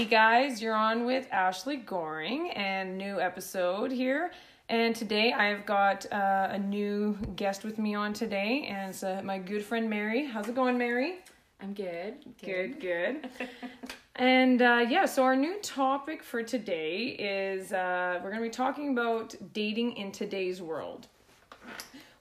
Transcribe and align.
Hey 0.00 0.06
guys, 0.06 0.62
you're 0.62 0.74
on 0.74 1.04
with 1.04 1.28
Ashley 1.30 1.76
Goring 1.76 2.52
and 2.52 2.96
new 2.96 3.20
episode 3.20 3.92
here. 3.92 4.30
And 4.70 4.96
today 4.96 5.34
I've 5.34 5.66
got 5.66 6.10
uh, 6.10 6.48
a 6.52 6.58
new 6.58 7.18
guest 7.36 7.64
with 7.64 7.78
me 7.78 7.94
on 7.94 8.14
today, 8.14 8.64
and 8.70 8.88
it's 8.88 9.02
uh, 9.02 9.20
my 9.22 9.36
good 9.36 9.62
friend 9.62 9.90
Mary. 9.90 10.24
How's 10.24 10.48
it 10.48 10.54
going, 10.54 10.78
Mary? 10.78 11.16
I'm 11.60 11.74
good. 11.74 12.14
Good, 12.42 12.80
good. 12.80 13.28
and 14.16 14.62
uh, 14.62 14.86
yeah, 14.88 15.04
so 15.04 15.22
our 15.22 15.36
new 15.36 15.58
topic 15.60 16.22
for 16.22 16.42
today 16.42 17.08
is 17.18 17.74
uh, 17.74 18.20
we're 18.24 18.30
going 18.30 18.42
to 18.42 18.48
be 18.48 18.54
talking 18.54 18.92
about 18.92 19.34
dating 19.52 19.98
in 19.98 20.12
today's 20.12 20.62
world 20.62 21.08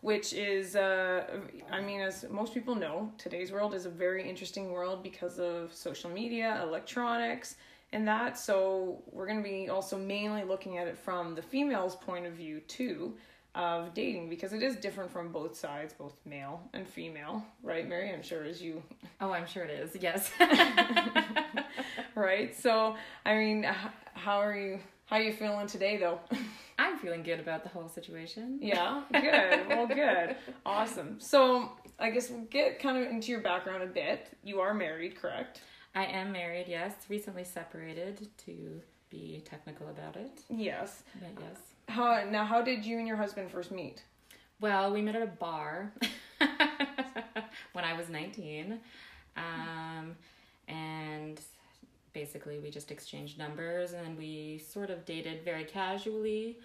which 0.02 0.32
is 0.34 0.76
uh, 0.76 1.26
i 1.72 1.82
mean 1.82 2.00
as 2.00 2.26
most 2.30 2.54
people 2.54 2.74
know 2.74 3.12
today's 3.18 3.52
world 3.52 3.74
is 3.74 3.86
a 3.86 3.90
very 3.90 4.28
interesting 4.28 4.72
world 4.72 5.04
because 5.04 5.40
of 5.40 5.74
social 5.74 6.10
media 6.10 6.62
electronics 6.64 7.56
and 7.92 8.08
that 8.08 8.38
so 8.38 9.02
we're 9.12 9.26
going 9.26 9.42
to 9.42 9.48
be 9.48 9.70
also 9.70 9.98
mainly 9.98 10.44
looking 10.44 10.78
at 10.78 10.88
it 10.88 10.98
from 10.98 11.36
the 11.36 11.42
female's 11.42 11.96
point 11.96 12.26
of 12.26 12.34
view 12.34 12.60
too 12.62 13.14
of 13.56 13.94
dating 13.94 14.30
because 14.30 14.54
it 14.54 14.62
is 14.62 14.76
different 14.76 15.12
from 15.12 15.32
both 15.32 15.58
sides 15.58 15.94
both 15.94 16.16
male 16.26 16.62
and 16.74 16.88
female 16.88 17.44
right 17.64 17.90
mary 17.90 18.12
i'm 18.14 18.22
sure 18.22 18.44
as 18.44 18.62
you 18.62 18.82
Oh, 19.22 19.32
I'm 19.32 19.48
sure 19.48 19.66
it 19.66 19.72
is. 19.72 20.02
Yes. 20.02 20.32
right 22.16 22.56
so 22.56 22.96
i 23.26 23.36
mean 23.36 23.64
how 24.14 24.38
are 24.38 24.56
you 24.56 24.80
how 25.08 25.18
are 25.18 25.22
you 25.22 25.34
feeling 25.34 25.68
today 25.68 25.98
though 25.98 26.20
I'm 26.80 26.98
feeling 26.98 27.24
good 27.24 27.42
about 27.42 27.64
the 27.64 27.70
whole 27.70 27.90
situation. 27.90 28.58
Yeah, 28.62 29.04
good. 29.12 29.68
Well, 29.68 29.86
good. 29.86 30.38
Awesome. 30.66 31.20
So, 31.20 31.74
I 32.00 32.10
guess 32.10 32.30
we'll 32.30 32.46
get 32.46 32.80
kind 32.80 32.98
of 32.98 33.12
into 33.12 33.32
your 33.34 33.42
background 33.42 33.84
a 33.84 33.88
bit. 33.88 34.30
You 34.46 34.62
are 34.62 34.74
married, 34.74 35.18
correct? 35.22 35.60
I 35.96 36.06
am 36.06 36.32
married, 36.32 36.66
yes. 36.68 36.94
Recently 37.10 37.44
separated 37.44 38.28
to 38.46 38.82
be 39.10 39.42
technical 39.46 39.90
about 39.90 40.16
it. 40.16 40.42
Yes. 40.50 41.04
But 41.20 41.42
yes. 41.42 41.58
How 41.88 42.24
now? 42.30 42.46
How 42.46 42.62
did 42.62 42.86
you 42.86 43.00
and 43.00 43.08
your 43.08 43.18
husband 43.18 43.50
first 43.50 43.72
meet? 43.72 44.04
Well, 44.62 44.92
we 44.92 45.02
met 45.02 45.16
at 45.16 45.22
a 45.22 45.28
bar 45.28 45.94
when 47.74 47.86
I 47.86 47.94
was 47.94 48.10
19. 48.10 48.80
Um, 49.38 50.16
and 50.68 51.40
basically 52.14 52.60
we 52.60 52.70
just 52.70 52.92
exchanged 52.92 53.38
numbers 53.38 53.94
and 53.94 54.18
we 54.18 54.58
sort 54.58 54.90
of 54.90 55.06
dated 55.06 55.44
very 55.46 55.64
casually. 55.64 56.60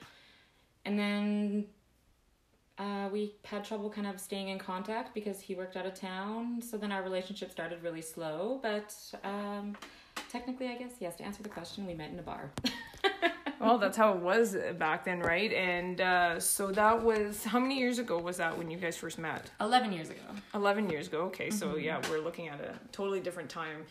And 0.84 0.98
then 0.98 1.66
uh, 2.78 3.08
we 3.12 3.34
had 3.44 3.64
trouble 3.64 3.88
kind 3.88 4.06
of 4.06 4.20
staying 4.20 4.48
in 4.48 4.58
contact 4.58 5.14
because 5.14 5.40
he 5.40 5.54
worked 5.54 5.76
out 5.76 5.86
of 5.86 5.94
town. 5.94 6.60
So 6.60 6.76
then 6.76 6.90
our 6.90 7.02
relationship 7.02 7.50
started 7.50 7.82
really 7.82 8.02
slow. 8.02 8.58
But 8.62 8.94
um, 9.22 9.76
technically, 10.30 10.68
I 10.68 10.76
guess, 10.76 10.92
yes, 11.00 11.16
to 11.16 11.24
answer 11.24 11.42
the 11.42 11.48
question, 11.48 11.86
we 11.86 11.94
met 11.94 12.10
in 12.10 12.18
a 12.18 12.22
bar. 12.22 12.50
Well, 13.60 13.78
that's 13.78 13.96
how 13.96 14.12
it 14.14 14.20
was 14.20 14.56
back 14.78 15.04
then, 15.04 15.20
right? 15.20 15.52
And 15.52 16.00
uh, 16.00 16.40
so 16.40 16.70
that 16.72 17.02
was 17.02 17.44
how 17.44 17.58
many 17.58 17.78
years 17.78 17.98
ago 17.98 18.18
was 18.18 18.36
that 18.38 18.56
when 18.56 18.70
you 18.70 18.78
guys 18.78 18.96
first 18.96 19.18
met? 19.18 19.50
11 19.60 19.92
years 19.92 20.10
ago. 20.10 20.20
Eleven 20.54 20.88
years 20.90 21.08
ago. 21.08 21.22
Okay, 21.22 21.50
so 21.50 21.76
yeah, 21.76 22.00
we're 22.10 22.20
looking 22.20 22.48
at 22.48 22.60
a 22.60 22.74
totally 22.92 23.20
different 23.20 23.50
time 23.50 23.84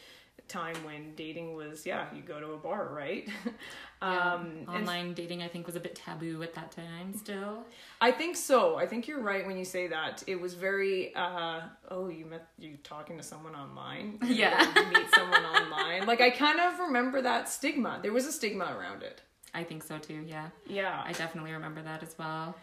time 0.50 0.76
when 0.84 1.16
dating 1.16 1.56
was 1.56 1.86
yeah 1.86 2.06
you 2.14 2.22
go 2.22 2.38
to 2.40 2.52
a 2.52 2.58
bar 2.58 2.90
right 2.94 3.30
um 4.02 4.52
and 4.68 4.70
Online 4.70 5.14
dating, 5.14 5.42
I 5.42 5.48
think, 5.48 5.66
was 5.66 5.78
a 5.78 5.80
bit 5.80 5.96
taboo 5.96 6.44
at 6.44 6.54
that 6.56 6.72
time 6.72 7.16
still. 7.18 7.64
I 8.02 8.12
think 8.12 8.36
so. 8.36 8.76
I 8.76 8.86
think 8.86 9.08
you're 9.08 9.22
right 9.22 9.48
when 9.48 9.58
you 9.58 9.64
say 9.64 9.88
that. 9.88 10.22
It 10.28 10.40
was 10.40 10.54
very 10.54 11.16
uh 11.16 11.62
oh, 11.90 12.10
you 12.10 12.26
met 12.26 12.50
you 12.60 12.76
talking 12.84 13.16
to 13.18 13.24
someone 13.24 13.56
online. 13.56 14.20
Yeah. 14.26 14.62
You 14.76 14.86
meet 14.92 15.08
someone 15.16 15.46
online. 15.46 16.06
Like 16.06 16.20
I 16.20 16.32
kind 16.32 16.60
of 16.60 16.80
remember 16.80 17.22
that 17.22 17.48
stigma. 17.48 18.00
There 18.02 18.12
was 18.12 18.26
a 18.26 18.32
stigma 18.32 18.76
around 18.78 19.04
it. 19.04 19.22
I 19.54 19.64
think 19.64 19.84
so 19.84 19.98
too, 19.98 20.24
yeah. 20.28 20.50
Yeah. 20.68 21.02
I 21.06 21.12
definitely 21.12 21.52
remember 21.52 21.82
that 21.82 22.04
as 22.04 22.16
well. 22.18 22.56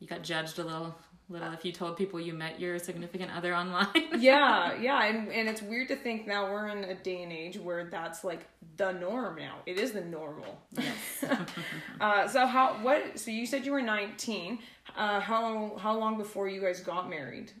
You 0.00 0.06
got 0.06 0.22
judged 0.22 0.58
a 0.58 0.64
little 0.64 0.94
little 1.30 1.52
if 1.52 1.64
you 1.64 1.72
told 1.72 1.96
people 1.96 2.20
you 2.20 2.34
met 2.34 2.60
your 2.60 2.78
significant 2.78 3.30
other 3.34 3.54
online. 3.54 3.86
yeah, 4.18 4.74
yeah, 4.78 5.04
and 5.04 5.30
and 5.30 5.48
it's 5.48 5.62
weird 5.62 5.88
to 5.88 5.96
think 5.96 6.26
now 6.26 6.50
we're 6.50 6.68
in 6.68 6.84
a 6.84 6.94
day 6.94 7.22
and 7.22 7.32
age 7.32 7.58
where 7.58 7.84
that's 7.84 8.24
like 8.24 8.46
the 8.76 8.92
norm 8.92 9.36
now. 9.36 9.56
It 9.66 9.78
is 9.78 9.92
the 9.92 10.02
normal. 10.02 10.58
yes. 10.72 11.24
Uh 12.00 12.28
so 12.28 12.46
how 12.46 12.74
what 12.82 13.18
so 13.18 13.30
you 13.30 13.46
said 13.46 13.64
you 13.64 13.72
were 13.72 13.82
19. 13.82 14.58
Uh 14.96 15.20
how 15.20 15.76
how 15.78 15.98
long 15.98 16.18
before 16.18 16.48
you 16.48 16.60
guys 16.60 16.80
got 16.80 17.08
married? 17.08 17.52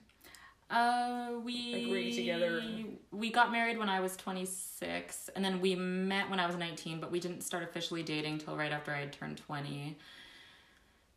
Uh, 0.70 1.32
we 1.44 1.84
Agreed 1.84 2.14
together. 2.16 2.62
We 3.12 3.30
got 3.30 3.52
married 3.52 3.78
when 3.78 3.88
I 3.88 4.00
was 4.00 4.16
26, 4.16 5.30
and 5.36 5.44
then 5.44 5.60
we 5.60 5.74
met 5.76 6.28
when 6.30 6.40
I 6.40 6.46
was 6.46 6.56
19, 6.56 7.00
but 7.00 7.12
we 7.12 7.20
didn't 7.20 7.42
start 7.42 7.62
officially 7.62 8.02
dating 8.02 8.38
till 8.38 8.56
right 8.56 8.72
after 8.72 8.90
I 8.90 9.00
had 9.00 9.12
turned 9.12 9.36
20. 9.38 9.96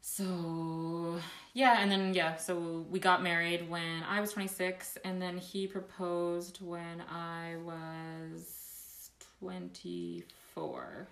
So, 0.01 1.19
yeah, 1.53 1.81
and 1.81 1.91
then, 1.91 2.13
yeah, 2.13 2.35
so 2.35 2.85
we 2.89 2.99
got 2.99 3.23
married 3.23 3.69
when 3.69 4.03
I 4.07 4.21
was 4.21 4.31
26, 4.31 4.97
and 5.03 5.21
then 5.21 5.37
he 5.37 5.67
proposed 5.67 6.59
when 6.61 7.01
I 7.09 7.55
was 7.65 9.09
24. 9.39 11.07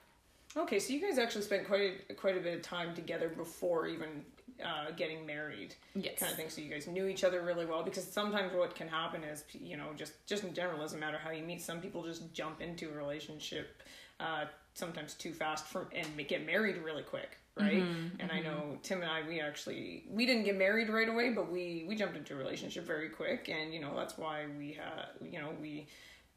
Okay, 0.57 0.79
so 0.79 0.93
you 0.93 1.01
guys 1.01 1.17
actually 1.17 1.41
spent 1.41 1.67
quite 1.67 2.01
a, 2.09 2.13
quite 2.13 2.37
a 2.37 2.39
bit 2.39 2.55
of 2.55 2.61
time 2.61 2.95
together 2.95 3.27
before 3.27 3.87
even 3.87 4.23
uh, 4.63 4.91
getting 4.95 5.25
married, 5.25 5.75
Yes. 5.95 6.19
kind 6.19 6.31
of 6.31 6.37
thing. 6.37 6.49
So 6.49 6.61
you 6.61 6.69
guys 6.69 6.87
knew 6.87 7.07
each 7.07 7.23
other 7.23 7.41
really 7.41 7.65
well. 7.65 7.83
Because 7.83 8.05
sometimes 8.05 8.53
what 8.53 8.75
can 8.75 8.87
happen 8.87 9.23
is, 9.23 9.43
you 9.53 9.77
know, 9.77 9.87
just 9.95 10.13
just 10.25 10.43
in 10.43 10.53
general, 10.53 10.79
doesn't 10.79 10.99
matter 10.99 11.17
how 11.17 11.31
you 11.31 11.43
meet. 11.43 11.61
Some 11.61 11.81
people 11.81 12.03
just 12.03 12.33
jump 12.33 12.61
into 12.61 12.89
a 12.89 12.93
relationship, 12.93 13.81
uh, 14.19 14.45
sometimes 14.73 15.13
too 15.13 15.33
fast 15.33 15.65
for 15.67 15.89
and 15.93 16.07
get 16.27 16.45
married 16.45 16.77
really 16.77 17.03
quick, 17.03 17.37
right? 17.59 17.83
and 18.19 18.31
I 18.31 18.39
know 18.39 18.77
Tim 18.83 19.01
and 19.01 19.11
I, 19.11 19.27
we 19.27 19.39
actually 19.41 20.05
we 20.09 20.25
didn't 20.25 20.43
get 20.43 20.57
married 20.57 20.89
right 20.89 21.09
away, 21.09 21.31
but 21.31 21.51
we 21.51 21.85
we 21.87 21.95
jumped 21.95 22.15
into 22.17 22.33
a 22.33 22.37
relationship 22.37 22.85
very 22.85 23.09
quick, 23.09 23.49
and 23.49 23.73
you 23.73 23.81
know 23.81 23.95
that's 23.95 24.17
why 24.17 24.45
we 24.57 24.73
had, 24.73 25.07
you 25.21 25.39
know, 25.39 25.51
we 25.61 25.87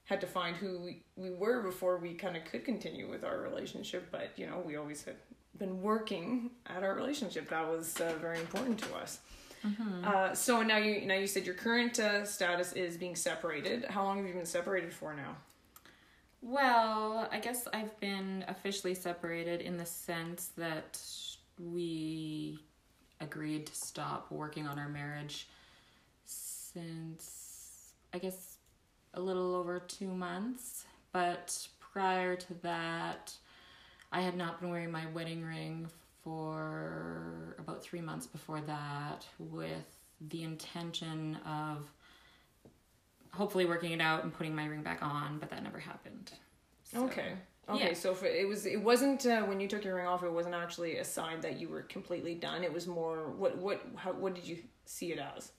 had 0.04 0.20
to 0.22 0.26
find 0.26 0.56
who 0.56 0.80
we, 0.80 1.02
we 1.16 1.30
were 1.30 1.62
before 1.62 1.98
we 1.98 2.14
kind 2.14 2.34
of 2.34 2.42
could 2.46 2.64
continue 2.64 3.10
with 3.10 3.24
our 3.24 3.40
relationship 3.42 4.08
but 4.10 4.30
you 4.36 4.46
know 4.46 4.62
we 4.64 4.74
always 4.76 5.04
had 5.04 5.16
been 5.58 5.82
working 5.82 6.50
at 6.66 6.82
our 6.82 6.94
relationship 6.94 7.48
that 7.50 7.68
was 7.68 8.00
uh, 8.00 8.14
very 8.20 8.38
important 8.38 8.78
to 8.78 8.94
us. 8.96 9.20
Uh, 10.04 10.34
so 10.34 10.62
now 10.62 10.76
you 10.76 11.04
now 11.04 11.14
you 11.14 11.26
said 11.26 11.44
your 11.44 11.54
current 11.54 11.98
uh, 11.98 12.24
status 12.24 12.72
is 12.74 12.96
being 12.96 13.16
separated. 13.16 13.84
How 13.86 14.04
long 14.04 14.18
have 14.18 14.26
you 14.26 14.32
been 14.32 14.46
separated 14.46 14.92
for 14.92 15.14
now? 15.14 15.36
Well, 16.40 17.28
I 17.32 17.40
guess 17.40 17.66
I've 17.72 17.98
been 17.98 18.44
officially 18.46 18.94
separated 18.94 19.60
in 19.60 19.76
the 19.76 19.84
sense 19.84 20.50
that 20.56 21.00
we 21.58 22.60
agreed 23.20 23.66
to 23.66 23.74
stop 23.74 24.30
working 24.30 24.68
on 24.68 24.78
our 24.78 24.88
marriage 24.88 25.48
since 26.24 27.92
I 28.14 28.18
guess 28.18 28.58
a 29.14 29.20
little 29.20 29.56
over 29.56 29.80
two 29.80 30.08
months. 30.08 30.84
But 31.12 31.66
prior 31.80 32.36
to 32.36 32.54
that, 32.62 33.34
I 34.10 34.20
had 34.20 34.36
not 34.36 34.60
been 34.60 34.70
wearing 34.70 34.90
my 34.90 35.06
wedding 35.06 35.44
ring 35.44 35.88
for 36.24 37.56
about 37.58 37.82
three 37.82 38.00
months 38.00 38.26
before 38.26 38.60
that, 38.62 39.26
with 39.38 39.96
the 40.20 40.42
intention 40.42 41.36
of 41.46 41.90
hopefully 43.32 43.66
working 43.66 43.92
it 43.92 44.00
out 44.00 44.24
and 44.24 44.32
putting 44.32 44.54
my 44.54 44.66
ring 44.66 44.82
back 44.82 45.02
on, 45.02 45.38
but 45.38 45.50
that 45.50 45.62
never 45.62 45.78
happened. 45.78 46.32
So, 46.84 47.04
okay 47.04 47.34
okay 47.68 47.88
yeah. 47.88 47.94
so 47.94 48.12
if 48.12 48.22
it 48.22 48.48
was 48.48 48.66
it 48.66 48.80
wasn't 48.80 49.24
uh, 49.26 49.42
when 49.42 49.60
you 49.60 49.68
took 49.68 49.84
your 49.84 49.96
ring 49.96 50.06
off 50.06 50.22
it 50.22 50.32
wasn't 50.32 50.54
actually 50.54 50.98
a 50.98 51.04
sign 51.04 51.40
that 51.40 51.60
you 51.60 51.68
were 51.68 51.82
completely 51.82 52.34
done 52.34 52.64
it 52.64 52.72
was 52.72 52.86
more 52.86 53.30
what 53.30 53.56
what 53.58 53.82
how, 53.96 54.12
what 54.12 54.34
did 54.34 54.44
you 54.44 54.58
see 54.84 55.12
it 55.12 55.18
as 55.36 55.52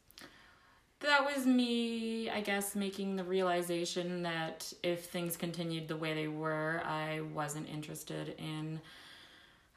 That 1.01 1.23
was 1.23 1.45
me, 1.45 2.29
I 2.29 2.41
guess, 2.41 2.75
making 2.75 3.15
the 3.15 3.23
realization 3.23 4.23
that 4.23 4.71
if 4.83 5.05
things 5.05 5.37
continued 5.37 5.87
the 5.87 5.95
way 5.95 6.13
they 6.13 6.27
were, 6.27 6.81
I 6.85 7.21
wasn't 7.33 7.69
interested 7.69 8.35
in 8.37 8.81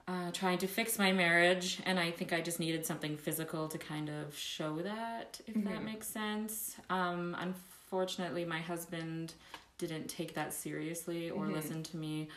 uh, 0.08 0.32
trying 0.32 0.58
to 0.58 0.66
fix 0.66 0.98
my 0.98 1.12
marriage. 1.12 1.80
And 1.86 2.00
I 2.00 2.10
think 2.10 2.32
I 2.32 2.40
just 2.40 2.58
needed 2.58 2.84
something 2.84 3.16
physical 3.16 3.68
to 3.68 3.78
kind 3.78 4.08
of 4.08 4.36
show 4.36 4.78
that, 4.78 5.40
if 5.46 5.54
that 5.64 5.84
makes 5.84 6.08
sense. 6.08 6.76
Um, 6.90 7.36
unfortunately, 7.38 8.44
my 8.44 8.58
husband 8.58 9.34
didn't 9.78 10.08
take 10.08 10.34
that 10.34 10.52
seriously 10.52 11.30
or 11.30 11.46
listen 11.46 11.82
to 11.84 11.96
me 11.96 12.28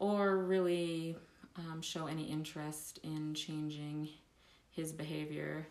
or 0.00 0.38
really 0.38 1.16
um, 1.56 1.80
show 1.80 2.06
any 2.06 2.24
interest 2.24 2.98
in 3.04 3.34
changing 3.34 4.08
his 4.72 4.92
behavior. 4.92 5.68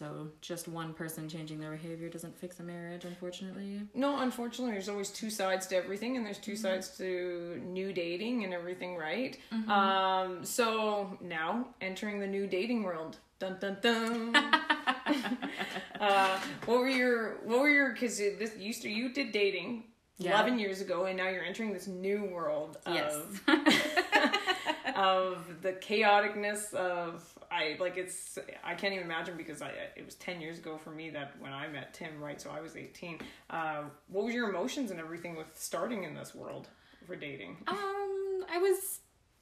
So 0.00 0.28
just 0.40 0.66
one 0.66 0.94
person 0.94 1.28
changing 1.28 1.60
their 1.60 1.72
behavior 1.72 2.08
doesn't 2.08 2.34
fix 2.38 2.58
a 2.58 2.62
marriage, 2.62 3.04
unfortunately. 3.04 3.82
No, 3.92 4.20
unfortunately, 4.20 4.72
there's 4.72 4.88
always 4.88 5.10
two 5.10 5.28
sides 5.28 5.66
to 5.66 5.76
everything, 5.76 6.16
and 6.16 6.24
there's 6.24 6.38
2 6.38 6.56
sides 6.56 6.96
to 6.96 7.60
new 7.66 7.92
dating 7.92 8.42
and 8.44 8.54
everything, 8.54 8.96
right? 8.96 9.36
Um, 9.68 10.42
so 10.42 11.18
now 11.20 11.66
entering 11.82 12.18
the 12.18 12.26
new 12.26 12.46
dating 12.46 12.82
world. 12.82 13.18
Dun 13.40 13.58
dun 13.60 13.76
dun. 13.82 14.36
uh, 16.00 16.38
what 16.64 16.78
were 16.80 16.88
your 16.88 17.36
what 17.44 17.58
were 17.60 17.68
your 17.70 17.92
because 17.92 18.16
this 18.18 18.56
you 18.58 18.72
st- 18.72 18.94
you 18.94 19.12
did 19.12 19.32
dating 19.32 19.84
Yeah. 20.18 20.32
11 20.32 20.58
years 20.58 20.80
ago, 20.80 21.04
and 21.06 21.16
now 21.18 21.28
you're 21.28 21.44
entering 21.44 21.72
this 21.74 21.86
new 21.86 22.24
world 22.24 22.78
of 22.86 22.94
Yes. 22.94 23.16
of 24.96 25.62
the 25.62 25.72
chaoticness 25.72 26.72
of 26.74 27.22
I 27.50 27.76
like 27.80 27.96
it's 27.96 28.38
I 28.62 28.74
can't 28.74 28.94
even 28.94 29.04
imagine 29.04 29.36
because 29.36 29.60
I 29.60 29.72
it 29.96 30.04
was 30.04 30.14
10 30.16 30.40
years 30.40 30.58
ago 30.58 30.78
for 30.78 30.90
me 30.90 31.10
that 31.10 31.32
when 31.40 31.52
I 31.52 31.66
met 31.68 31.92
Tim, 31.94 32.20
right? 32.20 32.40
So 32.40 32.50
I 32.50 32.60
was 32.60 32.76
18. 32.76 33.18
Uh, 33.48 33.82
what 34.08 34.24
was 34.24 34.34
your 34.34 34.48
emotions 34.48 34.90
and 34.90 35.00
everything 35.00 35.36
with 35.36 35.48
starting 35.54 36.04
in 36.04 36.14
this 36.14 36.34
world 36.34 36.68
for 37.06 37.16
dating? 37.16 37.56
Um, 37.66 38.44
I 38.52 38.58
was, 38.58 39.00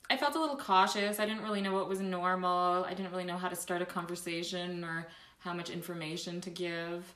I 0.08 0.16
felt 0.16 0.34
a 0.36 0.40
little 0.40 0.56
cautious. 0.56 1.20
I 1.20 1.26
didn't 1.26 1.42
really 1.42 1.60
know 1.60 1.74
what 1.74 1.88
was 1.88 2.00
normal. 2.00 2.84
I 2.84 2.94
didn't 2.94 3.10
really 3.10 3.24
know 3.24 3.36
how 3.36 3.48
to 3.48 3.56
start 3.56 3.82
a 3.82 3.86
conversation 3.86 4.84
or 4.84 5.06
how 5.40 5.52
much 5.52 5.68
information 5.68 6.40
to 6.42 6.50
give. 6.50 7.14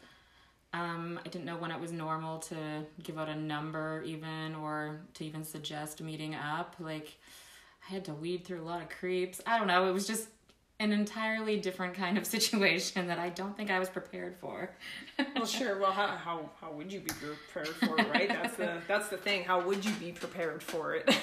Um, 0.75 1.21
I 1.25 1.29
didn't 1.29 1.45
know 1.45 1.57
when 1.57 1.71
it 1.71 1.81
was 1.81 1.93
normal 1.93 2.39
to 2.41 2.57
give 3.03 3.19
out 3.19 3.29
a 3.29 3.37
number, 3.37 4.03
even, 4.05 4.55
or 4.55 5.01
to 5.15 5.25
even 5.25 5.45
suggest 5.45 6.01
meeting 6.01 6.35
up. 6.35 6.77
Like, 6.79 7.19
I 7.89 7.93
had 7.93 8.05
to 8.07 8.15
weed 8.15 8.45
through 8.45 8.63
a 8.63 8.65
lot 8.65 8.81
of 8.81 8.89
creeps. 8.89 9.41
I 9.47 9.59
don't 9.59 9.67
know. 9.67 9.87
It 9.89 9.93
was 9.93 10.07
just 10.07 10.29
an 10.83 10.93
entirely 10.93 11.57
different 11.57 11.95
kind 11.95 12.19
of 12.19 12.27
situation 12.37 13.07
that 13.07 13.19
I 13.19 13.29
don't 13.29 13.57
think 13.57 13.71
I 13.71 13.79
was 13.79 13.89
prepared 13.89 14.37
for. 14.41 14.71
Well, 15.37 15.47
sure. 15.59 15.79
Well, 15.79 15.93
how, 15.93 16.09
how 16.09 16.51
how 16.61 16.73
would 16.73 16.93
you 16.93 17.01
be 17.01 17.13
prepared 17.13 17.69
for 17.69 17.99
it, 17.99 18.09
right? 18.11 18.29
That's 18.29 18.57
the 18.57 18.81
that's 18.89 19.09
the 19.09 19.17
thing. 19.17 19.45
How 19.45 19.61
would 19.63 19.85
you 19.85 19.93
be 19.95 20.13
prepared 20.13 20.63
for 20.63 20.95
it? 20.95 21.15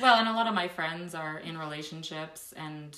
Well, 0.00 0.18
and 0.18 0.28
a 0.28 0.32
lot 0.32 0.46
of 0.46 0.54
my 0.54 0.68
friends 0.68 1.14
are 1.14 1.38
in 1.38 1.56
relationships 1.58 2.52
and 2.56 2.96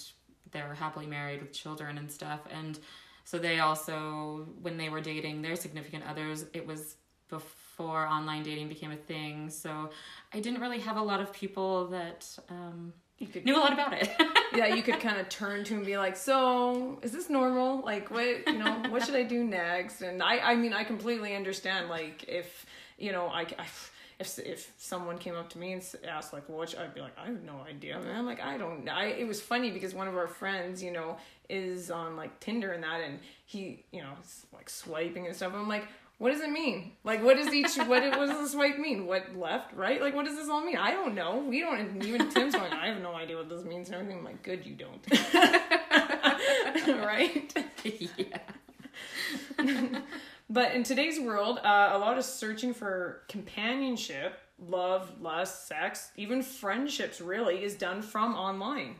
they're 0.51 0.75
happily 0.75 1.07
married 1.07 1.41
with 1.41 1.53
children 1.53 1.99
and 1.99 2.11
stuff. 2.11 2.41
And 2.51 2.79
so 3.25 3.39
they 3.39 3.61
also, 3.61 4.47
when 4.63 4.77
they 4.77 4.89
were 4.89 5.01
dating 5.01 5.43
their 5.43 5.57
significant 5.57 6.05
others, 6.09 6.47
it 6.55 6.67
was 6.67 6.97
before 7.29 8.07
online 8.07 8.43
dating 8.43 8.69
became 8.69 8.91
a 8.91 8.97
thing. 8.97 9.51
So 9.51 9.91
I 10.33 10.41
didn't 10.41 10.61
really 10.61 10.81
have 10.81 10.97
a 10.97 11.03
lot 11.03 11.21
of 11.21 11.33
people 11.33 11.89
that 11.89 12.27
um, 12.49 12.93
you 13.19 13.27
could 13.27 13.45
knew 13.45 13.57
a 13.57 13.59
lot 13.59 13.73
about 13.73 13.93
it. 13.95 14.11
yeah, 14.55 14.75
you 14.75 14.83
could 14.83 15.01
kind 15.01 15.19
of 15.19 15.29
turn 15.29 15.65
to 15.65 15.75
and 15.75 15.85
be 15.85 15.99
like, 15.99 16.17
"So, 16.17 16.99
is 17.03 17.13
this 17.13 17.29
normal? 17.29 17.83
Like, 17.83 18.11
what 18.11 18.47
you 18.47 18.59
know, 18.59 18.83
what 18.89 19.05
should 19.05 19.17
I 19.17 19.25
do 19.25 19.43
next?" 19.43 20.03
And 20.03 20.23
I, 20.23 20.39
I 20.39 20.55
mean, 20.55 20.73
I 20.73 20.85
completely 20.85 21.35
understand. 21.35 21.89
Like, 21.89 22.25
if 22.29 22.67
you 22.97 23.11
know, 23.11 23.27
I, 23.27 23.43
I 23.43 23.67
if 24.21 24.39
if 24.39 24.73
someone 24.79 25.19
came 25.19 25.35
up 25.35 25.51
to 25.51 25.59
me 25.59 25.73
and 25.73 25.85
asked 26.09 26.33
like, 26.33 26.49
"What?" 26.49 26.71
should-" 26.71 26.79
I'd 26.79 26.95
be 26.95 27.01
like, 27.01 27.19
"I 27.19 27.27
have 27.27 27.43
no 27.43 27.61
idea." 27.69 27.99
man 27.99 28.25
like, 28.25 28.41
"I 28.41 28.57
don't." 28.57 28.85
know." 28.85 28.93
I 28.93 29.07
it 29.07 29.27
was 29.27 29.41
funny 29.41 29.71
because 29.71 29.95
one 29.95 30.07
of 30.07 30.17
our 30.17 30.29
friends, 30.29 30.81
you 30.83 30.93
know, 30.93 31.17
is 31.49 31.91
on 31.91 32.17
like 32.17 32.39
Tinder 32.39 32.73
and 32.73 32.85
that, 32.85 33.01
and 33.01 33.19
he, 33.47 33.85
you 33.91 34.03
know, 34.03 34.13
is 34.23 34.47
like 34.53 34.71
swiping 34.71 35.27
and 35.27 35.35
stuff. 35.35 35.53
I'm 35.55 35.69
like. 35.69 35.89
What 36.19 36.33
does 36.33 36.41
it 36.41 36.51
mean? 36.51 36.93
Like, 37.05 37.23
what 37.23 37.37
does 37.37 37.55
each 37.55 37.77
what 37.77 38.03
what 38.03 38.29
does 38.29 38.41
the 38.41 38.49
swipe 38.49 38.79
mean? 38.79 39.07
What 39.07 39.37
left, 39.37 39.73
right? 39.73 40.01
Like, 40.01 40.15
what 40.15 40.25
does 40.25 40.35
this 40.37 40.49
all 40.49 40.65
mean? 40.65 40.77
I 40.77 40.91
don't 40.91 41.15
know. 41.15 41.45
We 41.49 41.61
don't. 41.61 41.79
and 41.79 42.05
Even 42.05 42.29
Tim's 42.29 42.55
going. 42.55 42.73
I 42.73 42.89
have 42.89 43.01
no 43.01 43.15
idea 43.15 43.37
what 43.37 43.49
this 43.49 43.65
means 43.65 43.89
and 43.89 43.97
everything. 43.97 44.19
I'm 44.19 44.25
like, 44.25 44.43
good, 44.43 44.67
you 44.67 44.75
don't. 44.75 45.07
right? 47.05 47.57
yeah. 48.17 50.01
But 50.51 50.75
in 50.75 50.83
today's 50.83 51.21
world, 51.21 51.59
uh, 51.63 51.91
a 51.93 51.99
lot 51.99 52.17
of 52.19 52.25
searching 52.25 52.73
for 52.73 53.23
companionship, 53.29 54.41
love, 54.59 55.21
lust, 55.21 55.69
sex, 55.69 56.11
even 56.17 56.43
friendships 56.43 57.21
really 57.21 57.63
is 57.63 57.75
done 57.75 58.01
from 58.03 58.35
online. 58.35 58.97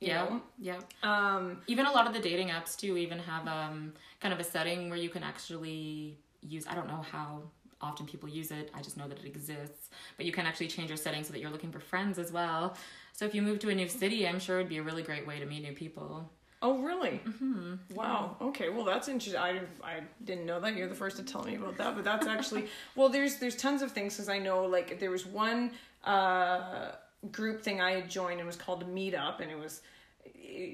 Yeah. 0.00 0.40
Yeah. 0.58 0.80
Um, 1.02 1.62
even 1.66 1.86
a 1.86 1.92
lot 1.92 2.06
of 2.06 2.12
the 2.12 2.20
dating 2.20 2.48
apps 2.48 2.76
too 2.76 2.96
even 2.96 3.18
have 3.18 3.46
um 3.46 3.92
kind 4.20 4.34
of 4.34 4.40
a 4.40 4.44
setting 4.44 4.90
where 4.90 4.98
you 4.98 5.08
can 5.08 5.22
actually 5.22 6.18
use 6.46 6.66
i 6.68 6.74
don't 6.74 6.88
know 6.88 7.04
how 7.10 7.42
often 7.80 8.06
people 8.06 8.28
use 8.28 8.50
it 8.50 8.70
i 8.74 8.80
just 8.80 8.96
know 8.96 9.06
that 9.06 9.18
it 9.18 9.26
exists 9.26 9.90
but 10.16 10.24
you 10.24 10.32
can 10.32 10.46
actually 10.46 10.66
change 10.66 10.88
your 10.88 10.96
settings 10.96 11.26
so 11.26 11.32
that 11.32 11.40
you're 11.40 11.50
looking 11.50 11.70
for 11.70 11.80
friends 11.80 12.18
as 12.18 12.32
well 12.32 12.76
so 13.12 13.24
if 13.24 13.34
you 13.34 13.42
move 13.42 13.58
to 13.58 13.68
a 13.68 13.74
new 13.74 13.88
city 13.88 14.26
i'm 14.26 14.38
sure 14.38 14.58
it'd 14.58 14.68
be 14.68 14.78
a 14.78 14.82
really 14.82 15.02
great 15.02 15.26
way 15.26 15.38
to 15.38 15.46
meet 15.46 15.62
new 15.62 15.72
people 15.72 16.30
oh, 16.62 16.78
really? 16.78 17.20
Mm-hmm. 17.26 17.74
Wow. 17.94 18.36
Okay. 18.40 18.68
Well, 18.68 18.84
that's 18.84 19.08
interesting. 19.08 19.40
I, 19.40 19.60
I 19.82 20.00
didn't 20.24 20.46
know 20.46 20.60
that. 20.60 20.76
You're 20.76 20.88
the 20.88 20.94
first 20.94 21.16
to 21.18 21.22
tell 21.22 21.44
me 21.44 21.54
about 21.56 21.76
that. 21.76 21.94
But 21.94 22.04
that's 22.04 22.26
actually 22.26 22.66
well. 22.96 23.08
There's 23.08 23.36
there's 23.36 23.56
tons 23.56 23.82
of 23.82 23.92
things 23.92 24.14
because 24.14 24.28
I 24.28 24.38
know 24.38 24.64
like 24.64 24.98
there 24.98 25.10
was 25.10 25.26
one 25.26 25.72
uh, 26.04 26.92
group 27.30 27.62
thing 27.62 27.80
I 27.80 27.92
had 27.92 28.10
joined 28.10 28.32
and 28.32 28.40
it 28.42 28.46
was 28.46 28.56
called 28.56 28.82
a 28.82 28.86
Meetup, 28.86 29.40
and 29.40 29.50
it 29.50 29.58
was 29.58 29.82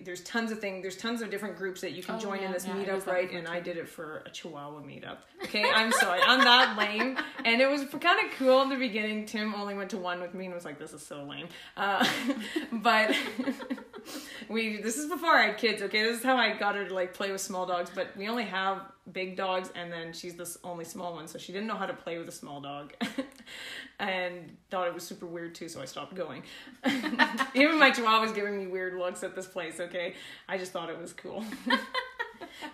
there's 0.04 0.22
tons 0.22 0.50
of 0.52 0.58
things 0.60 0.82
there's 0.82 0.96
tons 0.96 1.22
of 1.22 1.30
different 1.30 1.56
groups 1.56 1.80
that 1.80 1.92
you 1.92 2.02
can 2.02 2.14
Oh, 2.16 2.18
join 2.18 2.38
in 2.40 2.52
this 2.52 2.66
yeah, 2.66 2.74
meetup 2.74 3.06
right? 3.06 3.30
and 3.32 3.46
i 3.48 3.60
did 3.60 3.76
it 3.76 3.88
for 3.88 4.22
a 4.26 4.30
chihuahua 4.30 4.80
meetup. 4.82 5.18
Okay 5.44 5.64
i'm 5.74 5.92
sorry 5.92 6.20
i'm 6.26 6.40
that 6.40 6.76
lame. 6.82 7.16
And 7.44 7.60
it 7.60 7.68
was 7.68 7.82
kind 8.00 8.24
of 8.24 8.32
cool 8.38 8.62
in 8.62 8.68
the 8.68 8.76
beginning. 8.76 9.26
Tim 9.26 9.54
only 9.54 9.74
went 9.74 9.90
to 9.90 9.96
one 9.96 10.20
with 10.20 10.34
me 10.34 10.46
and 10.46 10.54
was 10.54 10.64
like 10.64 10.78
this 10.78 10.92
is 10.92 11.04
so 11.04 11.24
lame. 11.24 11.48
Uh, 11.76 12.06
but 12.72 13.14
we 14.48 14.80
this 14.80 14.96
is 14.96 15.08
before 15.08 15.30
i 15.30 15.46
had 15.46 15.58
kids 15.58 15.82
okay? 15.82 16.02
This 16.02 16.18
is 16.18 16.24
how 16.24 16.36
i 16.36 16.56
got 16.56 16.74
her 16.74 16.86
to 16.86 16.94
like 16.94 17.14
play 17.14 17.30
with 17.32 17.40
small 17.40 17.66
dogs 17.66 17.90
but 17.94 18.16
we 18.16 18.28
only 18.28 18.44
have 18.44 18.82
big 19.10 19.36
dogs 19.36 19.70
and 19.74 19.92
then 19.92 20.12
she's 20.12 20.34
the 20.34 20.56
only 20.62 20.84
small 20.84 21.14
one 21.14 21.26
so 21.26 21.38
she 21.38 21.52
didn't 21.52 21.66
know 21.66 21.74
how 21.74 21.86
to 21.86 21.94
play 21.94 22.18
with 22.18 22.28
a 22.28 22.32
small 22.32 22.60
dog. 22.60 22.92
And 23.98 24.56
thought 24.68 24.88
it 24.88 24.94
was 24.94 25.04
super 25.04 25.26
weird 25.26 25.54
too 25.54 25.68
so 25.68 25.80
i 25.80 25.84
stopped 25.84 26.14
going. 26.14 26.42
Even 27.54 27.78
my 27.78 27.90
chihuahua 27.90 28.20
was 28.20 28.32
giving 28.32 28.58
me 28.58 28.66
weird 28.66 28.94
looks 28.94 29.22
at 29.22 29.36
this 29.36 29.46
place 29.46 29.78
okay? 29.80 30.14
I 30.48 30.58
just 30.58 30.72
thought 30.72 30.90
it 30.90 30.98
was 30.98 31.12
cool. 31.12 31.44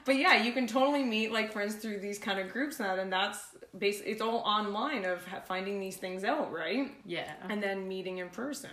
But 0.04 0.16
yeah 0.16 0.42
you 0.42 0.52
can 0.52 0.66
totally 0.66 1.04
meet 1.04 1.32
like 1.32 1.52
friends 1.52 1.76
through 1.76 2.00
these 2.00 2.18
kind 2.18 2.38
of 2.38 2.50
groups 2.50 2.78
now 2.80 2.96
and 2.96 3.12
that's 3.12 3.38
bas 3.74 4.00
it's 4.04 4.20
all 4.20 4.38
online 4.38 5.04
of 5.04 5.22
finding 5.46 5.80
these 5.80 5.96
things 5.96 6.24
out 6.24 6.52
right? 6.52 6.92
Yeah. 7.04 7.32
And 7.48 7.62
then 7.62 7.86
meeting 7.88 8.18
in 8.18 8.28
person. 8.30 8.70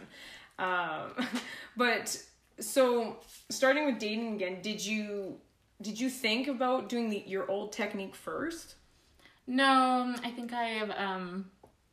Um, 0.57 1.11
but 1.77 2.17
so 2.59 3.17
starting 3.49 3.85
with 3.85 3.99
dating 3.99 4.35
again, 4.35 4.61
did 4.61 4.85
you 4.85 5.37
did 5.81 5.99
you 5.99 6.09
think 6.09 6.47
about 6.47 6.89
doing 6.89 7.09
the 7.09 7.23
your 7.25 7.49
old 7.49 7.71
technique 7.71 8.15
first? 8.15 8.75
no 9.47 10.15
i 10.23 10.29
think 10.31 10.53
i 10.53 10.63
have 10.63 10.91
um 10.91 11.45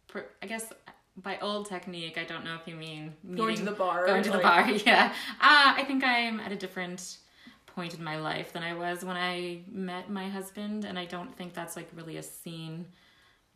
per, 0.09 0.25
i 0.43 0.47
guess 0.47 0.73
by 1.19 1.39
old 1.41 1.69
technique 1.69 2.17
i 2.17 2.25
don't 2.25 2.45
know 2.45 2.55
if 2.55 2.67
you 2.67 2.75
mean 2.75 3.15
Going 3.35 3.57
to 3.57 3.65
the 3.65 3.73
bar, 3.73 4.07
going 4.07 4.23
to 4.23 4.31
the 4.31 4.39
bar 4.39 4.69
yeah 4.87 5.13
uh, 5.41 5.75
i 5.77 5.85
think 5.87 6.03
i'm 6.05 6.41
at 6.41 6.53
a 6.53 6.57
different 6.57 7.19
point 7.67 7.95
in 7.95 8.03
my 8.03 8.19
life 8.19 8.53
than 8.53 8.63
i 8.63 8.75
was 8.75 9.05
when 9.05 9.17
i 9.17 9.61
met 9.71 10.11
my 10.11 10.29
husband 10.29 10.85
and 10.85 10.99
i 10.99 11.05
don't 11.05 11.37
think 11.37 11.53
that's 11.53 11.77
like 11.77 11.89
really 11.95 12.17
a 12.17 12.23
scene 12.23 12.87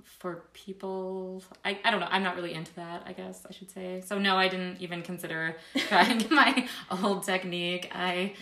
for 0.06 0.44
people 0.54 1.42
I, 1.64 1.78
I 1.84 1.90
don't 1.90 2.00
know 2.00 2.08
i'm 2.10 2.22
not 2.22 2.36
really 2.36 2.54
into 2.54 2.74
that 2.76 3.02
i 3.06 3.12
guess 3.12 3.44
i 3.48 3.52
should 3.52 3.70
say 3.70 4.02
so 4.04 4.18
no 4.18 4.36
i 4.36 4.48
didn't 4.48 4.80
even 4.80 5.02
consider 5.02 5.56
trying 5.88 6.24
my 6.30 6.68
old 7.02 7.24
technique 7.24 7.90
i 7.94 8.32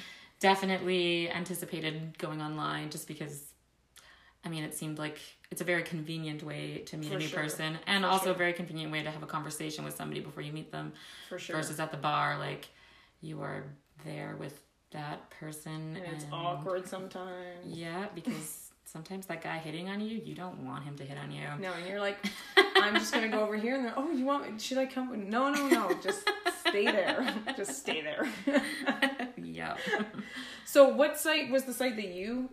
definitely 0.40 1.30
anticipated 1.30 2.16
going 2.18 2.42
online 2.42 2.90
just 2.90 3.08
because 3.08 3.44
i 4.44 4.48
mean 4.48 4.62
it 4.62 4.74
seemed 4.74 4.98
like 4.98 5.18
it's 5.50 5.60
a 5.60 5.64
very 5.64 5.82
convenient 5.82 6.42
way 6.42 6.78
to 6.86 6.96
meet 6.96 7.08
For 7.08 7.16
a 7.16 7.18
new 7.18 7.28
sure. 7.28 7.40
person 7.40 7.78
and 7.86 8.04
For 8.04 8.10
also 8.10 8.24
sure. 8.26 8.34
a 8.34 8.36
very 8.36 8.52
convenient 8.52 8.92
way 8.92 9.02
to 9.02 9.10
have 9.10 9.22
a 9.22 9.26
conversation 9.26 9.84
with 9.84 9.96
somebody 9.96 10.20
before 10.20 10.42
you 10.42 10.52
meet 10.52 10.70
them 10.70 10.92
For 11.28 11.38
sure. 11.38 11.56
versus 11.56 11.80
at 11.80 11.90
the 11.90 11.96
bar 11.96 12.38
like 12.38 12.68
you 13.20 13.40
are 13.40 13.64
there 14.04 14.36
with 14.38 14.60
that 14.90 15.28
person 15.30 15.96
and 16.04 16.14
it's 16.14 16.26
awkward 16.32 16.86
sometimes. 16.86 17.64
yeah 17.64 18.06
because 18.14 18.63
sometimes 18.94 19.26
that 19.26 19.42
guy 19.42 19.58
hitting 19.58 19.88
on 19.88 20.00
you 20.00 20.22
you 20.24 20.34
don't 20.34 20.58
want 20.64 20.84
him 20.84 20.96
to 20.96 21.04
hit 21.04 21.18
on 21.18 21.30
you 21.30 21.42
No, 21.60 21.72
and 21.72 21.86
you're 21.86 22.00
like, 22.00 22.16
I'm 22.76 22.94
just 22.94 23.12
gonna 23.12 23.28
go 23.28 23.40
over 23.40 23.56
here, 23.56 23.74
and 23.74 23.84
they're, 23.84 23.92
oh, 23.96 24.10
you 24.10 24.24
want? 24.24 24.50
me? 24.50 24.58
Should 24.58 24.78
I 24.78 24.86
come? 24.86 25.28
No, 25.28 25.50
no, 25.52 25.68
no, 25.68 25.92
just 26.02 26.22
stay 26.66 26.84
there. 26.86 27.26
just 27.56 27.76
stay 27.78 28.00
there. 28.00 28.26
yeah 29.36 29.76
So 30.64 30.88
what 30.88 31.18
site 31.18 31.50
was 31.50 31.64
the 31.64 31.72
site 31.74 31.96
that 31.96 32.08
you 32.08 32.48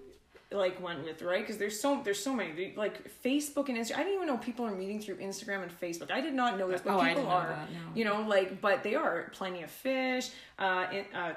like 0.51 0.81
went 0.83 1.03
with, 1.05 1.21
right? 1.21 1.41
Because 1.41 1.57
there's 1.57 1.79
so 1.79 2.01
there's 2.03 2.21
so 2.21 2.33
many 2.35 2.73
like 2.75 2.95
Facebook 3.23 3.69
and 3.69 3.77
Instagram. 3.77 3.95
I 3.95 4.03
didn't 4.03 4.15
even 4.15 4.27
know 4.27 4.37
people 4.37 4.65
are 4.65 4.75
meeting 4.75 4.99
through 4.99 5.15
Instagram 5.17 5.63
and 5.63 5.71
Facebook. 5.79 6.11
I 6.11 6.19
did 6.21 6.33
not 6.33 6.57
know 6.59 6.67
this, 6.69 6.81
but 6.81 6.95
Oh, 6.95 6.99
I 6.99 7.13
people 7.13 7.27
are. 7.29 7.47
that, 7.47 7.71
no. 7.71 7.79
You 7.95 8.03
know, 8.03 8.21
like 8.27 8.59
but 8.59 8.83
they 8.83 8.95
are 8.95 9.29
plenty 9.31 9.63
of 9.63 9.71
fish. 9.71 10.29
Uh, 10.59 10.87
in, 10.91 11.05
uh, 11.15 11.33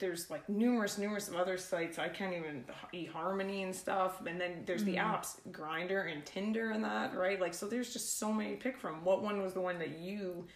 there's 0.00 0.28
like 0.30 0.48
numerous 0.48 0.98
numerous 0.98 1.28
of 1.28 1.36
other 1.36 1.56
sites. 1.56 1.98
I 1.98 2.08
can't 2.08 2.34
even 2.34 2.64
eHarmony 2.92 3.62
and 3.62 3.74
stuff. 3.74 4.24
And 4.26 4.40
then 4.40 4.62
there's 4.66 4.82
the 4.84 4.96
Mm-hmm. 4.96 5.14
apps 5.14 5.36
Grindr 5.52 6.10
and 6.12 6.24
Tinder 6.26 6.70
and 6.72 6.82
that, 6.84 7.14
right? 7.16 7.40
Like 7.40 7.54
so 7.54 7.66
there's 7.68 7.92
just 7.92 8.18
so 8.18 8.32
many 8.32 8.50
to 8.52 8.56
pick 8.56 8.76
from. 8.76 9.04
What 9.04 9.22
one 9.22 9.40
was 9.42 9.52
the 9.52 9.60
one 9.60 9.78
that 9.78 9.98
you 9.98 10.46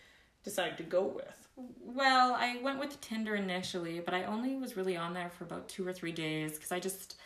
decided 0.42 0.76
to 0.78 0.82
go 0.82 1.04
with? 1.04 1.48
Well, 1.56 2.34
I 2.36 2.58
went 2.62 2.80
with 2.80 3.00
Tinder 3.00 3.36
initially, 3.36 4.00
but 4.00 4.12
I 4.12 4.24
only 4.24 4.56
was 4.56 4.76
really 4.76 4.96
on 4.96 5.14
there 5.14 5.30
for 5.30 5.44
about 5.44 5.68
two 5.68 5.86
or 5.86 5.92
three 5.92 6.12
days 6.12 6.54
because 6.54 6.72
I 6.72 6.80
just 6.80 7.16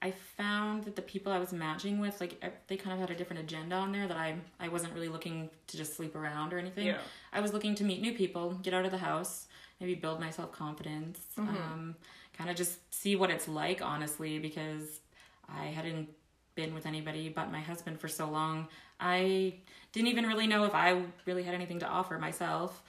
I 0.00 0.12
found 0.36 0.84
that 0.84 0.94
the 0.94 1.02
people 1.02 1.32
I 1.32 1.38
was 1.40 1.52
matching 1.52 1.98
with, 1.98 2.20
like 2.20 2.40
they 2.68 2.76
kind 2.76 2.94
of 2.94 3.00
had 3.00 3.10
a 3.10 3.18
different 3.18 3.42
agenda 3.42 3.74
on 3.74 3.90
there 3.92 4.06
that 4.06 4.16
I 4.16 4.36
I 4.60 4.68
wasn't 4.68 4.94
really 4.94 5.08
looking 5.08 5.50
to 5.66 5.76
just 5.76 5.96
sleep 5.96 6.14
around 6.14 6.52
or 6.52 6.58
anything. 6.58 6.86
Yeah. 6.86 6.98
I 7.32 7.40
was 7.40 7.52
looking 7.52 7.74
to 7.76 7.84
meet 7.84 8.00
new 8.00 8.12
people, 8.14 8.54
get 8.62 8.74
out 8.74 8.84
of 8.84 8.92
the 8.92 8.98
house, 8.98 9.47
maybe 9.80 9.94
build 9.94 10.20
my 10.20 10.30
self 10.30 10.52
confidence, 10.52 11.20
um, 11.36 11.94
kind 12.36 12.50
of 12.50 12.56
just 12.56 12.78
see 12.94 13.16
what 13.16 13.30
it's 13.30 13.48
like, 13.48 13.80
honestly, 13.82 14.38
because 14.38 15.00
I 15.48 15.66
hadn't 15.66 16.08
been 16.54 16.74
with 16.74 16.86
anybody 16.86 17.28
but 17.28 17.52
my 17.52 17.60
husband 17.60 18.00
for 18.00 18.08
so 18.08 18.28
long. 18.28 18.66
I 18.98 19.54
didn't 19.92 20.08
even 20.08 20.26
really 20.26 20.46
know 20.46 20.64
if 20.64 20.74
I 20.74 21.02
really 21.24 21.44
had 21.44 21.54
anything 21.54 21.78
to 21.80 21.86
offer 21.86 22.18
myself. 22.18 22.82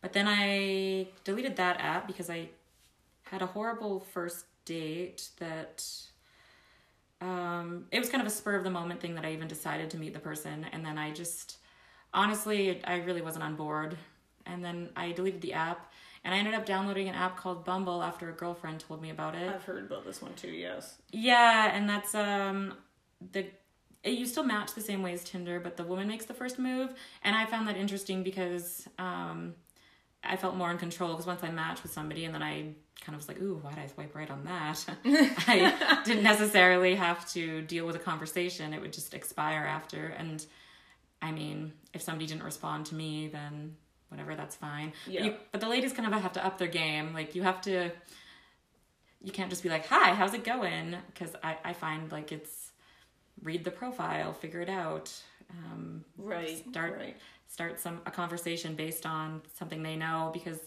But 0.00 0.12
then 0.12 0.26
I 0.28 1.06
deleted 1.22 1.56
that 1.56 1.80
app 1.80 2.08
because 2.08 2.28
I 2.28 2.48
had 3.22 3.40
a 3.40 3.46
horrible 3.46 4.00
first 4.00 4.44
date 4.64 5.28
that 5.38 5.84
um, 7.20 7.86
it 7.92 8.00
was 8.00 8.08
kind 8.08 8.20
of 8.20 8.26
a 8.26 8.30
spur 8.30 8.56
of 8.56 8.64
the 8.64 8.70
moment 8.70 9.00
thing 9.00 9.14
that 9.14 9.24
I 9.24 9.32
even 9.32 9.46
decided 9.46 9.88
to 9.90 9.96
meet 9.96 10.12
the 10.12 10.20
person. 10.20 10.66
And 10.72 10.84
then 10.84 10.98
I 10.98 11.12
just, 11.12 11.58
honestly, 12.12 12.82
I 12.84 12.96
really 12.96 13.22
wasn't 13.22 13.44
on 13.44 13.54
board. 13.54 13.96
And 14.44 14.64
then 14.64 14.90
I 14.96 15.12
deleted 15.12 15.40
the 15.40 15.52
app 15.52 15.91
and 16.24 16.34
I 16.34 16.38
ended 16.38 16.54
up 16.54 16.66
downloading 16.66 17.08
an 17.08 17.14
app 17.14 17.36
called 17.36 17.64
Bumble 17.64 18.02
after 18.02 18.28
a 18.28 18.32
girlfriend 18.32 18.80
told 18.80 19.02
me 19.02 19.10
about 19.10 19.34
it. 19.34 19.48
I've 19.52 19.64
heard 19.64 19.84
about 19.84 20.04
this 20.04 20.22
one 20.22 20.34
too, 20.34 20.50
yes. 20.50 20.96
Yeah, 21.10 21.74
and 21.74 21.88
that's 21.88 22.14
um 22.14 22.74
the 23.32 23.46
you 24.04 24.26
still 24.26 24.42
match 24.44 24.74
the 24.74 24.80
same 24.80 25.02
way 25.02 25.12
as 25.12 25.22
Tinder, 25.22 25.60
but 25.60 25.76
the 25.76 25.84
woman 25.84 26.08
makes 26.08 26.24
the 26.24 26.34
first 26.34 26.58
move, 26.58 26.92
and 27.22 27.36
I 27.36 27.46
found 27.46 27.68
that 27.68 27.76
interesting 27.76 28.22
because 28.22 28.86
um 28.98 29.54
I 30.24 30.36
felt 30.36 30.54
more 30.54 30.70
in 30.70 30.78
control 30.78 31.10
because 31.12 31.26
once 31.26 31.42
I 31.42 31.50
matched 31.50 31.82
with 31.82 31.92
somebody 31.92 32.24
and 32.24 32.34
then 32.34 32.42
I 32.42 32.74
kind 33.00 33.14
of 33.14 33.16
was 33.16 33.28
like, 33.28 33.40
ooh, 33.40 33.58
why 33.60 33.70
did 33.70 33.80
I 33.80 33.86
swipe 33.88 34.14
right 34.14 34.30
on 34.30 34.44
that? 34.44 34.84
I 35.04 36.00
didn't 36.04 36.22
necessarily 36.22 36.94
have 36.94 37.28
to 37.32 37.62
deal 37.62 37.86
with 37.86 37.96
a 37.96 37.98
conversation. 37.98 38.72
It 38.72 38.80
would 38.80 38.92
just 38.92 39.14
expire 39.14 39.64
after. 39.64 40.06
And 40.16 40.44
I 41.20 41.32
mean, 41.32 41.72
if 41.92 42.02
somebody 42.02 42.26
didn't 42.26 42.44
respond 42.44 42.86
to 42.86 42.94
me, 42.94 43.28
then 43.28 43.76
whatever, 44.12 44.36
that's 44.36 44.54
fine. 44.54 44.92
Yeah. 45.08 45.20
But, 45.22 45.26
you, 45.26 45.34
but 45.50 45.60
the 45.60 45.68
ladies 45.68 45.92
kind 45.92 46.12
of 46.14 46.20
have 46.22 46.32
to 46.34 46.46
up 46.46 46.58
their 46.58 46.68
game. 46.68 47.12
Like 47.12 47.34
you 47.34 47.42
have 47.42 47.60
to, 47.62 47.90
you 49.22 49.32
can't 49.32 49.50
just 49.50 49.62
be 49.62 49.68
like, 49.68 49.86
hi, 49.86 50.14
how's 50.14 50.34
it 50.34 50.44
going? 50.44 50.96
Because 51.08 51.34
I, 51.42 51.56
I 51.64 51.72
find 51.72 52.10
like 52.12 52.30
it's 52.32 52.70
read 53.42 53.64
the 53.64 53.70
profile, 53.70 54.32
figure 54.32 54.60
it 54.60 54.68
out. 54.68 55.12
Um, 55.50 56.04
Right. 56.16 56.64
Start 56.70 56.96
Right. 56.96 57.16
start 57.48 57.80
some 57.80 58.00
a 58.06 58.10
conversation 58.10 58.74
based 58.74 59.04
on 59.06 59.42
something 59.58 59.82
they 59.82 59.96
know 59.96 60.30
because 60.32 60.58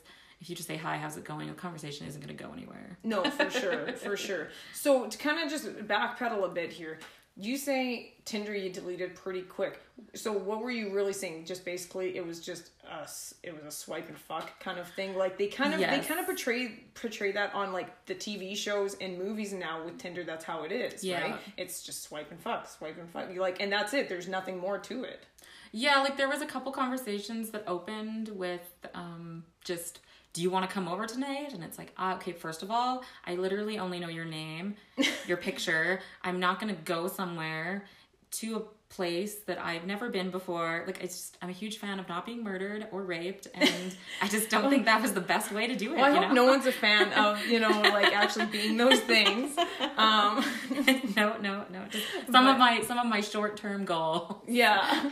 if 0.41 0.49
you 0.49 0.55
just 0.55 0.67
say 0.67 0.75
hi 0.75 0.97
how's 0.97 1.17
it 1.17 1.23
going 1.23 1.49
a 1.49 1.53
conversation 1.53 2.05
isn't 2.05 2.21
going 2.23 2.35
to 2.35 2.43
go 2.43 2.51
anywhere 2.53 2.97
No, 3.03 3.23
for 3.23 3.49
sure, 3.49 3.87
for 3.93 4.15
sure. 4.27 4.49
So 4.73 5.07
to 5.07 5.17
kind 5.17 5.39
of 5.43 5.49
just 5.49 5.65
backpedal 5.87 6.43
a 6.45 6.49
bit 6.49 6.71
here, 6.71 6.99
you 7.37 7.57
say 7.57 8.13
Tinder 8.25 8.53
you 8.55 8.69
deleted 8.71 9.15
pretty 9.15 9.41
quick. 9.41 9.79
So 10.13 10.31
what 10.31 10.61
were 10.61 10.71
you 10.71 10.93
really 10.93 11.13
saying? 11.13 11.45
Just 11.45 11.65
basically, 11.65 12.15
it 12.17 12.25
was 12.25 12.39
just 12.41 12.69
us. 12.87 13.33
It 13.43 13.53
was 13.55 13.63
a 13.65 13.71
swipe 13.71 14.07
and 14.09 14.17
fuck 14.17 14.59
kind 14.59 14.79
of 14.79 14.87
thing. 14.89 15.15
Like 15.15 15.37
they 15.37 15.47
kind 15.47 15.73
of 15.73 15.79
Yes. 15.79 15.99
they 16.01 16.07
kind 16.07 16.19
of 16.19 16.25
portray 16.25 16.83
portray 16.93 17.31
that 17.33 17.53
on 17.53 17.73
like 17.73 18.05
the 18.05 18.15
TV 18.15 18.55
shows 18.55 18.95
and 19.01 19.17
movies 19.17 19.53
now 19.53 19.83
with 19.83 19.97
Tinder. 19.97 20.23
That's 20.23 20.45
how 20.45 20.63
it 20.63 20.71
is, 20.71 21.03
Yeah. 21.03 21.21
right? 21.31 21.39
It's 21.57 21.83
just 21.83 22.03
swipe 22.03 22.31
and 22.31 22.39
fuck, 22.39 22.67
swipe 22.69 22.97
and 22.97 23.09
fuck. 23.09 23.33
You 23.33 23.41
like, 23.41 23.61
and 23.61 23.71
that's 23.71 23.93
it. 23.93 24.09
There's 24.09 24.27
nothing 24.27 24.57
more 24.59 24.77
to 24.79 25.03
it. 25.03 25.25
yeah 25.71 25.99
like 26.01 26.15
there 26.15 26.29
was 26.29 26.41
a 26.41 26.45
couple 26.45 26.71
conversations 26.71 27.49
that 27.49 27.63
opened 27.67 28.29
with 28.29 28.61
um 28.93 29.43
just 29.63 29.99
do 30.31 30.41
you 30.41 30.49
want 30.49 30.67
to 30.67 30.73
come 30.73 30.87
over 30.87 31.05
tonight 31.05 31.51
and 31.53 31.63
it's 31.63 31.77
like 31.77 31.91
ah, 31.97 32.15
okay 32.15 32.31
first 32.31 32.63
of 32.63 32.71
all 32.71 33.03
i 33.25 33.35
literally 33.35 33.77
only 33.79 33.99
know 33.99 34.07
your 34.07 34.23
name 34.25 34.75
your 35.27 35.35
picture 35.37 35.99
i'm 36.23 36.39
not 36.39 36.59
going 36.61 36.73
to 36.73 36.81
go 36.83 37.07
somewhere 37.07 37.83
to 38.31 38.55
a 38.57 38.61
place 38.95 39.35
that 39.47 39.59
i've 39.63 39.85
never 39.85 40.09
been 40.09 40.29
before 40.31 40.83
like 40.87 41.03
it's 41.03 41.15
just 41.15 41.37
i'm 41.41 41.49
a 41.49 41.53
huge 41.53 41.77
fan 41.77 41.99
of 41.99 42.07
not 42.07 42.25
being 42.25 42.43
murdered 42.43 42.87
or 42.91 43.03
raped 43.03 43.47
and 43.53 43.69
i 44.21 44.27
just 44.27 44.49
don't 44.49 44.69
think 44.69 44.85
that 44.85 45.01
was 45.01 45.13
the 45.13 45.21
best 45.21 45.51
way 45.51 45.67
to 45.67 45.75
do 45.75 45.93
it 45.93 45.97
Well, 45.97 46.05
I 46.05 46.09
you 46.09 46.15
hope 46.15 46.29
know? 46.29 46.33
no 46.33 46.45
one's 46.45 46.65
a 46.65 46.71
fan 46.71 47.11
of 47.13 47.45
you 47.47 47.59
know 47.59 47.69
like 47.69 48.13
actually 48.15 48.45
being 48.45 48.77
those 48.77 48.99
things. 49.15 49.57
Um, 49.97 50.43
no, 51.15 51.37
no, 51.41 51.65
no. 51.71 51.81
Just 51.89 52.05
some 52.31 52.47
of 52.47 52.57
my 52.57 52.81
some 52.83 52.97
of 52.97 53.05
my 53.07 53.21
short 53.21 53.57
term 53.57 53.85
goal. 53.85 54.41
Yeah. 54.47 55.11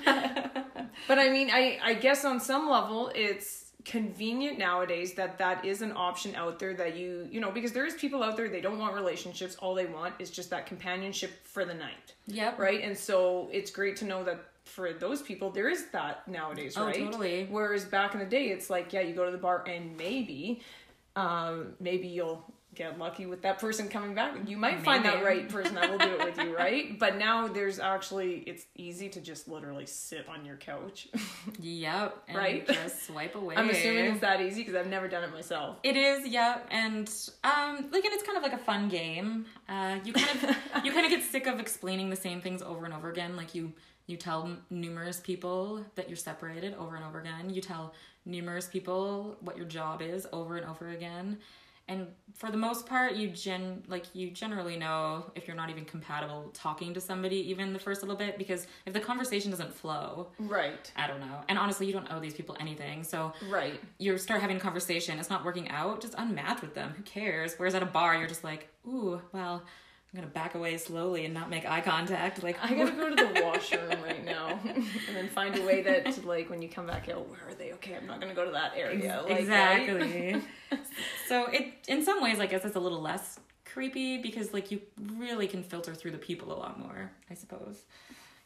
but 1.08 1.20
I 1.20 1.30
mean, 1.30 1.50
I 1.52 1.80
I 1.84 1.94
guess 1.96 2.25
on 2.25 2.40
some 2.40 2.70
level 2.70 3.12
it's 3.16 3.62
convenient 3.86 4.58
nowadays 4.58 5.13
that 5.13 5.38
that 5.38 5.63
is 5.66 5.82
an 5.82 5.92
option 5.96 6.34
out 6.36 6.58
there 6.60 6.74
that 6.74 6.96
you 6.96 7.28
you 7.32 7.40
know 7.42 7.52
because 7.52 7.72
there 7.74 7.86
is 7.86 7.94
people 7.96 8.24
out 8.24 8.38
there 8.38 8.48
they 8.50 8.62
don't 8.62 8.80
want 8.80 8.94
relationships 8.96 9.56
all 9.60 9.75
they 9.75 9.86
want 9.86 10.13
is 10.20 10.30
just 10.30 10.50
that 10.50 10.66
companionship 10.66 11.32
for 11.46 11.66
the 11.66 11.74
night 11.74 12.13
Yep. 12.28 12.60
right 12.60 12.82
and 12.82 12.98
so 12.98 13.50
it's 13.52 13.72
great 13.72 13.96
to 13.98 14.06
know 14.06 14.24
that 14.24 14.40
for 14.63 14.94
those 14.94 15.22
people 15.22 15.50
there 15.50 15.68
is 15.70 15.88
that 15.92 16.25
nowadays 16.28 16.75
Oh, 16.78 16.86
right 16.86 16.96
totally. 16.96 17.48
whereas 17.50 17.84
back 17.84 18.13
in 18.13 18.20
the 18.20 18.25
day 18.25 18.46
it's 18.48 18.70
like 18.70 18.94
yeah 18.94 19.02
you 19.02 19.13
go 19.13 19.25
to 19.25 19.32
the 19.32 19.38
bar 19.38 19.63
and 19.68 19.98
maybe 19.98 20.62
um 21.16 21.74
maybe 21.80 22.08
you'll 22.08 22.44
get 22.75 22.98
lucky 22.98 23.25
with 23.25 23.42
that 23.44 23.60
person 23.60 23.88
coming 23.88 24.13
back 24.15 24.36
you 24.48 24.58
might 24.58 24.80
find 24.82 25.06
that 25.06 25.24
right 25.24 25.48
person 25.50 25.75
that 25.75 25.89
will 25.92 25.98
do 25.98 26.13
it 26.13 26.25
with 26.25 26.38
you 26.46 26.56
right 26.58 26.98
but 27.00 27.18
now 27.18 27.48
there's 27.48 27.80
actually 27.80 28.38
it's 28.48 28.65
easy 28.75 29.10
to 29.10 29.22
just 29.22 29.48
literally 29.48 29.86
sit 29.86 30.27
on 30.27 30.46
your 30.46 30.56
couch 30.58 31.08
Yep. 31.60 32.24
And 32.27 32.38
Right? 32.38 32.68
Just 32.68 33.06
swipe 33.08 33.36
away. 33.36 33.56
i'm 33.56 33.70
assuming 33.70 34.06
it's 34.06 34.22
that 34.22 34.42
easy 34.42 34.62
because 34.62 34.75
i've 34.75 34.88
never 34.88 35.08
done 35.08 35.24
it 35.24 35.32
myself 35.32 35.77
It 35.84 35.96
is, 35.96 36.27
Yep. 36.27 36.68
and 36.72 37.08
um, 37.44 37.75
like, 37.92 38.03
and 38.06 38.13
it's 38.13 38.24
kind 38.24 38.38
of 38.38 38.44
like 38.44 38.53
a 38.53 38.58
fun 38.63 38.89
game. 38.89 39.46
Uh, 39.70 39.98
you 40.03 40.13
kind 40.13 40.44
of 40.44 40.86
you 40.86 40.92
kind 40.92 41.06
of 41.06 41.12
get 41.12 41.24
sick 41.24 41.48
of 41.48 41.60
explaining 41.60 42.10
the 42.10 42.15
same 42.15 42.42
things 42.42 42.62
over 42.62 42.86
and 42.86 42.94
over 42.94 43.10
again. 43.12 43.36
Like 43.36 43.53
you 43.56 43.74
you 44.08 44.18
tell 44.18 44.50
numerous 44.70 45.20
people 45.20 45.84
that 45.96 46.10
you're 46.10 46.18
separated 46.18 46.74
over 46.75 46.96
and 46.96 47.06
over 47.06 47.20
again. 47.20 47.50
You 47.50 47.62
tell 47.62 47.94
numerous 48.25 48.68
people 48.68 49.38
what 49.42 49.56
your 49.58 49.65
job 49.65 50.01
is 50.01 50.27
over 50.34 50.58
and 50.58 50.65
over 50.70 50.89
again. 50.89 51.38
And 51.94 52.08
for 52.34 52.50
the 52.50 52.58
most 52.58 52.88
part, 52.88 53.14
you 53.14 53.30
gen 53.30 53.84
like 53.88 54.06
you 54.14 54.32
generally 54.32 54.78
know 54.78 55.32
if 55.36 55.48
you're 55.48 55.56
not 55.56 55.70
even 55.70 55.86
compatible 55.86 56.50
talking 56.54 56.94
to 56.96 57.02
somebody 57.02 57.38
even 57.52 57.72
the 57.72 57.78
first 57.78 58.02
little 58.02 58.16
bit 58.16 58.40
because 58.40 58.66
if 58.88 58.94
the 58.94 59.00
conversation 59.00 59.52
doesn't 59.52 59.72
flow, 59.72 60.30
right 60.40 60.92
I 60.96 61.06
don't 61.06 61.20
know. 61.20 61.42
And 61.50 61.60
honestly, 61.60 61.86
you 61.86 61.94
don't 61.94 62.12
owe 62.12 62.20
these 62.20 62.34
people 62.34 62.58
anything. 62.60 63.04
So 63.04 63.34
right 63.48 63.80
you 64.00 64.18
start 64.18 64.42
having 64.42 64.58
a 64.58 64.60
conversation, 64.60 65.20
it's 65.20 65.30
not 65.30 65.46
working 65.46 65.70
out, 65.70 66.02
just 66.02 66.14
unmatch 66.16 66.62
with 66.62 66.74
them. 66.74 66.94
Who 66.98 67.04
cares? 67.04 67.54
Whereas 67.58 67.76
at 67.76 67.84
a 67.84 67.88
bar, 67.88 68.16
you're 68.16 68.28
just 68.28 68.44
like, 68.44 68.70
ooh, 68.88 69.22
well, 69.32 69.64
I'm 70.13 70.20
gonna 70.20 70.32
back 70.32 70.53
away 70.53 70.77
slowly 70.77 71.25
and 71.25 71.34
not 71.34 71.50
make 71.50 71.65
eye 71.65 71.82
contact. 71.82 72.43
Like, 72.43 72.58
i 72.62 72.74
gotta 72.75 72.91
go 72.91 73.10
to 73.10 73.15
the 73.15 73.41
washroom 73.43 74.01
right 74.03 74.24
now 74.24 74.60
and 74.65 75.15
then 75.15 75.27
find 75.27 75.58
a 75.58 75.65
way 75.65 75.82
that 75.82 76.24
like 76.24 76.51
when 76.51 76.62
you 76.62 76.70
come 76.70 76.86
back 76.86 77.10
out 77.10 77.27
where 77.29 77.39
are 77.48 77.55
they 77.55 77.74
okay 77.74 77.96
i'm 77.96 78.05
not 78.05 78.22
gonna 78.22 78.36
go 78.36 78.46
to 78.46 78.51
that 78.51 78.74
area 78.75 79.22
like, 79.24 79.32
right? 79.32 79.39
exactly. 79.39 80.41
so 81.27 81.46
it, 81.48 81.74
in 81.88 82.03
some 82.03 82.22
ways, 82.22 82.39
I 82.39 82.46
guess 82.46 82.63
it's 82.63 82.75
a 82.75 82.79
little 82.79 83.01
less 83.01 83.39
creepy 83.65 84.22
because 84.22 84.53
like 84.53 84.70
you 84.70 84.82
really 85.17 85.48
can 85.48 85.63
filter 85.63 85.96
through 85.96 86.12
the 86.12 86.17
people 86.20 86.53
a 86.53 86.60
lot 86.60 86.79
more. 86.79 87.12
I 87.32 87.34
suppose. 87.34 87.82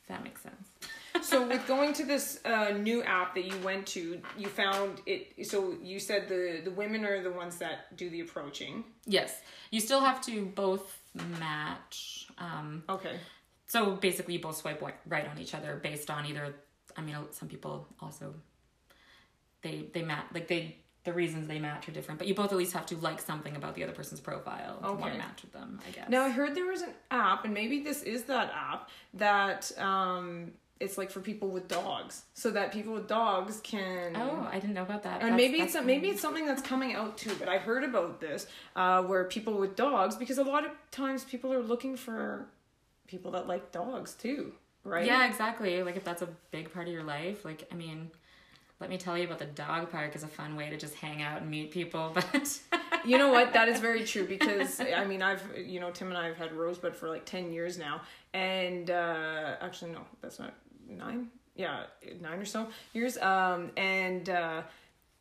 If 0.01 0.07
that 0.07 0.23
makes 0.23 0.41
sense. 0.41 1.27
so 1.27 1.45
with 1.45 1.67
going 1.67 1.91
to 1.95 2.05
this 2.05 2.39
uh, 2.45 2.69
new 2.77 3.03
app 3.03 3.35
that 3.35 3.43
you 3.43 3.57
went 3.59 3.85
to 3.87 4.21
you 4.37 4.47
found 4.47 5.01
it 5.05 5.47
so 5.47 5.75
you 5.81 5.99
said 5.99 6.29
the 6.29 6.61
the 6.63 6.71
women 6.71 7.03
are 7.03 7.21
the 7.21 7.31
ones 7.31 7.57
that 7.57 7.97
do 7.97 8.09
the 8.09 8.21
approaching 8.21 8.85
Yes, 9.05 9.41
you 9.71 9.79
still 9.79 10.01
have 10.01 10.21
to 10.21 10.45
both 10.45 10.99
match. 11.39 12.27
Um, 12.37 12.83
okay 12.89 13.17
So 13.67 13.95
basically, 13.95 14.35
you 14.35 14.39
both 14.39 14.57
swipe 14.57 14.81
right 15.07 15.27
on 15.27 15.37
each 15.39 15.53
other 15.53 15.75
based 15.81 16.09
on 16.09 16.25
either. 16.25 16.55
I 16.95 17.01
mean, 17.01 17.15
some 17.31 17.47
people 17.49 17.87
also 17.99 18.33
they 19.61 19.89
they 19.93 20.03
match 20.03 20.25
like 20.33 20.47
they 20.47 20.77
the 21.03 21.13
reasons 21.13 21.47
they 21.47 21.59
match 21.59 21.87
are 21.87 21.93
different, 21.93 22.17
but 22.19 22.27
you 22.27 22.35
both 22.35 22.51
at 22.51 22.57
least 22.57 22.73
have 22.73 22.85
to 22.87 22.97
like 22.97 23.21
something 23.21 23.55
about 23.55 23.75
the 23.75 23.83
other 23.83 23.93
person's 23.93 24.19
profile 24.19 24.79
to 24.81 24.93
want 24.93 25.13
to 25.13 25.19
match 25.19 25.41
with 25.41 25.53
them. 25.53 25.79
I 25.87 25.91
guess. 25.91 26.09
now 26.09 26.23
i 26.23 26.29
heard 26.29 26.53
there 26.53 26.65
was 26.65 26.81
an 26.81 26.93
app 27.11 27.45
and 27.45 27.53
maybe 27.53 27.81
this 27.81 28.03
is 28.03 28.23
that 28.23 28.51
app 28.53 28.89
that 29.13 29.71
um 29.79 30.51
it's 30.79 30.97
like 30.97 31.09
for 31.11 31.19
people 31.21 31.49
with 31.49 31.67
dogs 31.67 32.23
so 32.33 32.51
that 32.51 32.71
people 32.71 32.93
with 32.93 33.07
dogs 33.07 33.59
can 33.61 34.15
Oh, 34.15 34.47
I 34.51 34.59
didn't 34.59 34.73
know 34.75 34.83
about 34.83 35.03
that. 35.03 35.21
and 35.21 35.35
maybe 35.35 35.57
that's 35.59 35.75
it's 35.75 35.85
maybe 35.85 36.09
it's 36.09 36.21
something 36.21 36.45
that's 36.45 36.61
coming 36.61 36.93
out 36.93 37.17
too 37.17 37.31
but 37.39 37.47
i 37.49 37.57
heard 37.57 37.83
about 37.83 38.19
this 38.21 38.47
uh, 38.75 39.01
where 39.03 39.23
people 39.25 39.53
with 39.57 39.75
dogs 39.75 40.15
because 40.15 40.37
a 40.37 40.43
lot 40.43 40.65
of 40.65 40.71
times 40.91 41.23
people 41.23 41.51
are 41.53 41.61
looking 41.63 41.95
for 41.97 42.47
people 43.07 43.31
that 43.31 43.47
like 43.47 43.71
dogs 43.71 44.13
too 44.13 44.53
right 44.83 45.05
Yeah, 45.05 45.25
exactly. 45.27 45.81
Like 45.83 45.95
if 45.97 46.03
that's 46.03 46.21
a 46.21 46.29
big 46.51 46.71
part 46.73 46.87
of 46.87 46.93
your 46.93 47.03
life, 47.03 47.43
like 47.43 47.67
I 47.71 47.75
mean, 47.75 48.09
let 48.79 48.89
me 48.89 48.97
tell 48.97 49.17
you 49.17 49.25
about 49.25 49.39
the 49.39 49.45
dog 49.45 49.91
park 49.91 50.15
is 50.15 50.23
a 50.23 50.27
fun 50.27 50.55
way 50.55 50.69
to 50.69 50.77
just 50.77 50.93
hang 50.95 51.21
out 51.21 51.41
and 51.41 51.49
meet 51.49 51.71
people, 51.71 52.11
but 52.13 52.59
you 53.05 53.17
know 53.17 53.31
what 53.31 53.51
that 53.53 53.67
is 53.69 53.79
very 53.79 54.03
true 54.03 54.25
because 54.27 54.81
i 54.81 55.05
mean 55.05 55.21
i've 55.21 55.41
you 55.57 55.79
know 55.79 55.91
tim 55.91 56.09
and 56.09 56.17
i 56.17 56.25
have 56.27 56.35
had 56.35 56.51
rosebud 56.51 56.93
for 56.95 57.07
like 57.07 57.23
10 57.25 57.53
years 57.53 57.77
now 57.77 58.01
and 58.33 58.89
uh 58.91 59.55
actually 59.61 59.91
no 59.91 60.01
that's 60.21 60.39
not 60.39 60.53
nine 60.89 61.27
yeah 61.55 61.83
nine 62.21 62.39
or 62.39 62.45
so 62.45 62.67
years 62.93 63.17
um 63.17 63.71
and 63.77 64.29
uh 64.29 64.61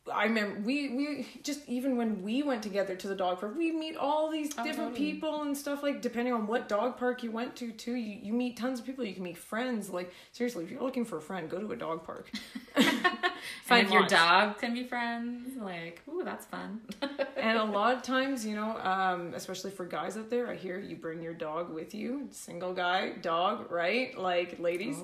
I 0.09 0.23
remember 0.23 0.61
we 0.61 0.89
we 0.89 1.27
just 1.43 1.67
even 1.67 1.97
when 1.97 2.23
we 2.23 2.41
went 2.41 2.63
together 2.63 2.95
to 2.95 3.07
the 3.09 3.15
dog 3.15 3.39
park, 3.41 3.57
we 3.57 3.71
meet 3.71 3.97
all 3.97 4.31
these 4.31 4.51
Oh, 4.57 4.63
different 4.63 4.91
totally. 4.91 5.11
people 5.11 5.41
and 5.41 5.57
stuff. 5.57 5.83
Like 5.83 6.01
depending 6.01 6.33
on 6.33 6.47
what 6.47 6.69
dog 6.69 6.97
park 6.97 7.23
you 7.23 7.31
went 7.31 7.57
to, 7.57 7.71
too, 7.71 7.95
you, 7.95 8.19
you 8.23 8.31
meet 8.33 8.55
tons 8.55 8.79
of 8.79 8.85
people. 8.85 9.03
You 9.03 9.13
can 9.13 9.23
meet 9.23 9.37
friends. 9.37 9.89
Like 9.89 10.13
seriously, 10.31 10.63
if 10.63 10.71
you're 10.71 10.81
looking 10.81 11.03
for 11.03 11.17
a 11.17 11.21
friend, 11.21 11.49
go 11.49 11.59
to 11.59 11.71
a 11.73 11.75
dog 11.75 12.05
park. 12.05 12.31
if 12.77 13.91
your 13.91 14.05
dog 14.05 14.57
can 14.59 14.73
be 14.73 14.83
friends, 14.83 15.57
like, 15.57 16.01
ooh, 16.09 16.23
that's 16.23 16.45
fun. 16.45 16.81
and 17.37 17.57
a 17.57 17.63
lot 17.63 17.93
of 17.95 18.01
times, 18.01 18.45
you 18.45 18.55
know, 18.55 18.77
um, 18.77 19.33
especially 19.33 19.71
for 19.71 19.85
guys 19.85 20.15
out 20.17 20.29
there, 20.29 20.47
I 20.49 20.55
hear 20.55 20.79
you 20.79 20.95
bring 20.95 21.21
your 21.21 21.33
dog 21.33 21.73
with 21.73 21.93
you. 21.93 22.27
Single 22.31 22.73
guy, 22.73 23.11
dog, 23.21 23.71
right? 23.71 24.17
Like 24.17 24.59
ladies. 24.59 24.97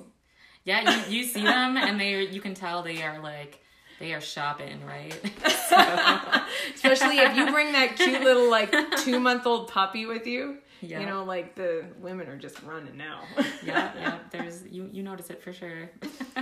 Yeah, 0.64 1.06
you, 1.08 1.18
you 1.18 1.24
see 1.24 1.42
them 1.42 1.76
and 1.76 2.00
they 2.00 2.26
you 2.26 2.40
can 2.40 2.54
tell 2.54 2.82
they 2.82 3.02
are 3.02 3.20
like 3.20 3.60
they 4.00 4.12
are 4.12 4.20
shopping, 4.20 4.84
right? 4.84 5.14
Especially 6.74 7.18
if 7.18 7.36
you 7.36 7.50
bring 7.52 7.72
that 7.72 7.96
cute 7.96 8.22
little 8.22 8.50
like 8.50 8.74
two 8.98 9.20
month 9.20 9.46
old 9.46 9.68
puppy 9.68 10.06
with 10.06 10.26
you. 10.26 10.58
Yeah. 10.80 11.00
You 11.00 11.06
know, 11.06 11.24
like 11.24 11.54
the 11.54 11.86
women 11.98 12.28
are 12.28 12.36
just 12.36 12.62
running 12.62 12.96
now. 12.96 13.22
yeah, 13.64 13.92
yeah. 13.98 14.18
There's 14.30 14.66
you 14.66 14.88
you 14.92 15.02
notice 15.02 15.30
it 15.30 15.42
for 15.42 15.52
sure. 15.52 15.90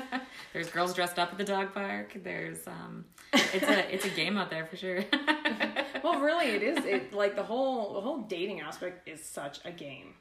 There's 0.53 0.69
girls 0.71 0.95
dressed 0.95 1.19
up 1.19 1.31
at 1.33 1.39
the 1.39 1.45
dog 1.45 1.73
park. 1.73 2.17
There's 2.23 2.67
um 2.67 3.05
it's 3.33 3.67
a 3.69 3.95
it's 3.95 4.05
a 4.05 4.11
game 4.11 4.37
out 4.37 4.51
there 4.51 4.67
for 4.67 4.77
sure. 4.77 5.05
well, 6.03 6.21
really, 6.21 6.47
it 6.47 6.63
is. 6.63 6.85
It 6.85 7.13
like 7.13 7.37
the 7.37 7.43
whole 7.43 7.95
the 7.95 8.01
whole 8.01 8.19
dating 8.23 8.61
aspect 8.61 9.09
is 9.09 9.23
such 9.23 9.61
a 9.65 9.71
game, 9.71 10.15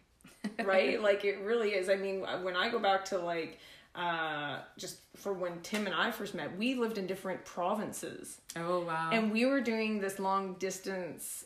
right? 0.63 1.01
like 1.01 1.25
it 1.25 1.39
really 1.39 1.70
is. 1.70 1.89
I 1.89 1.96
mean, 1.96 2.22
when 2.43 2.55
I 2.55 2.70
go 2.70 2.79
back 2.79 3.05
to 3.05 3.17
like 3.17 3.60
uh 3.95 4.60
just 4.77 4.98
for 5.15 5.33
when 5.33 5.60
Tim 5.62 5.86
and 5.86 5.93
I 5.95 6.12
first 6.12 6.33
met, 6.33 6.57
we 6.57 6.75
lived 6.75 6.98
in 6.98 7.07
different 7.07 7.43
provinces. 7.45 8.39
oh 8.55 8.81
wow. 8.81 9.10
And 9.12 9.31
we 9.31 9.45
were 9.45 9.62
doing 9.62 10.00
this 10.00 10.19
long 10.19 10.53
distance 10.55 11.45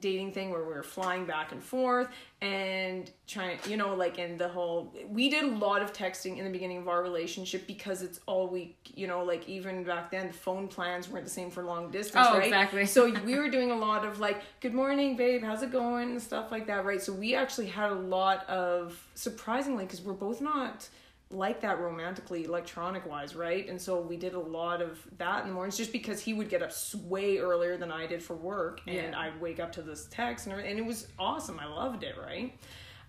dating 0.00 0.32
thing 0.32 0.50
where 0.50 0.62
we 0.64 0.74
were 0.74 0.82
flying 0.82 1.24
back 1.26 1.52
and 1.52 1.62
forth 1.62 2.08
and 2.42 3.08
trying 3.28 3.56
you 3.68 3.76
know 3.76 3.94
like 3.94 4.18
in 4.18 4.36
the 4.36 4.48
whole 4.48 4.92
we 5.08 5.28
did 5.30 5.44
a 5.44 5.46
lot 5.46 5.80
of 5.80 5.92
texting 5.92 6.38
in 6.38 6.44
the 6.44 6.50
beginning 6.50 6.78
of 6.78 6.88
our 6.88 7.04
relationship 7.04 7.64
because 7.68 8.02
it's 8.02 8.18
all 8.26 8.48
we 8.48 8.74
you 8.96 9.06
know 9.06 9.22
like 9.22 9.48
even 9.48 9.84
back 9.84 10.10
then 10.10 10.26
the 10.26 10.32
phone 10.32 10.66
plans 10.66 11.08
weren't 11.08 11.24
the 11.24 11.30
same 11.30 11.52
for 11.52 11.62
long 11.62 11.88
distance 11.92 12.26
Oh, 12.28 12.34
right 12.34 12.46
exactly. 12.46 12.84
so 12.84 13.08
we 13.24 13.36
were 13.38 13.48
doing 13.48 13.70
a 13.70 13.76
lot 13.76 14.04
of 14.04 14.18
like 14.18 14.42
good 14.60 14.74
morning 14.74 15.16
babe 15.16 15.44
how's 15.44 15.62
it 15.62 15.70
going 15.70 16.10
and 16.10 16.20
stuff 16.20 16.50
like 16.50 16.66
that 16.66 16.84
right 16.84 17.00
so 17.00 17.12
we 17.12 17.36
actually 17.36 17.68
had 17.68 17.90
a 17.92 17.94
lot 17.94 18.44
of 18.50 19.00
surprisingly 19.14 19.84
because 19.84 20.02
we're 20.02 20.14
both 20.14 20.40
not 20.40 20.88
like 21.30 21.60
that 21.62 21.80
romantically 21.80 22.44
electronic 22.44 23.04
wise 23.04 23.34
right? 23.34 23.68
And 23.68 23.80
so 23.80 24.00
we 24.00 24.16
did 24.16 24.34
a 24.34 24.38
lot 24.40 24.80
of 24.80 24.98
that 25.18 25.42
in 25.42 25.48
the 25.48 25.54
mornings 25.54 25.76
just 25.76 25.90
because 25.92 26.20
he 26.20 26.32
would 26.34 26.48
get 26.48 26.62
up 26.62 26.70
way 27.04 27.38
earlier 27.38 27.76
than 27.76 27.90
i 27.90 28.06
did 28.06 28.22
for 28.22 28.34
work 28.34 28.80
and 28.86 28.96
Yeah. 28.96 29.18
i'd 29.20 29.40
wake 29.40 29.58
up 29.58 29.72
to 29.72 29.82
this 29.82 30.06
text 30.10 30.46
and 30.46 30.54
and 30.60 30.78
it 30.78 30.84
was 30.86 31.08
awesome. 31.18 31.58
I 31.58 31.66
loved 31.66 32.04
it 32.04 32.14
right? 32.16 32.56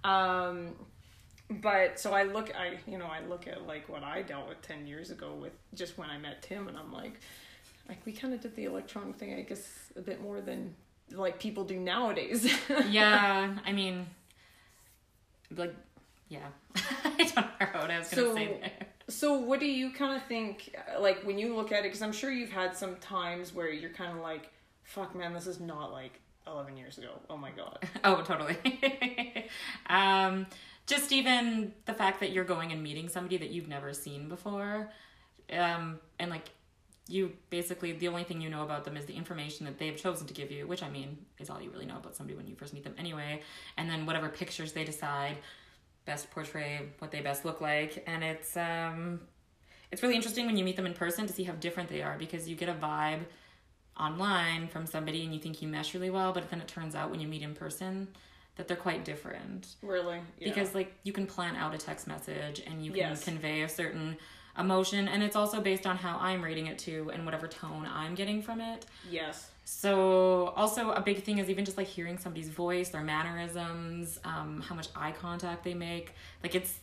Um 0.04 0.72
but 1.50 1.98
so 2.00 2.12
i 2.14 2.24
look 2.24 2.54
i 2.56 2.78
you 2.88 2.98
know 2.98 3.06
i 3.06 3.20
look 3.26 3.48
at 3.48 3.66
like 3.66 3.88
what 3.88 4.04
i 4.04 4.22
dealt 4.22 4.50
with 4.50 4.62
10 4.64 4.86
years 4.86 5.12
ago 5.12 5.34
with 5.34 5.54
just 5.76 5.98
when 5.98 6.10
i 6.10 6.18
met 6.18 6.42
tim 6.42 6.68
and 6.68 6.78
i'm 6.78 6.92
like 6.92 7.22
like 7.88 8.06
we 8.06 8.12
kind 8.12 8.34
of 8.34 8.42
did 8.42 8.54
the 8.58 8.66
electronic 8.66 9.16
thing 9.16 9.34
i 9.34 9.42
guess 9.44 9.66
a 9.96 10.02
bit 10.02 10.20
more 10.22 10.42
than 10.42 10.76
like 11.14 11.40
people 11.40 11.64
do 11.64 11.80
nowadays. 11.80 12.52
Yeah, 12.90 13.56
I 13.66 13.72
mean 13.72 14.08
like 15.56 15.74
yeah. 16.30 16.48
I 16.76 17.30
don't 17.60 17.74
know 17.74 17.80
what 17.82 17.92
I 17.92 18.00
was 18.00 18.10
gonna 18.10 18.28
So- 18.28 18.36
say 18.36 18.58
there. 18.60 18.88
So, 19.10 19.40
what 19.40 19.62
do 19.62 19.66
you 19.66 19.92
kind 19.92 20.18
of 20.18 20.28
think, 20.28 20.76
uh, 20.94 21.00
like, 21.00 21.24
when 21.24 21.40
you 21.40 21.56
look 21.56 21.72
at 21.72 21.80
it? 21.80 21.84
Because 21.84 22.02
I'm 22.02 22.12
sure 22.12 22.30
you've 22.30 22.52
had 22.52 22.76
some 22.76 22.98
times 22.98 23.54
where 23.54 23.72
you're 23.72 23.90
kind 23.92 24.12
of 24.12 24.22
like, 24.22 24.50
fuck, 24.84 25.16
man, 25.16 25.34
this 25.34 25.48
is 25.48 25.62
not 25.62 25.94
like 25.94 26.20
11 26.46 26.76
years 26.76 26.98
ago. 26.98 27.12
Oh 27.30 27.38
my 27.38 27.52
God. 27.52 27.80
Oh, 28.04 28.22
totally. 28.22 28.58
um, 29.90 30.46
just 30.88 31.14
even 31.14 31.74
the 31.86 31.94
fact 31.94 32.20
that 32.20 32.32
you're 32.32 32.44
going 32.44 32.74
and 32.74 32.84
meeting 32.84 33.08
somebody 33.08 33.38
that 33.38 33.50
you've 33.50 33.70
never 33.70 33.94
seen 33.94 34.28
before, 34.28 34.92
um, 35.54 36.00
and 36.20 36.30
like 36.30 36.50
you 37.10 37.32
basically 37.50 37.94
the 37.94 38.10
only 38.10 38.26
thing 38.26 38.42
you 38.42 38.50
know 38.50 38.64
about 38.64 38.84
them 38.84 38.98
is 38.98 39.06
the 39.06 39.14
information 39.14 39.66
that 39.66 39.78
they've 39.80 39.96
chosen 39.96 40.28
to 40.28 40.34
give 40.34 40.52
you, 40.52 40.68
which 40.68 40.84
I 40.84 40.90
mean 40.90 41.18
is 41.40 41.50
all 41.50 41.62
you 41.62 41.70
really 41.72 41.86
know 41.86 41.96
about 41.98 42.16
somebody 42.16 42.36
when 42.36 42.48
you 42.48 42.56
first 42.56 42.74
meet 42.74 42.84
them 42.84 42.96
anyway, 42.98 43.42
and 43.78 43.90
then 43.90 44.06
whatever 44.06 44.28
pictures 44.30 44.74
they 44.74 44.84
decide 44.84 45.38
best 46.08 46.32
portray 46.32 46.82
what 46.98 47.12
they 47.12 47.22
best 47.22 47.46
look 47.46 47.62
like, 47.62 48.04
and 48.08 48.24
it's 48.24 48.58
um, 48.58 49.20
it's 49.92 50.02
really 50.02 50.16
interesting 50.16 50.48
when 50.48 50.58
you 50.58 50.64
meet 50.66 50.76
them 50.76 50.88
in 50.88 50.94
person 50.96 51.28
to 51.28 51.34
see 51.34 51.44
how 51.44 51.54
different 51.54 51.90
they 51.90 52.02
are 52.02 52.18
because 52.18 52.50
you 52.50 52.56
get 52.56 52.70
a 52.70 52.74
vibe 52.74 53.20
online 54.00 54.68
from 54.68 54.86
somebody 54.86 55.24
and 55.24 55.34
you 55.34 55.40
think 55.40 55.62
you 55.62 55.68
mesh 55.68 55.94
really 55.94 56.10
well, 56.10 56.32
but 56.34 56.50
then 56.50 56.60
it 56.62 56.68
turns 56.68 56.96
out 56.96 57.10
when 57.12 57.20
you 57.20 57.28
meet 57.28 57.42
in 57.42 57.54
person 57.54 58.08
that 58.56 58.68
they're 58.68 58.78
quite 58.78 59.06
different. 59.06 59.68
Really? 59.82 60.20
Yeah. 60.40 60.50
Because 60.50 60.74
like 60.76 60.94
you 61.04 61.14
can 61.14 61.26
plan 61.28 61.56
out 61.56 61.74
a 61.74 61.78
text 61.78 62.08
message 62.08 62.62
and 62.66 62.84
you 62.84 62.92
can 62.92 63.00
Yes. 63.00 63.24
convey 63.24 63.62
a 63.62 63.70
certain 63.70 64.18
emotion 64.58 65.08
and 65.08 65.22
it's 65.24 65.36
also 65.36 65.62
based 65.62 65.86
on 65.86 65.96
how 65.98 66.18
I'm 66.20 66.44
reading 66.44 66.68
it 66.68 66.80
too 66.80 67.12
and 67.14 67.24
whatever 67.26 67.48
tone 67.48 67.88
I'm 67.92 68.16
getting 68.16 68.42
from 68.42 68.62
it. 68.62 68.86
yes. 69.10 69.50
So 69.70 70.54
also 70.56 70.92
a 70.92 71.02
big 71.02 71.24
thing 71.24 71.40
is 71.40 71.50
even 71.50 71.66
just 71.66 71.76
like 71.76 71.88
hearing 71.88 72.18
somebody's 72.18 72.48
voice, 72.48 72.88
their 72.88 73.04
mannerisms, 73.04 74.18
um, 74.24 74.64
how 74.66 74.76
much 74.76 74.88
eye 74.96 75.12
contact 75.12 75.66
they 75.66 75.74
make. 75.74 76.14
Like 76.42 76.56
it's 76.56 76.80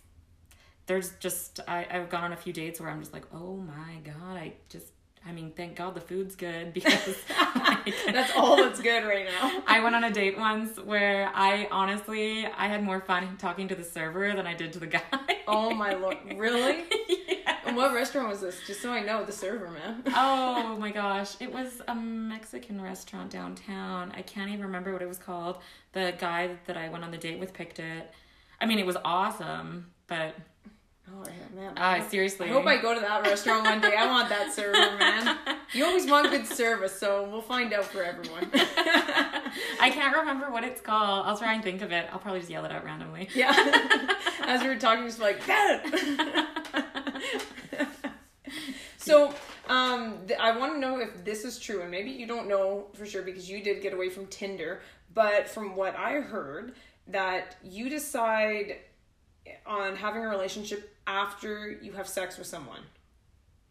there's 0.85 1.12
just 1.12 1.61
I, 1.66 1.87
I've 1.90 2.11
gone 2.11 2.25
on 2.25 2.35
a 2.35 2.37
few 2.37 2.53
dates 2.53 2.83
where 2.83 2.90
I'm 2.90 3.01
just 3.01 3.14
like, 3.14 3.25
oh 3.33 3.57
my 3.57 4.01
god, 4.05 4.37
I 4.37 4.53
just 4.68 4.88
I 5.27 5.33
mean, 5.33 5.53
thank 5.57 5.77
God 5.77 5.94
the 5.94 6.03
food's 6.03 6.37
good 6.37 6.75
because 6.75 7.16
That's 8.07 8.33
all 8.37 8.57
that's 8.57 8.83
good 8.83 9.05
right 9.05 9.25
now. 9.25 9.62
I 9.66 9.81
went 9.81 9.94
on 9.94 10.05
a 10.05 10.11
date 10.11 10.38
once 10.38 10.79
where 10.79 11.31
I 11.35 11.66
honestly 11.70 12.44
I 12.47 12.68
had 12.68 12.85
more 12.85 13.01
fun 13.01 13.38
talking 13.38 13.66
to 13.68 13.75
the 13.75 13.85
server 13.85 14.35
than 14.35 14.47
I 14.47 14.53
did 14.53 14.75
to 14.75 14.79
the 14.79 14.88
guy. 14.88 15.01
Oh 15.49 15.73
my 15.73 15.94
lord. 15.94 16.18
Really? 16.37 16.85
And 17.75 17.83
what 17.83 17.93
restaurant 17.93 18.29
was 18.29 18.41
this? 18.41 18.65
Just 18.69 18.81
so 18.83 18.93
I 18.93 19.01
know 19.03 19.25
the 19.25 19.33
server, 19.33 19.69
man. 19.69 20.05
Oh 20.15 20.77
my 20.79 20.93
gosh. 20.93 21.35
It 21.41 21.53
was 21.53 21.83
a 21.89 21.95
Mexican 21.95 22.81
restaurant 22.81 23.33
downtown. 23.33 24.13
I 24.17 24.23
can't 24.23 24.49
even 24.51 24.67
remember 24.67 24.93
what 24.93 25.03
it 25.03 25.09
was 25.09 25.19
called. 25.19 25.59
The 25.93 26.15
guy 26.17 26.51
that 26.67 26.77
I 26.77 26.89
went 26.89 27.03
on 27.03 27.11
the 27.11 27.19
date 27.19 27.41
with 27.41 27.53
picked 27.53 27.81
it. 27.81 28.13
I 28.61 28.67
mean, 28.67 28.79
it 28.79 28.87
was 28.87 28.97
awesome, 29.05 29.91
but 30.07 30.37
Oh 31.11 31.25
man. 31.57 31.77
uh, 31.77 32.09
seriously. 32.09 32.49
I 32.49 32.53
hope 32.53 32.65
I 32.65 32.77
go 32.81 32.95
to 32.95 33.01
that 33.01 33.23
restaurant 33.27 33.65
one 33.65 33.81
day. 33.81 33.95
I 33.97 34.07
want 34.07 34.29
that 34.29 34.53
server, 34.55 34.97
man. 34.97 35.37
You 35.73 35.85
always 35.85 36.07
want 36.09 36.31
good 36.31 36.47
service, 36.47 36.97
so 36.97 37.29
we'll 37.29 37.43
find 37.43 37.73
out 37.73 37.87
for 37.87 38.05
everyone. 38.05 38.49
I 38.55 39.91
can't 39.93 40.17
remember 40.17 40.49
what 40.53 40.63
it's 40.63 40.81
called. 40.81 41.27
I'll 41.27 41.37
try 41.37 41.55
and 41.55 41.65
think 41.65 41.83
of 41.83 41.91
it. 41.91 42.07
I'll 42.13 42.21
probably 42.21 42.39
just 42.39 42.51
yell 42.53 42.65
it 42.65 42.71
out 42.71 42.85
randomly. 42.85 43.29
yeah. 43.35 43.53
As 44.43 44.63
we 44.63 44.69
were 44.69 44.77
talking, 44.77 45.05
just 45.05 45.19
like 45.19 45.45
that. 45.47 46.45
So, 49.05 49.35
um, 49.69 50.19
th- 50.27 50.38
I 50.38 50.57
want 50.57 50.75
to 50.75 50.79
know 50.81 50.99
if 51.01 51.25
this 51.25 51.45
is 51.45 51.59
true, 51.59 51.83
and 51.83 51.90
maybe 51.90 52.11
you 52.11 52.27
don't 52.27 52.49
know 52.49 52.87
for 52.95 53.07
sure 53.07 53.23
because 53.23 53.49
you 53.51 53.62
did 53.62 53.83
get 53.83 53.93
away 53.93 54.09
from 54.11 54.27
Tinder. 54.27 54.81
But 55.12 55.49
from 55.49 55.77
what 55.77 55.95
I 55.97 56.14
heard, 56.21 56.75
that 57.09 57.57
you 57.62 57.88
decide 57.88 58.77
on 59.67 59.95
having 59.97 60.25
a 60.25 60.29
relationship 60.29 60.97
after 61.07 61.71
you 61.71 61.93
have 61.93 62.09
sex 62.09 62.38
with 62.38 62.47
someone 62.47 62.81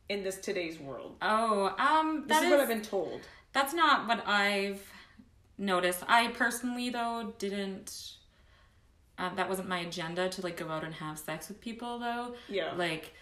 in 0.10 0.24
this 0.24 0.38
today's 0.38 0.80
world. 0.80 1.16
Oh, 1.22 1.74
um, 1.80 2.26
This 2.28 2.38
that 2.38 2.44
is 2.46 2.50
what 2.50 2.56
is- 2.58 2.62
I've 2.62 2.68
been 2.70 2.82
told. 2.82 3.22
That's 3.54 3.74
not 3.74 4.08
what 4.08 4.28
I've 4.28 4.82
noticed. 5.58 6.04
I 6.08 6.28
personally, 6.30 6.90
though, 6.90 7.34
didn't. 7.38 8.14
Uh, 9.18 9.34
that 9.36 9.48
wasn't 9.48 9.68
my 9.68 9.80
agenda 9.80 10.28
to 10.30 10.42
like 10.42 10.58
go 10.58 10.70
out 10.70 10.84
and 10.84 10.94
have 10.96 11.20
sex 11.20 11.48
with 11.50 11.62
people, 11.62 12.00
though. 12.00 12.34
Yeah. 12.50 12.74
Like, 12.74 13.14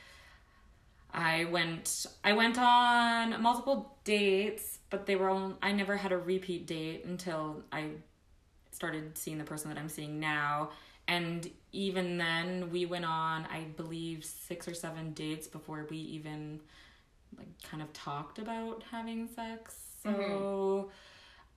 I 1.13 1.45
went, 1.45 2.05
I 2.23 2.33
went 2.33 2.57
on 2.57 3.41
multiple 3.41 3.97
dates, 4.03 4.79
but 4.89 5.05
they 5.05 5.15
were 5.15 5.29
all. 5.29 5.57
I 5.61 5.71
never 5.71 5.97
had 5.97 6.11
a 6.11 6.17
repeat 6.17 6.67
date 6.67 7.05
until 7.05 7.63
I 7.71 7.89
started 8.71 9.17
seeing 9.17 9.37
the 9.37 9.43
person 9.43 9.69
that 9.69 9.77
I'm 9.77 9.89
seeing 9.89 10.19
now. 10.19 10.71
And 11.07 11.49
even 11.73 12.17
then, 12.17 12.71
we 12.71 12.85
went 12.85 13.05
on, 13.05 13.45
I 13.51 13.65
believe, 13.75 14.23
six 14.23 14.67
or 14.67 14.73
seven 14.73 15.13
dates 15.13 15.47
before 15.47 15.85
we 15.89 15.97
even 15.97 16.61
like 17.37 17.47
kind 17.63 17.81
of 17.83 17.91
talked 17.93 18.39
about 18.39 18.83
having 18.91 19.27
sex. 19.27 19.75
So 20.03 20.91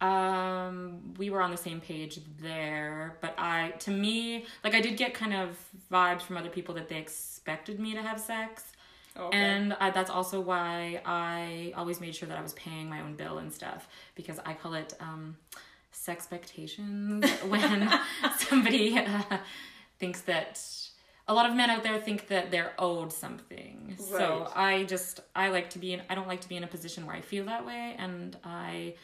um 0.01 1.15
we 1.19 1.31
were 1.31 1.41
on 1.41 1.51
the 1.51 1.57
same 1.57 1.81
page 1.81 2.19
there, 2.41 3.17
but 3.21 3.35
I 3.39 3.71
to 3.81 3.91
me, 3.91 4.47
like 4.63 4.75
I 4.75 4.81
did 4.81 4.97
get 4.97 5.15
kind 5.15 5.33
of 5.33 5.57
vibes 5.91 6.23
from 6.23 6.37
other 6.37 6.51
people 6.51 6.75
that 6.75 6.89
they 6.89 6.97
expected 6.97 7.79
me 7.79 7.95
to 7.95 8.03
have 8.03 8.21
sex. 8.21 8.65
Okay. 9.17 9.37
And 9.37 9.75
I, 9.75 9.91
that's 9.91 10.11
also 10.11 10.41
why 10.41 11.01
I 11.05 11.73
always 11.77 12.01
made 12.01 12.17
sure 12.17 12.29
that 12.29 12.37
I 12.37 12.43
was 12.43 12.53
paying 12.55 12.89
my 12.89 13.01
own 13.01 13.15
bill 13.15 13.39
and 13.39 13.53
stuff 13.53 13.89
because 14.17 14.41
I 14.45 14.55
call 14.55 14.75
it 14.75 14.95
um, 14.99 15.37
sexpectations 15.93 17.29
when 17.49 17.89
somebody 18.39 18.99
uh, 18.99 19.39
thinks 19.99 20.23
that 20.23 20.61
a 21.27 21.35
lot 21.35 21.49
of 21.49 21.57
men 21.57 21.71
out 21.71 21.83
there 21.83 21.99
think 21.99 22.29
that 22.29 22.51
they're 22.51 22.73
owed 22.79 23.13
something. 23.13 23.97
So 23.99 24.51
I 24.55 24.85
just 24.85 25.21
I 25.35 25.49
like 25.49 25.71
to 25.71 25.79
be 25.79 25.93
in 25.93 26.03
I 26.11 26.15
don't 26.15 26.29
like 26.29 26.41
to 26.43 26.49
be 26.49 26.57
in 26.57 26.65
a 26.65 26.69
position 26.69 27.07
where 27.07 27.17
I 27.17 27.21
feel 27.21 27.47
that 27.47 27.65
way 27.65 27.95
and 27.99 28.37
I 28.45 28.95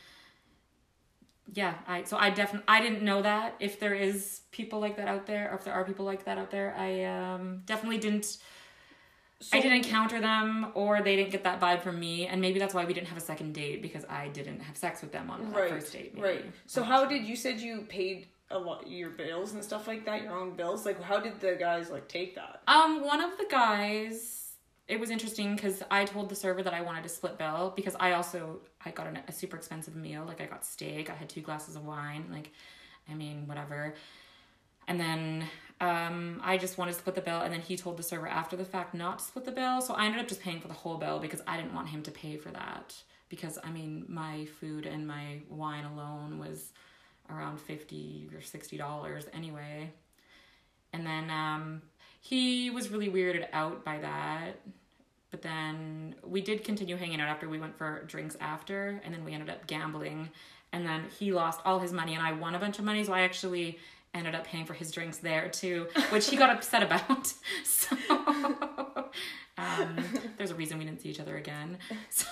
yeah, 1.53 1.75
I 1.87 2.05
so 2.05 2.17
I 2.17 2.31
definitely 2.31 2.67
I 2.69 2.81
didn't 2.81 3.03
know 3.03 3.23
that 3.23 3.55
if 3.59 3.81
there 3.81 3.95
is 3.95 4.43
people 4.51 4.81
like 4.81 4.97
that 4.97 5.09
out 5.09 5.27
there 5.27 5.51
or 5.51 5.57
if 5.57 5.65
there 5.65 5.75
are 5.75 5.85
people 5.85 6.05
like 6.05 6.25
that 6.25 6.37
out 6.37 6.51
there. 6.51 6.75
I 6.77 7.05
um 7.05 7.63
definitely 7.65 7.99
didn't 7.99 8.37
So, 9.43 9.57
I 9.57 9.61
didn't 9.63 9.79
encounter 9.79 10.21
them, 10.21 10.71
or 10.75 11.01
they 11.01 11.17
didn't 11.17 11.31
get 11.31 11.45
that 11.45 11.61
vibe 11.61 11.83
from 11.83 11.99
me, 11.99 12.27
and 12.27 12.43
maybe 12.43 12.59
that's 12.59 12.75
why 12.75 12.85
we 12.85 12.93
didn't 12.93 13.09
have 13.09 13.17
a 13.17 13.23
second 13.23 13.55
date 13.55 13.81
because 13.81 14.05
I 14.07 14.29
didn't 14.29 14.61
have 14.61 14.77
sex 14.77 15.01
with 15.01 15.13
them 15.13 15.31
on 15.31 15.51
that 15.51 15.59
right, 15.59 15.71
first 15.71 15.95
date. 15.95 16.15
maybe. 16.15 16.27
right. 16.27 16.45
So 16.67 16.83
how 16.83 17.07
did 17.07 17.25
you 17.25 17.37
said 17.37 17.59
you 17.59 17.87
paid 17.89 18.27
a 18.51 18.59
lot 18.59 18.87
your 18.87 19.11
bills 19.11 19.55
and 19.55 19.65
stuff 19.65 19.87
like 19.87 20.05
that, 20.05 20.23
your 20.23 20.37
own 20.37 20.57
bills? 20.57 20.85
Like, 20.85 21.01
how 21.03 21.21
did 21.21 21.41
the 21.41 21.57
guys 21.59 21.91
like 21.91 22.07
take 22.09 22.35
that? 22.35 22.63
Um, 22.69 23.03
one 23.03 23.23
of 23.23 23.39
the 23.39 23.47
guys, 23.51 24.53
it 24.89 25.01
was 25.01 25.11
interesting 25.11 25.55
because 25.55 25.83
I 25.91 26.05
told 26.05 26.29
the 26.29 26.35
server 26.35 26.63
that 26.63 26.75
I 26.75 26.83
wanted 26.83 27.05
to 27.05 27.09
split 27.09 27.39
bill 27.39 27.73
because 27.75 27.97
I 27.99 28.13
also 28.13 28.61
I 28.85 28.91
got 28.91 29.07
an, 29.07 29.21
a 29.27 29.33
super 29.33 29.57
expensive 29.57 29.97
meal. 29.97 30.25
Like 30.27 30.41
I 30.41 30.47
got 30.47 30.67
steak, 30.67 31.09
I 31.09 31.15
had 31.15 31.29
two 31.29 31.41
glasses 31.41 31.77
of 31.77 31.87
wine. 31.87 32.27
Like, 32.31 32.51
I 33.09 33.15
mean, 33.15 33.47
whatever. 33.47 33.95
And 34.89 34.99
then 34.99 35.45
um, 35.81 36.41
I 36.45 36.59
just 36.59 36.77
wanted 36.77 36.93
to 36.93 36.99
split 36.99 37.15
the 37.15 37.23
bill, 37.23 37.41
and 37.41 37.53
then 37.53 37.61
he 37.61 37.77
told 37.77 37.97
the 37.97 38.03
server 38.03 38.29
after 38.29 38.57
the 38.57 38.65
fact 38.65 38.95
not 38.95 39.19
to 39.19 39.25
split 39.25 39.45
the 39.45 39.53
bill. 39.53 39.81
So 39.81 39.95
I 39.95 40.05
ended 40.05 40.21
up 40.21 40.29
just 40.29 40.43
paying 40.43 40.61
for 40.61 40.69
the 40.69 40.75
whole 40.75 40.99
bill 40.99 41.19
because 41.19 41.41
I 41.47 41.57
didn't 41.57 41.75
want 41.75 41.89
him 41.89 42.03
to 42.03 42.11
pay 42.11 42.37
for 42.37 42.51
that. 42.51 42.95
Because 43.29 43.59
I 43.63 43.71
mean, 43.71 44.05
my 44.09 44.47
food 44.61 44.87
and 44.87 45.07
my 45.07 45.41
wine 45.49 45.85
alone 45.85 46.39
was 46.39 46.73
around 47.31 47.61
fifty 47.61 48.29
or 48.35 48.43
sixty 48.43 48.77
dollars 48.77 49.27
anyway. 49.33 49.91
And 50.93 51.07
then 51.07 51.31
um, 51.31 51.83
he 52.21 52.71
was 52.71 52.91
really 52.91 53.09
weirded 53.09 53.47
out 53.53 53.85
by 53.85 53.99
that. 53.99 54.61
But 55.31 55.43
then 55.43 56.17
we 56.27 56.41
did 56.41 56.65
continue 56.65 56.97
hanging 56.97 57.21
out 57.21 57.29
after 57.29 57.49
we 57.49 57.61
went 57.61 57.79
for 57.79 58.03
drinks 58.07 58.37
after, 58.41 59.01
and 59.05 59.15
then 59.15 59.25
we 59.25 59.33
ended 59.33 59.49
up 59.49 59.67
gambling. 59.69 60.29
And 60.73 60.85
then 60.85 61.05
he 61.19 61.33
lost 61.33 61.61
all 61.65 61.79
his 61.79 61.93
money, 61.93 62.15
and 62.15 62.23
I 62.23 62.33
won 62.33 62.55
a 62.55 62.59
bunch 62.59 62.81
of 62.81 62.85
money, 62.85 63.05
so 63.05 63.13
I 63.13 63.21
actually 63.21 63.79
ended 64.15 64.35
up 64.35 64.45
paying 64.45 64.65
for 64.65 64.75
his 64.75 64.91
drinks 64.91 65.19
there 65.19 65.49
too, 65.49 65.87
which 66.11 66.29
he 66.29 66.37
got 66.37 66.51
upset 66.51 66.83
about. 66.83 67.33
So 67.65 67.97
um, 69.59 70.05
there's 70.39 70.51
a 70.51 70.55
reason 70.55 70.79
we 70.79 70.85
didn't 70.85 71.01
see 71.01 71.09
each 71.11 71.21
other 71.21 71.37
again. 71.37 71.79
So 72.11 72.27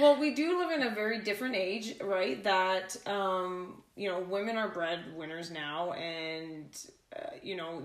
Well, 0.00 0.18
we 0.18 0.34
do 0.34 0.58
live 0.58 0.70
in 0.70 0.86
a 0.86 0.90
very 0.94 1.20
different 1.20 1.56
age, 1.56 1.94
right? 2.02 2.42
That 2.42 2.96
um, 3.06 3.82
you 3.96 4.08
know, 4.08 4.20
women 4.20 4.56
are 4.56 4.68
breadwinners 4.68 5.50
now, 5.50 5.92
and 5.92 6.66
uh, 7.14 7.30
you 7.42 7.56
know 7.56 7.82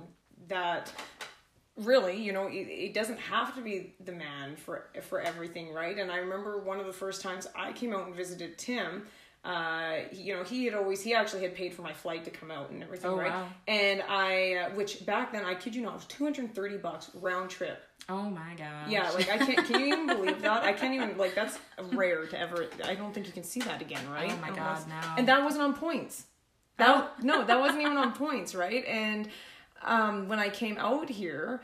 that 0.48 0.92
really, 1.78 2.22
you 2.22 2.32
know, 2.32 2.48
it, 2.48 2.68
it 2.68 2.94
doesn't 2.94 3.20
have 3.20 3.54
to 3.56 3.62
be 3.62 3.96
the 4.04 4.12
man 4.14 4.56
for 4.56 4.88
for 5.04 5.20
everything, 5.20 5.74
right? 5.74 5.98
And 5.98 6.12
I 6.12 6.18
remember 6.18 6.60
one 6.60 6.80
of 6.80 6.86
the 6.86 6.94
first 6.94 7.22
times 7.22 7.48
I 7.56 7.74
came 7.74 7.94
out 7.94 8.08
and 8.08 8.16
visited 8.16 8.58
Tim. 8.58 9.08
Uh, 9.46 9.98
you 10.12 10.34
know, 10.36 10.44
he 10.44 10.66
had 10.66 10.74
always 10.74 11.02
he 11.04 11.14
actually 11.14 11.44
had 11.44 11.54
paid 11.54 11.72
for 11.72 11.84
my 11.84 11.94
flight 11.94 12.24
to 12.26 12.32
come 12.32 12.50
out 12.50 12.72
and 12.72 12.82
everything, 12.82 13.12
Oh, 13.12 13.16
right? 13.18 13.30
wow. 13.30 13.48
And 13.68 14.02
I, 14.02 14.54
uh, 14.56 14.70
which 14.72 15.06
back 15.06 15.32
then 15.32 15.46
I 15.46 15.54
kid 15.54 15.76
you 15.76 15.84
not, 15.84 15.92
it 15.92 15.96
was 15.98 16.06
two 16.06 16.24
hundred 16.24 16.46
and 16.46 16.56
thirty 16.56 16.78
bucks 16.78 17.12
round 17.14 17.52
trip. 17.52 17.84
oh 18.10 18.24
my 18.30 18.56
god. 18.58 18.90
Yeah, 18.90 19.10
like 19.12 19.30
I 19.30 19.38
can't. 19.38 19.66
Can 19.68 19.80
you 19.82 19.86
even 19.88 20.08
believe 20.18 20.42
that? 20.42 20.64
I 20.64 20.74
can't 20.74 20.96
even 20.96 21.16
like 21.18 21.36
that's 21.36 21.60
rare 21.94 22.26
to 22.26 22.40
ever. 22.40 22.66
I 22.84 22.96
don't 22.96 23.14
think 23.14 23.28
you 23.28 23.34
can 23.34 23.44
see 23.44 23.60
that 23.62 23.82
again, 23.84 24.10
right? 24.10 24.32
Oh 24.34 24.38
my 24.42 24.50
God, 24.56 24.80
no. 24.90 24.96
And 25.18 25.28
that 25.28 25.44
wasn't 25.44 25.62
on 25.64 25.74
points. 25.76 26.26
That 26.78 27.24
no, 27.24 27.46
that 27.46 27.60
wasn't 27.60 27.82
even 27.84 27.98
on 27.98 28.14
points, 28.14 28.56
right? 28.56 28.84
And 28.86 29.30
um, 29.84 30.28
when 30.28 30.40
I 30.40 30.50
came 30.50 30.78
out 30.80 31.08
here, 31.08 31.62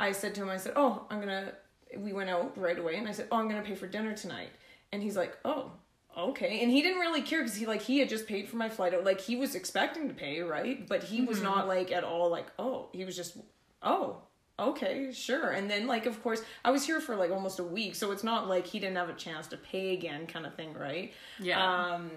I 0.00 0.10
said 0.12 0.34
to 0.34 0.42
him, 0.42 0.48
I 0.48 0.56
said, 0.56 0.72
"Oh, 0.74 1.06
I'm 1.10 1.20
gonna." 1.20 1.52
We 1.96 2.12
went 2.12 2.28
out 2.28 2.58
right 2.58 2.78
away, 2.78 2.96
and 2.96 3.06
I 3.08 3.12
said, 3.12 3.28
"Oh, 3.30 3.36
I'm 3.38 3.48
gonna 3.48 3.62
pay 3.62 3.76
for 3.76 3.86
dinner 3.86 4.14
tonight." 4.14 4.50
And 4.90 5.00
he's 5.00 5.16
like, 5.16 5.38
"Oh." 5.44 5.70
Okay, 6.16 6.60
and 6.60 6.70
he 6.70 6.82
didn't 6.82 6.98
really 6.98 7.22
care 7.22 7.40
because 7.42 7.56
he 7.56 7.66
like 7.66 7.82
he 7.82 7.98
had 7.98 8.08
just 8.08 8.26
paid 8.26 8.48
for 8.48 8.56
my 8.56 8.68
flight. 8.68 9.04
Like 9.04 9.20
he 9.20 9.36
was 9.36 9.54
expecting 9.54 10.08
to 10.08 10.14
pay, 10.14 10.40
right? 10.40 10.86
But 10.86 11.04
he 11.04 11.22
was 11.22 11.40
not 11.40 11.68
like 11.68 11.92
at 11.92 12.04
all 12.04 12.28
like, 12.30 12.46
oh, 12.58 12.88
he 12.92 13.04
was 13.04 13.14
just, 13.16 13.36
oh, 13.82 14.18
okay, 14.58 15.12
sure. 15.12 15.50
And 15.50 15.70
then 15.70 15.86
like 15.86 16.06
of 16.06 16.22
course 16.22 16.42
I 16.64 16.70
was 16.70 16.84
here 16.84 17.00
for 17.00 17.16
like 17.16 17.30
almost 17.30 17.58
a 17.58 17.64
week, 17.64 17.94
so 17.94 18.10
it's 18.10 18.24
not 18.24 18.48
like 18.48 18.66
he 18.66 18.78
didn't 18.78 18.96
have 18.96 19.08
a 19.08 19.14
chance 19.14 19.46
to 19.48 19.56
pay 19.56 19.92
again 19.92 20.26
kind 20.26 20.46
of 20.46 20.54
thing, 20.54 20.74
right? 20.74 21.12
Yeah. 21.38 21.62
Um 21.94 22.10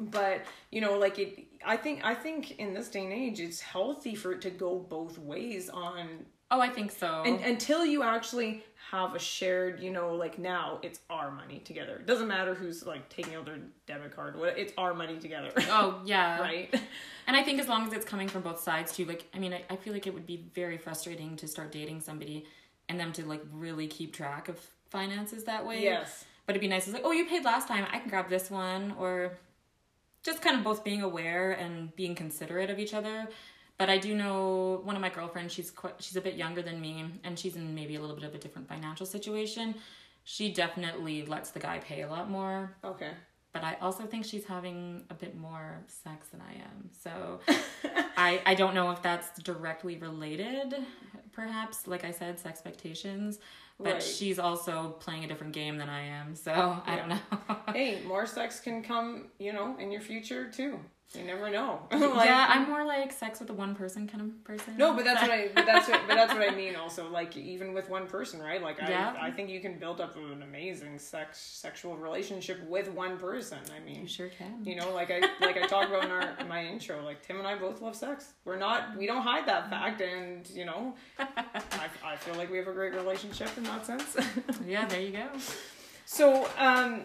but 0.00 0.42
you 0.70 0.80
know 0.80 0.96
like 0.96 1.18
it 1.18 1.46
I 1.64 1.76
think 1.76 2.04
I 2.04 2.14
think 2.14 2.52
in 2.58 2.72
this 2.72 2.88
day 2.88 3.04
and 3.04 3.12
age 3.12 3.40
it's 3.40 3.60
healthy 3.60 4.14
for 4.14 4.32
it 4.32 4.40
to 4.42 4.50
go 4.50 4.78
both 4.78 5.18
ways 5.18 5.68
on 5.68 6.24
oh, 6.50 6.60
I 6.60 6.68
think 6.68 6.92
so. 6.92 7.24
and 7.26 7.40
until 7.40 7.84
you 7.84 8.02
actually 8.02 8.64
have 8.90 9.14
a 9.14 9.18
shared, 9.18 9.80
you 9.80 9.90
know, 9.90 10.14
like 10.14 10.38
now 10.38 10.78
it's 10.82 11.00
our 11.10 11.30
money 11.30 11.58
together. 11.58 11.96
It 11.96 12.06
doesn't 12.06 12.28
matter 12.28 12.54
who's 12.54 12.86
like 12.86 13.08
taking 13.08 13.34
out 13.34 13.44
their 13.44 13.58
debit 13.86 14.14
card. 14.14 14.38
What 14.38 14.58
it's 14.58 14.72
our 14.78 14.94
money 14.94 15.18
together. 15.18 15.50
oh 15.68 16.00
yeah. 16.04 16.40
right? 16.40 16.74
And 17.26 17.36
I 17.36 17.42
think 17.42 17.60
as 17.60 17.68
long 17.68 17.86
as 17.86 17.92
it's 17.92 18.06
coming 18.06 18.28
from 18.28 18.42
both 18.42 18.60
sides 18.60 18.94
too, 18.94 19.04
like 19.04 19.26
I 19.34 19.38
mean, 19.38 19.52
I, 19.52 19.62
I 19.70 19.76
feel 19.76 19.92
like 19.92 20.06
it 20.06 20.14
would 20.14 20.26
be 20.26 20.44
very 20.54 20.78
frustrating 20.78 21.36
to 21.36 21.48
start 21.48 21.70
dating 21.70 22.00
somebody 22.00 22.46
and 22.88 22.98
them 22.98 23.12
to 23.12 23.24
like 23.26 23.42
really 23.52 23.86
keep 23.86 24.14
track 24.14 24.48
of 24.48 24.58
finances 24.88 25.44
that 25.44 25.66
way. 25.66 25.82
Yes. 25.82 26.24
But 26.46 26.56
it'd 26.56 26.62
be 26.62 26.68
nice. 26.68 26.86
It's 26.86 26.94
like, 26.94 27.04
oh, 27.04 27.12
you 27.12 27.26
paid 27.26 27.44
last 27.44 27.68
time. 27.68 27.86
I 27.92 27.98
can 27.98 28.08
grab 28.08 28.30
this 28.30 28.50
one, 28.50 28.94
or 28.98 29.36
just 30.22 30.40
kind 30.40 30.56
of 30.56 30.64
both 30.64 30.82
being 30.82 31.02
aware 31.02 31.52
and 31.52 31.94
being 31.94 32.14
considerate 32.14 32.70
of 32.70 32.78
each 32.78 32.94
other. 32.94 33.28
But 33.78 33.88
I 33.88 33.98
do 33.98 34.14
know 34.14 34.80
one 34.82 34.96
of 34.96 35.02
my 35.02 35.08
girlfriends. 35.08 35.52
She's 35.54 35.70
quite, 35.70 35.94
she's 36.00 36.16
a 36.16 36.20
bit 36.20 36.34
younger 36.34 36.62
than 36.62 36.80
me, 36.80 37.04
and 37.24 37.38
she's 37.38 37.54
in 37.56 37.74
maybe 37.74 37.94
a 37.96 38.00
little 38.00 38.16
bit 38.16 38.24
of 38.24 38.34
a 38.34 38.38
different 38.38 38.68
financial 38.68 39.06
situation. 39.06 39.74
She 40.24 40.52
definitely 40.52 41.24
lets 41.24 41.50
the 41.52 41.60
guy 41.60 41.78
pay 41.78 42.02
a 42.02 42.08
lot 42.08 42.28
more 42.28 42.76
Okay. 42.84 43.12
but 43.52 43.64
I 43.64 43.76
also 43.80 44.04
think 44.04 44.24
she's 44.26 44.44
having 44.44 45.04
a 45.10 45.14
bit 45.14 45.36
more 45.38 45.82
sex 45.86 46.28
than 46.28 46.42
I 46.42 46.52
am. 46.54 46.90
So 47.02 47.40
I 48.16 48.42
I 48.44 48.54
don't 48.54 48.74
know 48.74 48.90
if 48.90 49.00
that's 49.00 49.38
directly 49.42 49.96
related, 49.96 50.74
perhaps. 51.32 51.86
Like 51.86 52.04
I 52.04 52.10
said, 52.10 52.38
sex 52.38 52.46
expectations. 52.58 53.38
But 53.80 53.92
Right. 53.94 54.02
she's 54.02 54.38
also 54.40 54.96
playing 54.98 55.24
a 55.24 55.28
different 55.28 55.52
game 55.52 55.78
than 55.78 55.88
I 55.88 56.02
am. 56.02 56.34
So 56.34 56.52
I 56.84 56.96
don't 56.96 57.08
know. 57.08 57.20
Hey, 57.72 58.02
more 58.06 58.26
sex 58.26 58.60
can 58.60 58.82
come, 58.82 59.26
you 59.38 59.52
know, 59.52 59.76
in 59.78 59.90
your 59.92 60.00
future 60.00 60.50
too. 60.50 60.80
You 61.14 61.24
never 61.24 61.48
know. 61.48 61.80
yeah, 61.90 62.46
I'm 62.50 62.68
more 62.68 62.84
like 62.84 63.12
sex 63.12 63.40
with 63.40 63.48
a 63.48 63.54
one 63.54 63.74
person 63.74 64.06
kind 64.06 64.20
of 64.20 64.44
person. 64.44 64.76
No, 64.76 64.92
but 64.94 65.04
that's 65.06 65.22
what 65.22 65.30
I. 65.30 65.48
But 65.54 65.64
that's 65.64 65.88
what. 65.88 66.02
But 66.06 66.14
that's 66.16 66.34
what 66.34 66.46
I 66.46 66.54
mean. 66.54 66.76
Also, 66.76 67.08
like 67.08 67.34
even 67.34 67.72
with 67.72 67.88
one 67.88 68.06
person, 68.06 68.40
right? 68.40 68.62
Like 68.62 68.82
I, 68.82 68.90
Yeah. 68.90 69.16
I 69.18 69.30
think 69.30 69.48
you 69.48 69.60
can 69.60 69.78
build 69.78 70.02
up 70.02 70.16
an 70.16 70.42
amazing 70.42 70.98
sex 70.98 71.40
sexual 71.40 71.96
relationship 71.96 72.60
with 72.68 72.90
one 72.90 73.16
person. 73.16 73.56
I 73.74 73.82
mean, 73.82 74.02
You 74.02 74.06
sure 74.06 74.28
can. 74.28 74.62
you 74.62 74.76
know, 74.76 74.92
like 74.92 75.10
I 75.10 75.20
like 75.40 75.56
I 75.56 75.66
talked 75.66 75.88
about 75.88 76.04
in 76.04 76.10
our 76.10 76.36
in 76.40 76.46
my 76.56 76.66
intro. 76.66 77.02
Like 77.02 77.22
Tim 77.26 77.38
and 77.38 77.46
I 77.46 77.56
both 77.56 77.80
love 77.80 77.96
sex. 77.96 78.34
We're 78.44 78.58
not. 78.58 78.94
We 78.98 79.06
don't 79.06 79.22
hide 79.22 79.46
that 79.48 79.70
fact, 79.70 80.02
and 80.02 80.46
you 80.50 80.66
know, 80.66 80.94
I, 81.18 81.88
I 82.04 82.16
feel 82.16 82.34
like 82.34 82.50
we 82.50 82.58
have 82.58 82.68
a 82.68 82.72
great 82.72 82.92
relationship 82.94 83.48
in 83.56 83.62
that 83.64 83.86
sense. 83.86 84.14
Yeah, 84.66 84.84
there 84.86 85.00
you 85.00 85.12
go. 85.12 85.26
So, 86.04 86.48
um, 86.58 87.02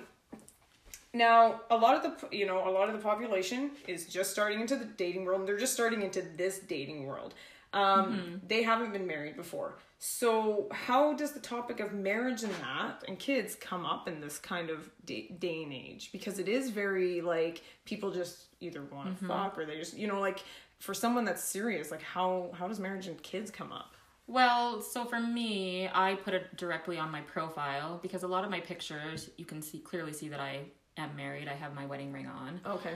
now 1.13 1.62
a 1.69 1.78
lot 1.78 1.95
of 1.95 2.04
the 2.04 2.36
you 2.36 2.45
know 2.45 2.67
a 2.67 2.71
lot 2.71 2.89
of 2.89 2.95
the 2.95 3.02
population 3.02 3.71
is 3.88 4.06
just 4.08 4.32
starting 4.32 4.62
into 4.62 4.76
the 4.76 4.86
dating 4.86 5.26
world. 5.26 5.41
And 5.41 5.47
they're 5.47 5.58
just 5.58 5.73
starting 5.73 6.02
into 6.02 6.21
this 6.38 6.60
dating 6.60 7.06
world. 7.06 7.34
Um, 7.73 8.41
They 8.47 8.62
haven't 8.63 8.93
been 8.93 9.08
married 9.08 9.36
before. 9.36 9.80
So, 9.97 10.67
how 10.71 11.13
does 11.13 11.32
the 11.32 11.39
topic 11.39 11.80
of 11.80 11.93
marriage 11.93 12.43
and 12.43 12.54
that 12.56 13.04
and 13.08 13.17
kids 13.17 13.56
come 13.56 13.86
up 13.86 14.08
in 14.08 14.19
this 14.19 14.38
kind 14.38 14.69
of 14.69 14.89
day, 15.06 15.34
day 15.39 15.63
and 15.63 15.73
age? 15.73 16.12
Because 16.12 16.39
it 16.39 16.47
is 16.47 16.69
very 16.69 17.21
like 17.21 17.63
people 17.86 18.12
just 18.12 18.45
either 18.60 18.84
want 18.91 19.17
to 19.17 19.26
fuck 19.26 19.58
or 19.58 19.65
they 19.65 19.78
just 19.78 19.97
you 19.97 20.08
know 20.08 20.19
like 20.19 20.43
for 20.80 20.93
someone 20.93 21.23
that's 21.26 21.43
serious, 21.43 21.89
like 21.89 22.02
how 22.02 22.52
how 22.54 22.67
does 22.67 22.80
marriage 22.80 23.08
and 23.08 23.21
kids 23.23 23.49
come 23.49 23.71
up? 23.71 23.95
Well, 24.28 24.82
so 24.82 25.06
for 25.06 25.19
me, 25.19 25.89
I 25.93 26.15
put 26.15 26.34
it 26.34 26.56
directly 26.58 26.97
on 26.97 27.12
my 27.12 27.21
profile 27.21 27.99
because 28.02 28.23
a 28.23 28.28
lot 28.28 28.43
of 28.43 28.49
my 28.52 28.60
pictures, 28.60 29.30
you 29.38 29.45
can 29.45 29.62
see 29.62 29.80
clearly 29.80 30.13
see 30.13 30.30
that 30.30 30.39
I 30.39 30.65
am 30.97 31.15
married. 31.15 31.47
I 31.47 31.53
have 31.53 31.73
my 31.73 31.86
wedding 31.86 32.12
ring 32.12 32.27
on. 32.27 32.62
Okay. 32.65 32.93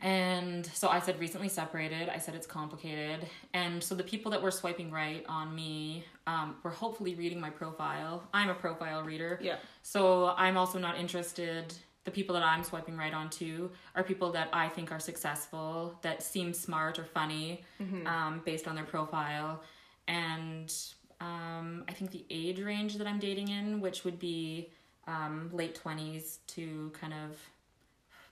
And 0.00 0.66
so 0.66 0.88
I 0.88 1.00
said 1.00 1.18
recently 1.18 1.48
separated. 1.48 2.10
I 2.10 2.18
said 2.18 2.34
it's 2.34 2.46
complicated. 2.46 3.26
And 3.54 3.82
so 3.82 3.94
the 3.94 4.02
people 4.02 4.30
that 4.32 4.42
were 4.42 4.50
swiping 4.50 4.90
right 4.90 5.24
on 5.26 5.54
me 5.54 6.04
um, 6.26 6.56
were 6.62 6.70
hopefully 6.70 7.14
reading 7.14 7.40
my 7.40 7.48
profile. 7.48 8.22
I'm 8.34 8.50
a 8.50 8.54
profile 8.54 9.02
reader. 9.02 9.38
Yeah. 9.42 9.56
So 9.82 10.34
I'm 10.36 10.58
also 10.58 10.78
not 10.78 10.98
interested. 10.98 11.72
The 12.04 12.10
people 12.10 12.34
that 12.34 12.44
I'm 12.44 12.62
swiping 12.62 12.96
right 12.96 13.14
onto 13.14 13.70
are 13.94 14.02
people 14.02 14.30
that 14.32 14.48
I 14.52 14.68
think 14.68 14.92
are 14.92 15.00
successful, 15.00 15.98
that 16.02 16.22
seem 16.22 16.52
smart 16.52 16.98
or 16.98 17.04
funny 17.04 17.64
um, 18.06 18.42
based 18.44 18.68
on 18.68 18.74
their 18.74 18.84
profile. 18.84 19.62
And 20.06 20.72
um, 21.20 21.84
I 21.88 21.92
think 21.92 22.10
the 22.10 22.24
age 22.30 22.60
range 22.60 22.96
that 22.96 23.06
I'm 23.06 23.18
dating 23.18 23.48
in, 23.48 23.80
which 23.80 24.04
would 24.04 24.18
be 24.18 24.70
um, 25.06 25.50
late 25.52 25.78
20s 25.82 26.38
to 26.48 26.92
kind 26.98 27.12
of 27.12 27.38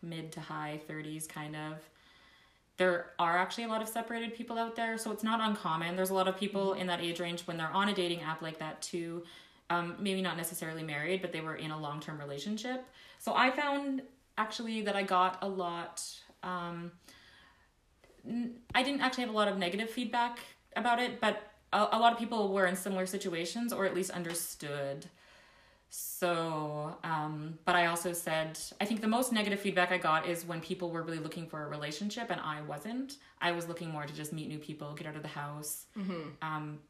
mid 0.03 0.33
to 0.33 0.41
high 0.41 0.81
30s, 0.89 1.29
kind 1.29 1.57
of. 1.57 1.79
There 2.77 3.13
are 3.19 3.39
actually 3.39 3.65
a 3.65 3.69
lot 3.69 3.83
of 3.83 3.89
separated 3.89 4.35
people 4.35 4.59
out 4.59 4.75
there, 4.75 4.99
so 4.99 5.13
it's 5.13 5.23
not 5.23 5.41
uncommon. 5.41 5.95
There's 5.95 6.11
a 6.11 6.15
lot 6.15 6.27
of 6.27 6.37
people 6.37 6.73
in 6.73 6.89
that 6.89 7.01
age 7.01 7.21
range 7.21 7.43
when 7.43 7.57
they're 7.57 7.73
on 7.73 7.89
a 7.89 7.95
dating 7.95 8.23
app 8.23 8.43
like 8.43 8.59
that 8.59 8.83
too. 8.83 9.23
Um, 9.71 9.95
maybe 9.99 10.21
not 10.21 10.37
necessarily 10.37 10.83
married, 10.83 11.23
but 11.23 11.33
they 11.33 11.41
were 11.41 11.55
in 11.55 11.71
a 11.71 11.79
long 11.79 12.01
term 12.01 12.19
relationship. 12.19 12.85
So 13.19 13.35
I 13.35 13.51
found 13.51 14.03
actually 14.37 14.83
that 14.83 14.97
I 14.97 15.03
got 15.03 15.39
a 15.43 15.49
lot. 15.49 16.03
Um, 16.43 16.93
I 18.75 18.83
didn't 18.83 19.01
actually 19.01 19.25
have 19.25 19.33
a 19.33 19.37
lot 19.37 19.49
of 19.49 19.57
negative 19.57 19.89
feedback 19.89 20.41
about 20.77 21.01
it, 21.01 21.21
but 21.21 21.53
a, 21.73 21.89
a 21.93 21.99
lot 21.99 22.13
of 22.13 22.19
people 22.19 22.53
were 22.53 22.67
in 22.67 22.75
similar 22.75 23.07
situations 23.07 23.73
or 23.73 23.85
at 23.87 23.95
least 23.95 24.11
understood. 24.11 25.07
So, 25.91 26.97
um, 27.05 27.59
but 27.65 27.77
I 27.77 27.87
also 27.87 28.13
said, 28.13 28.59
I 28.81 28.85
think 28.85 29.01
the 29.01 29.09
most 29.09 29.33
negative 29.33 29.61
feedback 29.61 29.93
I 29.93 29.99
got 29.99 30.27
is 30.29 30.45
when 30.45 30.61
people 30.61 30.91
were 30.91 31.03
really 31.03 31.19
looking 31.21 31.47
for 31.47 31.63
a 31.65 31.69
relationship 31.69 32.31
and 32.31 32.41
I 32.41 32.63
wasn't. 32.63 33.17
I 33.41 33.53
was 33.53 33.69
looking 33.69 33.91
more 33.91 34.05
to 34.05 34.13
just 34.15 34.33
meet 34.33 34.49
new 34.49 34.59
people, 34.59 34.93
get 34.95 35.07
out 35.07 35.15
of 35.17 35.23
the 35.23 35.29
house, 35.29 35.87
um, 36.43 36.81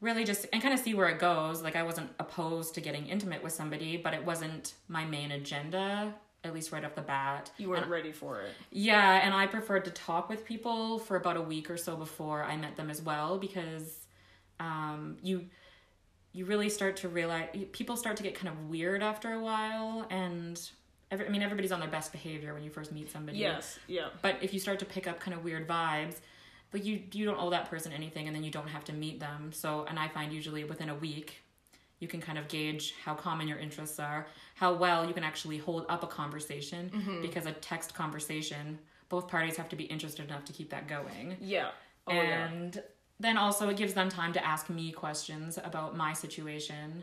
really 0.00 0.24
just, 0.24 0.46
and 0.52 0.62
kind 0.62 0.72
of 0.74 0.78
see 0.80 0.94
where 0.94 1.08
it 1.08 1.18
goes. 1.18 1.62
Like, 1.62 1.74
I 1.74 1.82
wasn't 1.82 2.10
opposed 2.20 2.74
to 2.74 2.80
getting 2.80 3.06
intimate 3.06 3.42
with 3.42 3.52
somebody, 3.52 3.96
but 3.96 4.14
it 4.14 4.24
wasn't 4.24 4.74
my 4.88 5.04
main 5.04 5.32
agenda, 5.32 6.14
at 6.44 6.54
least 6.54 6.70
right 6.72 6.84
off 6.84 6.94
the 6.94 7.02
bat. 7.02 7.50
You 7.58 7.70
weren't 7.70 7.88
ready 7.88 8.12
for 8.12 8.42
it. 8.42 8.50
Yeah, 8.70 9.20
and 9.24 9.34
I 9.34 9.46
preferred 9.46 9.84
to 9.86 9.90
talk 9.90 10.28
with 10.28 10.44
people 10.44 10.98
for 11.00 11.16
about 11.16 11.36
a 11.36 11.42
week 11.42 11.70
or 11.70 11.76
so 11.76 11.96
before 11.96 12.44
I 12.44 12.56
met 12.56 12.76
them 12.76 12.90
as 12.90 13.00
well 13.02 13.38
because 13.38 14.06
um, 14.60 15.16
you 15.22 15.46
you 16.32 16.44
really 16.44 16.68
start 16.68 16.96
to 16.96 17.08
realize 17.08 17.48
people 17.72 17.96
start 17.96 18.16
to 18.16 18.22
get 18.22 18.34
kind 18.34 18.48
of 18.48 18.68
weird 18.68 19.02
after 19.02 19.32
a 19.32 19.40
while 19.40 20.06
and 20.10 20.70
every, 21.10 21.26
I 21.26 21.28
mean 21.28 21.42
everybody's 21.42 21.72
on 21.72 21.80
their 21.80 21.90
best 21.90 22.12
behavior 22.12 22.54
when 22.54 22.62
you 22.62 22.70
first 22.70 22.92
meet 22.92 23.10
somebody. 23.10 23.38
Yes. 23.38 23.78
Yeah. 23.86 24.08
But 24.22 24.36
if 24.40 24.54
you 24.54 24.60
start 24.60 24.78
to 24.80 24.84
pick 24.84 25.06
up 25.06 25.20
kind 25.20 25.36
of 25.36 25.44
weird 25.44 25.68
vibes, 25.68 26.16
like 26.72 26.84
you 26.84 27.02
you 27.12 27.24
don't 27.24 27.38
owe 27.38 27.50
that 27.50 27.68
person 27.68 27.92
anything 27.92 28.26
and 28.26 28.34
then 28.34 28.42
you 28.42 28.50
don't 28.50 28.68
have 28.68 28.84
to 28.84 28.92
meet 28.92 29.20
them. 29.20 29.50
So 29.52 29.86
and 29.88 29.98
I 29.98 30.08
find 30.08 30.32
usually 30.32 30.64
within 30.64 30.88
a 30.88 30.94
week 30.94 31.42
you 32.00 32.08
can 32.08 32.20
kind 32.20 32.36
of 32.36 32.48
gauge 32.48 32.94
how 33.04 33.14
common 33.14 33.46
your 33.46 33.58
interests 33.58 34.00
are, 34.00 34.26
how 34.56 34.74
well 34.74 35.06
you 35.06 35.14
can 35.14 35.22
actually 35.22 35.58
hold 35.58 35.86
up 35.88 36.02
a 36.02 36.06
conversation 36.08 36.90
mm-hmm. 36.92 37.22
because 37.22 37.46
a 37.46 37.52
text 37.52 37.94
conversation, 37.94 38.76
both 39.08 39.28
parties 39.28 39.56
have 39.56 39.68
to 39.68 39.76
be 39.76 39.84
interested 39.84 40.26
enough 40.26 40.44
to 40.46 40.52
keep 40.52 40.68
that 40.70 40.88
going. 40.88 41.36
Yeah. 41.40 41.68
Oh 42.08 42.12
yeah. 42.12 42.50
Then 43.22 43.36
also 43.38 43.68
it 43.68 43.76
gives 43.76 43.94
them 43.94 44.08
time 44.08 44.32
to 44.32 44.44
ask 44.44 44.68
me 44.68 44.92
questions 44.92 45.58
about 45.70 45.96
my 45.96 46.12
situation 46.12 47.02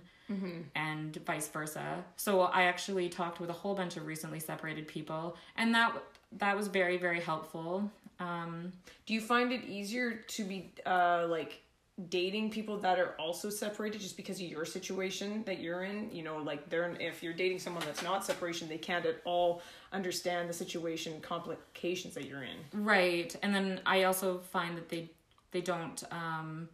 and 0.76 1.16
vice 1.26 1.48
versa. 1.48 2.04
So 2.16 2.42
I 2.42 2.64
actually 2.64 3.10
talked 3.10 3.40
with 3.40 3.50
a 3.50 3.54
whole 3.62 3.74
bunch 3.74 3.98
of 3.98 4.06
recently 4.06 4.40
separated 4.40 4.88
people 4.88 5.36
and 5.58 5.74
that 5.74 5.92
that 6.38 6.56
was 6.56 6.68
very 6.68 6.98
very 6.98 7.20
helpful. 7.20 7.90
Um 8.20 8.74
Do 9.08 9.14
you 9.16 9.22
find 9.22 9.52
it 9.52 9.64
easier 9.66 10.08
to 10.36 10.44
be 10.44 10.72
uh 10.86 11.26
like 11.28 11.62
dating 12.10 12.50
people 12.50 12.78
that 12.78 12.98
are 12.98 13.14
also 13.20 13.50
separated 13.50 14.00
just 14.00 14.16
because 14.16 14.38
of 14.40 14.48
your 14.56 14.66
situation 14.66 15.44
that 15.46 15.60
you're 15.60 15.84
in? 15.84 15.98
You 16.12 16.24
know, 16.24 16.38
like 16.38 16.70
they're 16.70 16.96
if 17.00 17.24
you're 17.24 17.34
dating 17.34 17.60
someone 17.60 17.84
that's 17.86 18.04
not 18.04 18.24
separation, 18.24 18.70
they 18.70 18.78
can't 18.78 19.06
at 19.06 19.18
all 19.26 19.62
understand 19.92 20.48
the 20.50 20.54
situation 20.54 21.12
complications 21.22 22.14
that 22.14 22.26
you're 22.26 22.44
in. 22.44 22.60
Right. 22.94 23.36
And 23.42 23.54
then 23.56 23.68
I 23.86 24.04
also 24.04 24.28
find 24.38 24.78
that 24.78 24.90
they 24.90 25.10
they 25.52 25.62
don't 25.62 26.04
um 26.12 26.70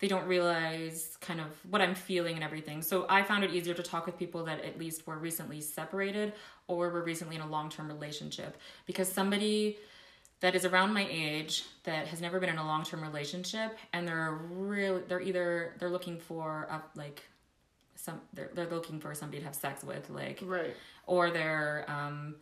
they 0.00 0.08
don't 0.08 0.26
realize 0.26 1.18
kind 1.20 1.40
of 1.40 1.46
what 1.68 1.82
I'm 1.82 1.94
feeling 1.94 2.34
and 2.34 2.42
everything. 2.42 2.80
So 2.80 3.04
I 3.10 3.22
found 3.22 3.44
it 3.44 3.50
easier 3.52 3.74
to 3.74 3.82
talk 3.82 4.06
with 4.06 4.18
people 4.18 4.44
that 4.44 4.64
at 4.64 4.78
least 4.78 5.06
were 5.06 5.18
recently 5.18 5.60
separated 5.60 6.32
or 6.68 6.88
were 6.88 7.02
recently 7.02 7.36
in 7.36 7.42
a 7.42 7.46
long-term 7.46 7.86
relationship 7.86 8.56
because 8.86 9.12
somebody 9.12 9.76
that 10.40 10.54
is 10.54 10.64
around 10.64 10.94
my 10.94 11.06
age 11.10 11.64
that 11.84 12.06
has 12.06 12.18
never 12.22 12.40
been 12.40 12.48
in 12.48 12.56
a 12.56 12.64
long-term 12.66 13.02
relationship 13.02 13.76
and 13.92 14.08
they're 14.08 14.32
really 14.50 15.02
they're 15.06 15.20
either 15.20 15.74
they're 15.78 15.90
looking 15.90 16.18
for 16.18 16.66
a, 16.70 16.80
like 16.98 17.22
some 17.94 18.18
they're, 18.32 18.50
they're 18.54 18.70
looking 18.70 18.98
for 19.00 19.14
somebody 19.14 19.38
to 19.40 19.44
have 19.44 19.54
sex 19.54 19.84
with 19.84 20.08
like 20.08 20.38
Right. 20.42 20.74
or 21.06 21.30
they're 21.30 21.84
um 21.88 22.36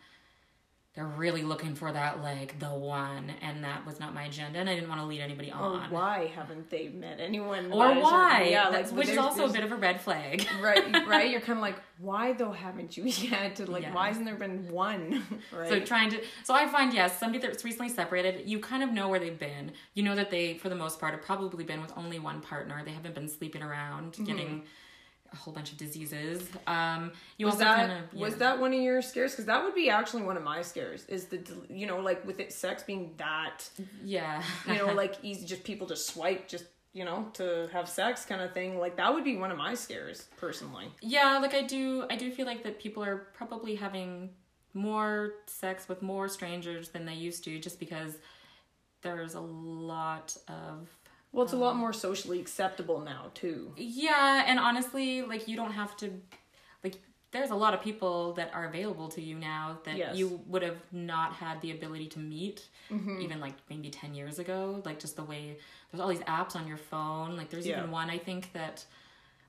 they're 0.99 1.07
really 1.07 1.45
looking 1.45 1.77
for 1.77 1.93
that 1.93 2.25
like 2.25 2.59
the 2.59 2.67
one 2.69 3.31
and 3.41 3.63
that 3.63 3.87
was 3.87 4.01
not 4.01 4.13
my 4.13 4.25
agenda 4.25 4.59
and 4.59 4.69
I 4.69 4.75
didn't 4.75 4.89
want 4.89 5.01
to 5.01 5.07
lead 5.07 5.21
anybody 5.21 5.53
Or 5.53 5.55
on. 5.63 5.91
why 5.93 6.29
haven't 6.35 6.69
they 6.71 6.89
met 6.89 7.21
anyone? 7.21 7.73
Or 7.73 7.93
is- 7.93 8.03
why? 8.03 8.49
Yeah, 8.51 8.65
That's- 8.69 8.91
like 8.91 8.99
which 8.99 9.09
is 9.09 9.17
also 9.17 9.49
a 9.49 9.53
bit 9.53 9.63
of 9.63 9.71
a 9.71 9.77
red 9.77 10.01
flag. 10.01 10.45
right, 10.61 10.93
right. 11.07 11.31
You're 11.31 11.41
kind 11.41 11.57
of 11.57 11.63
like, 11.63 11.77
why 11.99 12.33
though 12.33 12.51
haven't 12.51 12.97
you 12.97 13.05
yet? 13.31 13.61
Like, 13.69 13.85
Yeah. 13.85 13.95
why 13.95 14.09
hasn't 14.09 14.27
there 14.27 14.35
been 14.35 14.73
one? 14.73 15.23
right. 15.53 15.69
So 15.69 15.79
trying 15.79 16.11
to 16.11 16.21
so 16.43 16.53
I 16.53 16.67
find 16.67 16.93
yes, 16.93 17.17
somebody 17.17 17.47
that's 17.47 17.65
recently 17.65 17.91
separated, 17.91 18.49
you 18.49 18.59
kind 18.59 18.83
of 18.83 18.91
know 18.91 19.09
where 19.09 19.21
they've 19.21 19.39
been. 19.39 19.71
You 19.95 20.03
know 20.03 20.17
that 20.17 20.33
they 20.33 20.55
for 20.55 20.69
the 20.69 20.75
most 20.75 20.99
part 20.99 21.13
have 21.13 21.23
probably 21.23 21.63
been 21.63 21.81
with 21.81 21.93
only 21.97 22.19
one 22.19 22.41
partner. 22.41 22.83
They 22.85 22.91
haven't 22.91 23.15
been 23.15 23.29
sleeping 23.29 23.63
around, 23.63 24.15
mm-hmm. 24.15 24.25
getting 24.25 24.63
a 25.33 25.37
whole 25.37 25.53
bunch 25.53 25.73
of 25.73 25.79
diseases. 25.79 26.49
Um 26.67 27.13
you 27.37 27.47
was 27.47 27.55
also 27.55 27.65
that 27.65 27.77
kind 27.77 27.93
of 27.93 28.21
was 28.21 28.37
that 28.37 28.59
one 28.59 28.73
of 28.73 28.81
your 28.81 29.03
scares? 29.03 29.33
Because 29.33 29.47
that 29.47 29.63
would 29.63 29.75
be 29.75 29.91
actually 29.91 30.23
one 30.23 30.37
of 30.37 30.43
my 30.43 30.63
scares. 30.63 31.05
Is 31.07 31.27
the 31.27 31.41
you 31.69 31.87
know 31.87 32.01
like 32.01 32.27
with 32.27 32.41
it 32.41 32.53
sex 32.53 32.83
being 32.83 33.15
that 33.17 33.69
yeah. 34.05 34.43
you 34.67 34.75
know 34.75 34.93
like 34.95 35.17
easy 35.23 35.47
just 35.47 35.65
people 35.65 35.87
just 35.87 36.07
swipe 36.07 36.49
just 36.49 36.65
you 36.93 37.05
know 37.05 37.29
to 37.35 37.69
have 37.73 37.89
sex 37.89 38.25
kind 38.25 38.41
of 38.41 38.53
thing 38.53 38.79
like 38.79 38.97
that 38.97 39.13
would 39.13 39.25
be 39.25 39.37
one 39.37 39.51
of 39.51 39.59
my 39.59 39.75
scares 39.75 40.27
personally. 40.37 40.87
Yeah, 41.01 41.39
like 41.39 41.55
I 41.55 41.63
do 41.63 42.05
I 42.11 42.17
do 42.17 42.31
feel 42.31 42.47
like 42.47 42.63
that 42.65 42.81
people 42.81 43.05
are 43.05 43.29
probably 43.35 43.75
having 43.75 44.31
more 44.75 45.35
sex 45.47 45.89
with 45.89 46.03
more 46.03 46.29
strangers 46.29 46.91
than 46.91 47.05
they 47.07 47.15
used 47.15 47.45
to 47.45 47.59
just 47.59 47.81
because 47.81 48.19
there's 49.03 49.35
a 49.35 49.41
lot 49.41 50.37
of 50.49 50.89
Well, 51.33 51.45
it's 51.45 51.53
a 51.53 51.57
lot 51.57 51.73
um, 51.73 51.79
more 51.79 51.93
socially 51.93 52.41
acceptable 52.41 53.01
now 53.01 53.31
too. 53.35 53.73
yeah, 53.77 54.45
and 54.47 54.59
honestly, 54.59 55.23
like 55.23 55.47
you 55.49 55.57
don't 55.57 55.73
have 55.73 55.97
to 55.99 56.11
like 56.83 56.95
there's 57.31 57.51
a 57.51 57.55
lot 57.55 57.75
of 57.75 57.83
people 57.83 58.33
that 58.35 58.51
are 58.55 58.65
available 58.65 59.09
to 59.09 59.21
you 59.21 59.35
now 59.35 59.79
that 59.85 59.97
Yes. 59.97 60.17
you 60.17 60.41
would 60.47 60.63
have 60.63 60.79
not 60.93 61.35
had 61.35 61.61
the 61.61 61.71
ability 61.73 62.07
to 62.09 62.19
meet 62.19 62.67
mm-hmm. 62.91 63.21
even 63.21 63.39
like 63.41 63.55
maybe 63.69 63.91
10 63.91 64.15
years 64.15 64.39
ago 64.39 64.81
like 64.87 64.99
just 64.99 65.17
the 65.17 65.25
way 65.25 65.59
there's 65.91 66.01
all 66.01 66.09
these 66.09 66.21
apps 66.21 66.57
on 66.57 66.67
your 66.67 66.79
phone 66.79 67.37
like 67.37 67.51
there's 67.51 67.67
Yeah. 67.67 67.79
even 67.79 67.91
one 67.91 68.09
i 68.09 68.17
think 68.17 68.51
that 68.55 68.85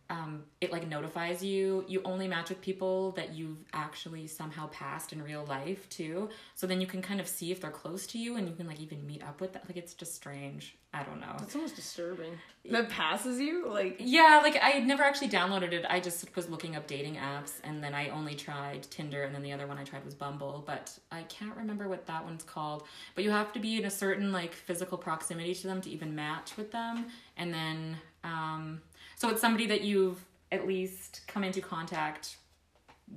um, 0.09 0.43
it 0.59 0.71
like 0.71 0.87
notifies 0.87 1.43
you 1.43 1.85
you 1.87 2.01
only 2.03 2.27
match 2.27 2.49
with 2.49 2.61
people 2.61 3.11
that 3.11 3.33
you've 3.33 3.63
actually 3.73 4.25
somehow 4.27 4.67
passed 4.67 5.13
in 5.13 5.21
real 5.21 5.45
life 5.45 5.87
too 5.89 6.29
so 6.55 6.65
then 6.65 6.81
you 6.81 6.87
can 6.87 7.01
kind 7.01 7.19
of 7.19 7.27
see 7.27 7.51
if 7.51 7.61
they're 7.61 7.69
close 7.69 8.07
to 8.07 8.17
you 8.17 8.35
and 8.35 8.47
you 8.47 8.55
can 8.55 8.67
like 8.67 8.79
even 8.79 9.05
meet 9.05 9.23
up 9.23 9.39
with 9.39 9.53
them 9.53 9.61
like 9.67 9.77
it's 9.77 9.93
just 9.93 10.15
strange 10.15 10.75
i 10.93 11.03
don't 11.03 11.19
know 11.19 11.35
That's 11.37 11.55
almost 11.55 11.75
disturbing. 11.75 12.33
That 12.71 12.89
passes 12.89 13.39
you 13.39 13.67
like 13.69 13.97
yeah, 13.99 14.41
like 14.43 14.57
I 14.61 14.79
never 14.79 15.01
actually 15.01 15.29
downloaded 15.29 15.71
it. 15.71 15.85
I 15.89 15.99
just 15.99 16.35
was 16.35 16.49
looking 16.49 16.75
up 16.75 16.87
dating 16.87 17.15
apps 17.15 17.53
and 17.63 17.83
then 17.83 17.93
I 17.95 18.09
only 18.09 18.35
tried 18.35 18.83
Tinder 18.91 19.23
and 19.23 19.33
then 19.33 19.41
the 19.41 19.53
other 19.53 19.65
one 19.65 19.77
I 19.77 19.83
tried 19.83 20.03
was 20.05 20.13
Bumble, 20.13 20.63
but 20.67 20.91
I 21.11 21.23
can't 21.23 21.55
remember 21.55 21.87
what 21.87 22.05
that 22.07 22.23
one's 22.23 22.43
called. 22.43 22.83
But 23.15 23.23
you 23.23 23.31
have 23.31 23.53
to 23.53 23.59
be 23.59 23.77
in 23.77 23.85
a 23.85 23.89
certain 23.89 24.31
like 24.31 24.53
physical 24.53 24.97
proximity 24.97 25.55
to 25.55 25.67
them 25.67 25.81
to 25.81 25.89
even 25.89 26.13
match 26.15 26.57
with 26.57 26.71
them. 26.71 27.07
And 27.37 27.53
then 27.53 27.97
um 28.23 28.81
so 29.19 29.27
it's 29.29 29.41
somebody 29.41 29.67
that 29.67 29.81
you've 29.81 30.23
at 30.49 30.65
least 30.65 31.21
come 31.27 31.43
into 31.43 31.59
contact 31.59 32.37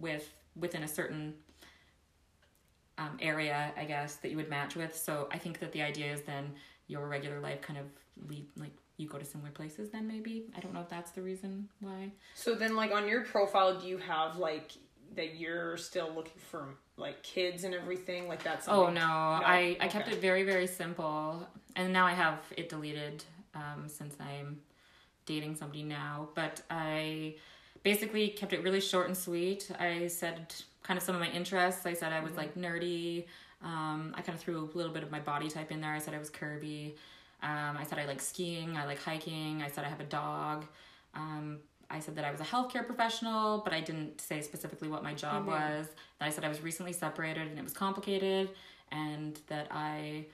with 0.01 0.29
within 0.57 0.83
a 0.83 0.89
certain 0.89 1.33
um, 2.99 3.17
area, 3.21 3.73
I 3.77 3.85
guess, 3.85 4.17
that 4.17 4.31
you 4.31 4.37
would 4.37 4.51
match 4.51 4.75
with. 4.75 4.97
So 4.97 5.29
I 5.31 5.39
think 5.39 5.61
that 5.61 5.71
the 5.71 5.81
idea 5.81 6.13
is 6.13 6.23
then 6.23 6.53
your 6.89 7.07
regular 7.07 7.39
life 7.39 7.63
kind 7.63 7.79
of 7.79 7.87
lead 8.29 8.47
like 8.57 8.73
you 8.97 9.09
go 9.09 9.17
to 9.17 9.25
similar 9.25 9.53
places 9.53 9.91
then 9.91 10.09
maybe. 10.09 10.47
I 10.57 10.61
don't 10.61 10.75
know 10.75 10.81
if 10.81 10.89
that's 10.89 11.13
the 11.13 11.23
reason 11.23 11.69
why. 11.79 12.11
So 12.35 12.57
then, 12.57 12.75
like 12.75 12.91
on 12.91 13.07
your 13.07 13.23
profile, 13.23 13.79
do 13.79 13.87
you 13.87 13.99
have 13.99 14.39
like 14.39 14.73
that 15.15 15.37
you're 15.37 15.77
still 15.77 16.11
looking 16.13 16.41
for 16.51 16.75
like 16.97 17.23
kids 17.23 17.63
and 17.63 17.75
everything 17.75 18.27
like 18.27 18.43
that's? 18.43 18.67
Oh 18.69 18.91
no, 18.91 19.03
I 19.07 19.77
I 19.81 19.87
kept 19.87 20.09
it 20.09 20.21
very 20.21 20.43
very 20.43 20.67
simple, 20.67 21.47
and 21.77 21.93
now 21.93 22.07
I 22.07 22.13
have 22.13 22.41
it 22.57 22.69
deleted 22.69 23.23
um, 23.55 23.85
since 23.87 24.17
I'm 24.21 24.59
dating 25.27 25.57
somebody 25.57 25.83
now. 25.83 26.29
But 26.35 26.63
I 26.71 27.37
basically 27.83 28.29
kept 28.29 28.53
it 28.53 28.63
really 28.63 28.81
short 28.81 29.07
and 29.07 29.17
sweet. 29.17 29.71
I 29.79 30.07
said 30.09 30.55
kind 30.83 30.97
of 30.99 31.03
some 31.03 31.15
of 31.15 31.21
my 31.21 31.31
interests. 31.31 31.87
I 31.87 31.95
said 31.95 32.13
I 32.13 32.21
was 32.21 32.37
like 32.37 32.55
nerdy. 32.55 33.25
Um, 33.63 34.13
I 34.17 34.23
kind 34.23 34.37
of 34.37 34.41
threw 34.41 34.59
a 34.59 34.77
little 34.77 34.93
bit 34.93 35.03
of 35.03 35.11
my 35.11 35.21
body 35.21 35.49
type 35.49 35.71
in 35.71 35.81
there. 35.81 35.93
I 35.93 35.99
said 35.99 36.15
I 36.15 36.19
was 36.19 36.31
curvy. 36.31 36.95
Um, 37.43 37.77
I 37.77 37.85
said 37.85 37.99
I 37.99 38.07
like 38.07 38.21
skiing. 38.21 38.77
I 38.77 38.87
like 38.87 39.03
hiking. 39.03 39.63
I 39.63 39.69
said 39.69 39.85
I 39.85 39.89
have 39.89 40.01
a 40.01 40.05
dog. 40.05 40.65
Um, 41.15 41.59
I 41.91 42.01
said 42.01 42.17
that 42.17 42.25
I 42.25 42.31
was 42.31 42.41
a 42.41 42.45
healthcare 42.45 42.87
professional, 42.87 43.59
but 43.59 43.73
I 43.75 43.81
didn't 43.81 44.21
say 44.21 44.41
specifically 44.41 44.89
what 44.89 45.03
my 45.03 45.13
job 45.13 45.47
was. 45.47 45.87
That 46.19 46.27
I 46.27 46.31
said 46.31 46.45
I 46.45 46.49
was 46.49 46.63
recently 46.63 46.93
separated 46.93 47.47
and 47.49 47.59
it 47.59 47.63
was 47.63 47.75
complicated, 47.75 48.51
and 48.91 49.39
that 49.49 49.69
I 49.71 50.27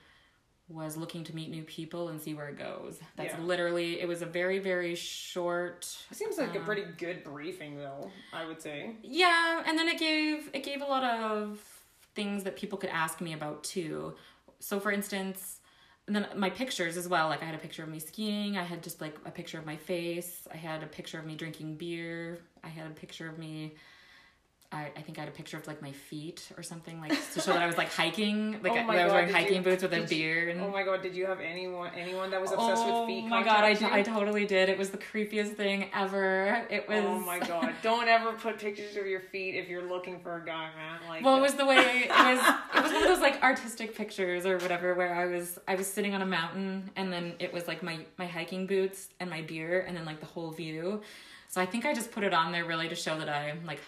was 0.69 0.95
looking 0.95 1.23
to 1.23 1.35
meet 1.35 1.49
new 1.49 1.63
people 1.63 2.09
and 2.09 2.21
see 2.21 2.33
where 2.35 2.47
it 2.47 2.57
goes. 2.57 2.99
That's 3.15 3.33
Yeah. 3.33 3.41
literally. 3.41 3.99
It 3.99 4.07
was 4.07 4.21
a 4.21 4.25
very 4.25 4.59
very 4.59 4.95
short. 4.95 5.87
It 6.11 6.15
seems 6.17 6.37
like 6.37 6.51
Um, 6.55 6.57
a 6.61 6.65
pretty 6.65 6.83
good 6.97 7.23
briefing, 7.23 7.77
though. 7.77 8.11
I 8.31 8.45
would 8.45 8.61
say. 8.61 8.95
Yeah, 9.03 9.63
and 9.65 9.77
then 9.77 9.87
it 9.87 9.97
gave 9.99 10.49
it 10.53 10.63
gave 10.63 10.81
a 10.81 10.85
lot 10.85 11.03
of 11.03 11.59
things 12.15 12.43
that 12.43 12.55
people 12.55 12.77
could 12.77 12.89
ask 12.91 13.19
me 13.21 13.33
about 13.33 13.63
too. 13.63 14.15
So 14.59 14.79
for 14.79 14.91
instance, 14.91 15.59
and 16.07 16.15
then 16.15 16.27
my 16.35 16.49
pictures 16.49 16.97
as 16.97 17.07
well. 17.07 17.27
Like 17.29 17.41
I 17.41 17.45
had 17.45 17.55
a 17.55 17.59
picture 17.59 17.83
of 17.83 17.89
me 17.89 17.99
skiing. 17.99 18.57
I 18.57 18.63
had 18.63 18.81
just 18.83 18.99
like 19.01 19.17
a 19.25 19.31
picture 19.31 19.57
of 19.59 19.65
my 19.65 19.77
face. 19.77 20.47
I 20.53 20.57
had 20.57 20.83
a 20.83 20.87
picture 20.87 21.19
of 21.19 21.25
me 21.25 21.35
drinking 21.35 21.75
beer. 21.77 22.39
I 22.63 22.67
had 22.67 22.87
a 22.87 22.93
picture 22.93 23.27
of 23.27 23.37
me 23.37 23.75
I, 24.71 24.91
I 24.95 25.01
think 25.01 25.17
I 25.17 25.21
had 25.21 25.29
a 25.29 25.31
picture 25.31 25.57
of 25.57 25.65
like 25.65 25.81
my 25.81 25.91
feet 25.91 26.47
or 26.55 26.61
something 26.61 27.01
like 27.01 27.09
to 27.33 27.41
show 27.41 27.53
that 27.53 27.61
I 27.63 27.65
was 27.65 27.75
like 27.77 27.91
hiking, 28.01 28.59
like 28.61 28.73
Oh 28.73 28.75
I, 28.75 28.83
my 28.83 28.99
I 28.99 29.03
was 29.05 29.13
wearing 29.13 29.33
hiking 29.33 29.55
you- 29.57 29.61
boots 29.63 29.81
with 29.81 29.93
a 29.93 30.01
beard. 30.01 30.49
And, 30.49 30.61
Oh 30.61 30.69
my 30.69 30.83
god, 30.83 31.01
did 31.01 31.15
you 31.15 31.25
have 31.25 31.39
anyone 31.39 31.89
anyone 31.97 32.29
that 32.29 32.39
was 32.39 32.51
obsessed 32.51 32.83
oh 32.85 32.99
with 33.01 33.07
feet? 33.07 33.23
Oh 33.25 33.29
my 33.29 33.43
god, 33.43 33.63
I, 33.63 33.69
you? 33.69 33.87
I 33.91 34.03
totally 34.03 34.45
did. 34.45 34.69
It 34.69 34.77
was 34.77 34.91
the 34.91 34.99
creepiest 34.99 35.55
thing 35.55 35.89
ever. 35.95 36.67
It 36.69 36.85
oh 36.87 36.93
was. 36.93 37.03
Oh 37.03 37.19
my 37.25 37.39
god! 37.47 37.73
Don't 37.81 38.07
ever 38.07 38.33
put 38.33 38.59
pictures 38.59 38.95
of 38.95 39.07
your 39.07 39.21
feet 39.21 39.55
if 39.55 39.67
you're 39.69 39.87
looking 39.89 40.19
for 40.19 40.35
a 40.37 40.45
guy, 40.45 40.69
man. 40.75 40.99
Like, 41.09 41.25
Well, 41.25 41.35
it 41.37 41.41
was 41.41 41.55
the 41.55 41.65
way 41.65 42.03
it 42.05 42.09
was. 42.11 42.39
It 42.75 42.83
was 42.83 42.91
one 42.93 43.01
of 43.01 43.07
those 43.07 43.21
like 43.21 43.41
artistic 43.41 43.95
pictures 43.95 44.45
or 44.45 44.59
whatever, 44.59 44.93
where 44.93 45.15
I 45.15 45.25
was 45.25 45.57
I 45.67 45.73
was 45.73 45.87
sitting 45.87 46.13
on 46.13 46.21
a 46.21 46.27
mountain, 46.27 46.91
and 46.95 47.11
then 47.11 47.33
it 47.39 47.51
was 47.51 47.67
like 47.67 47.81
my 47.81 48.05
my 48.19 48.27
hiking 48.27 48.67
boots 48.67 49.09
and 49.19 49.31
my 49.31 49.41
beer, 49.41 49.83
and 49.87 49.97
then 49.97 50.05
like 50.05 50.19
the 50.19 50.27
whole 50.27 50.51
view. 50.51 51.01
So 51.47 51.59
I 51.59 51.65
think 51.65 51.87
I 51.87 51.95
just 51.95 52.11
put 52.11 52.23
it 52.23 52.35
on 52.35 52.51
there 52.51 52.65
really 52.65 52.87
to 52.89 52.95
show 52.95 53.17
that 53.17 53.27
I'm 53.29 53.65
like 53.65 53.79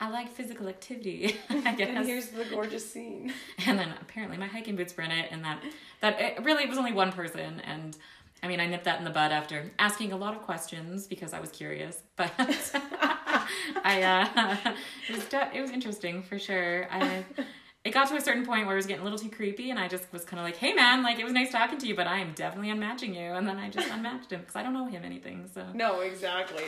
I 0.00 0.10
like 0.10 0.28
physical 0.30 0.68
activity. 0.68 1.36
I 1.50 1.72
guess. 1.76 1.88
and 1.88 2.06
here's 2.06 2.28
the 2.28 2.44
gorgeous 2.44 2.88
scene. 2.90 3.32
and 3.66 3.78
then 3.78 3.94
apparently 4.00 4.36
my 4.38 4.46
hiking 4.46 4.76
boots 4.76 4.96
were 4.96 5.04
in 5.04 5.10
it, 5.10 5.28
and 5.30 5.44
that 5.44 5.62
that 6.00 6.20
it, 6.20 6.44
really 6.44 6.64
it 6.64 6.68
was 6.68 6.78
only 6.78 6.92
one 6.92 7.12
person, 7.12 7.60
and 7.60 7.96
I 8.42 8.48
mean 8.48 8.60
I 8.60 8.66
nipped 8.66 8.84
that 8.84 8.98
in 8.98 9.04
the 9.04 9.10
bud 9.10 9.32
after 9.32 9.70
asking 9.78 10.12
a 10.12 10.16
lot 10.16 10.34
of 10.34 10.42
questions 10.42 11.06
because 11.06 11.32
I 11.32 11.40
was 11.40 11.50
curious, 11.50 12.02
but 12.16 12.30
I 13.84 14.02
uh, 14.02 14.72
it 15.08 15.14
was 15.16 15.26
it 15.54 15.60
was 15.60 15.70
interesting 15.70 16.22
for 16.22 16.38
sure. 16.38 16.86
I 16.90 17.24
it 17.84 17.92
got 17.92 18.08
to 18.08 18.16
a 18.16 18.20
certain 18.20 18.46
point 18.46 18.66
where 18.66 18.74
it 18.74 18.78
was 18.78 18.86
getting 18.86 19.02
a 19.02 19.04
little 19.04 19.18
too 19.18 19.28
creepy, 19.30 19.70
and 19.70 19.78
I 19.78 19.88
just 19.88 20.10
was 20.12 20.24
kind 20.24 20.40
of 20.40 20.44
like, 20.44 20.56
"Hey 20.56 20.72
man, 20.72 21.02
like 21.02 21.18
it 21.18 21.24
was 21.24 21.32
nice 21.32 21.50
talking 21.50 21.78
to 21.78 21.86
you, 21.86 21.94
but 21.94 22.06
I 22.06 22.18
am 22.18 22.32
definitely 22.32 22.70
unmatching 22.70 23.14
you," 23.14 23.32
and 23.34 23.46
then 23.46 23.58
I 23.58 23.68
just 23.70 23.88
unmatched 23.90 24.30
him 24.32 24.40
because 24.40 24.56
I 24.56 24.62
don't 24.62 24.72
know 24.72 24.86
him 24.86 25.04
anything, 25.04 25.48
so 25.52 25.64
No, 25.74 26.00
exactly. 26.00 26.64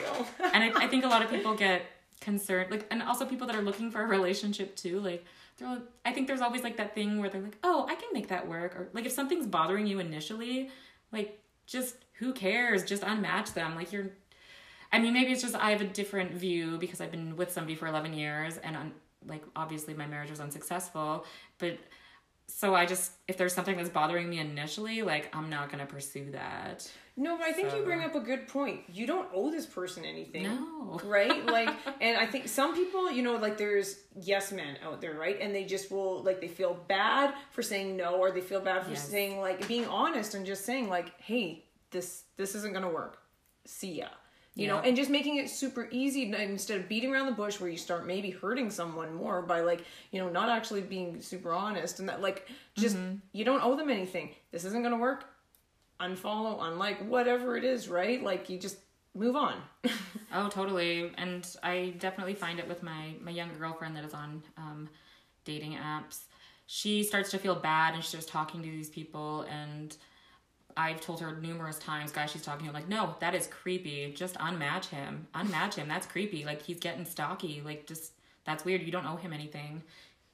And 0.52 0.62
I, 0.64 0.84
I 0.84 0.86
think 0.88 1.04
a 1.04 1.08
lot 1.08 1.22
of 1.22 1.30
people 1.30 1.54
get 1.54 1.82
concerned 2.20 2.70
like 2.70 2.86
and 2.90 3.02
also 3.02 3.26
people 3.26 3.46
that 3.46 3.54
are 3.54 3.62
looking 3.62 3.90
for 3.90 4.02
a 4.02 4.06
relationship 4.06 4.74
too 4.74 5.00
like 5.00 5.24
i 6.04 6.12
think 6.12 6.26
there's 6.26 6.40
always 6.40 6.62
like 6.62 6.76
that 6.76 6.94
thing 6.94 7.20
where 7.20 7.28
they're 7.28 7.42
like 7.42 7.58
oh 7.62 7.86
i 7.88 7.94
can 7.94 8.08
make 8.12 8.28
that 8.28 8.48
work 8.48 8.74
or 8.74 8.88
like 8.92 9.04
if 9.04 9.12
something's 9.12 9.46
bothering 9.46 9.86
you 9.86 9.98
initially 9.98 10.70
like 11.12 11.40
just 11.66 11.96
who 12.18 12.32
cares? 12.32 12.84
Just 12.84 13.02
unmatch 13.02 13.54
them. 13.54 13.74
Like 13.74 13.92
you're 13.92 14.10
i 14.92 15.00
mean 15.00 15.12
maybe 15.12 15.32
it's 15.32 15.42
just 15.42 15.56
i 15.56 15.72
have 15.72 15.80
a 15.80 15.86
different 15.86 16.32
view 16.32 16.78
because 16.78 17.00
i've 17.00 17.10
been 17.10 17.34
with 17.34 17.50
somebody 17.50 17.74
for 17.74 17.88
11 17.88 18.14
years 18.14 18.56
and 18.58 18.76
un, 18.76 18.92
like 19.26 19.42
obviously 19.56 19.94
my 19.94 20.06
marriage 20.06 20.30
was 20.30 20.38
unsuccessful 20.38 21.24
but 21.58 21.76
so 22.48 22.74
i 22.74 22.86
just 22.86 23.12
if 23.28 23.36
there's 23.36 23.52
something 23.52 23.76
that's 23.76 23.88
bothering 23.88 24.28
me 24.28 24.38
initially 24.38 25.02
like 25.02 25.28
i'm 25.34 25.50
not 25.50 25.70
gonna 25.70 25.86
pursue 25.86 26.30
that 26.30 26.88
No, 27.18 27.38
but 27.38 27.46
I 27.46 27.52
think 27.52 27.72
you 27.74 27.82
bring 27.82 28.02
up 28.02 28.14
a 28.14 28.20
good 28.20 28.46
point. 28.46 28.80
You 28.92 29.06
don't 29.06 29.28
owe 29.32 29.50
this 29.50 29.64
person 29.64 30.04
anything. 30.04 30.42
no 30.44 31.00
right 31.04 31.44
like 31.56 31.70
and 32.00 32.16
i 32.18 32.26
think 32.26 32.46
some 32.46 32.74
people 32.74 33.10
you 33.10 33.22
know 33.22 33.36
like 33.36 33.56
there's 33.58 33.96
yes 34.20 34.52
men 34.52 34.76
out 34.84 35.00
there 35.00 35.14
right 35.14 35.38
and 35.40 35.54
they 35.54 35.64
just 35.64 35.90
will 35.90 36.22
like 36.22 36.40
they 36.42 36.48
feel 36.48 36.74
bad 36.88 37.32
for 37.52 37.62
saying 37.62 37.96
no 37.96 38.16
or 38.16 38.30
they 38.30 38.40
feel 38.42 38.60
bad 38.60 38.84
for 38.84 38.90
Yes. 38.90 39.08
saying 39.08 39.40
like 39.40 39.66
being 39.66 39.86
honest 39.86 40.34
and 40.34 40.44
just 40.46 40.64
saying 40.64 40.88
like 40.88 41.18
hey 41.20 41.64
this 41.90 42.24
this 42.36 42.54
isn't 42.54 42.72
gonna 42.74 42.90
work 42.90 43.18
see 43.64 43.94
ya 44.00 44.08
you 44.56 44.66
know 44.66 44.78
and 44.78 44.96
just 44.96 45.10
making 45.10 45.36
it 45.36 45.50
super 45.50 45.86
easy 45.90 46.32
instead 46.34 46.80
of 46.80 46.88
beating 46.88 47.12
around 47.12 47.26
the 47.26 47.32
bush 47.32 47.60
where 47.60 47.68
you 47.68 47.76
start 47.76 48.06
maybe 48.06 48.30
hurting 48.30 48.70
someone 48.70 49.14
more 49.14 49.42
by 49.42 49.60
like 49.60 49.84
you 50.10 50.18
know 50.18 50.28
not 50.28 50.48
actually 50.48 50.80
being 50.80 51.20
super 51.20 51.52
honest 51.52 52.00
and 52.00 52.08
that 52.08 52.22
like 52.22 52.48
just 52.74 52.96
you 53.32 53.44
don't 53.44 53.62
owe 53.62 53.76
them 53.76 53.90
anything. 53.90 54.30
This 54.50 54.64
isn't 54.64 54.82
gonna 54.82 54.96
work. 54.96 55.26
Unfollow 56.00 56.58
unlike 56.62 57.06
whatever 57.06 57.56
it 57.56 57.64
is 57.64 57.88
right? 57.88 58.22
Like 58.22 58.48
you 58.48 58.58
just 58.58 58.78
move 59.14 59.36
on. 59.36 59.54
Oh, 60.34 60.48
totally. 60.48 61.12
And 61.16 61.46
I 61.62 61.94
definitely 62.00 62.34
find 62.34 62.58
it 62.58 62.66
with 62.68 62.82
my 62.82 63.14
my 63.22 63.30
younger 63.30 63.54
girlfriend 63.54 63.96
that 63.96 64.04
is 64.04 64.12
on 64.12 64.42
um, 64.58 64.88
dating 65.44 65.74
apps. 65.74 66.22
She 66.66 67.04
starts 67.04 67.30
to 67.30 67.38
feel 67.38 67.54
bad 67.54 67.94
and 67.94 68.02
she 68.02 68.08
starts 68.08 68.26
talking 68.26 68.60
to 68.60 68.68
these 68.68 68.90
people 68.90 69.42
and 69.42 69.96
I've 70.76 71.00
told 71.00 71.20
her 71.20 71.34
numerous 71.40 71.78
times, 71.78 72.12
guys, 72.12 72.30
she's 72.30 72.42
talking 72.42 72.66
to, 72.66 72.72
like, 72.72 72.88
no, 72.88 73.16
that 73.20 73.34
is 73.34 73.46
creepy. 73.46 74.12
Just 74.14 74.34
unmatch 74.36 74.86
him. 74.86 75.26
Unmatch 75.34 75.74
him. 75.74 75.88
That's 75.88 76.06
creepy. 76.06 76.44
Like, 76.44 76.60
he's 76.62 76.78
getting 76.78 77.04
stocky. 77.06 77.62
Like, 77.64 77.86
just, 77.86 78.12
that's 78.44 78.64
weird. 78.64 78.82
You 78.82 78.92
don't 78.92 79.06
owe 79.06 79.16
him 79.16 79.32
anything. 79.32 79.82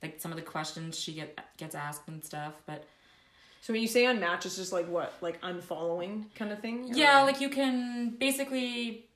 Like, 0.02 0.20
some 0.20 0.32
of 0.32 0.36
the 0.36 0.42
questions 0.42 0.98
she 0.98 1.12
get 1.12 1.38
gets 1.56 1.74
asked 1.76 2.08
and 2.08 2.24
stuff. 2.24 2.54
But 2.66 2.84
So 3.60 3.72
when 3.72 3.82
you 3.82 3.88
say 3.88 4.02
unmatch, 4.04 4.44
it's 4.44 4.56
just 4.56 4.72
like 4.72 4.88
what, 4.88 5.12
like 5.20 5.40
unfollowing 5.42 6.24
kind 6.34 6.50
of 6.50 6.58
thing? 6.58 6.90
Yeah, 6.92 7.22
like, 7.22 7.40
you 7.40 7.48
can 7.48 8.10
basically, 8.18 9.06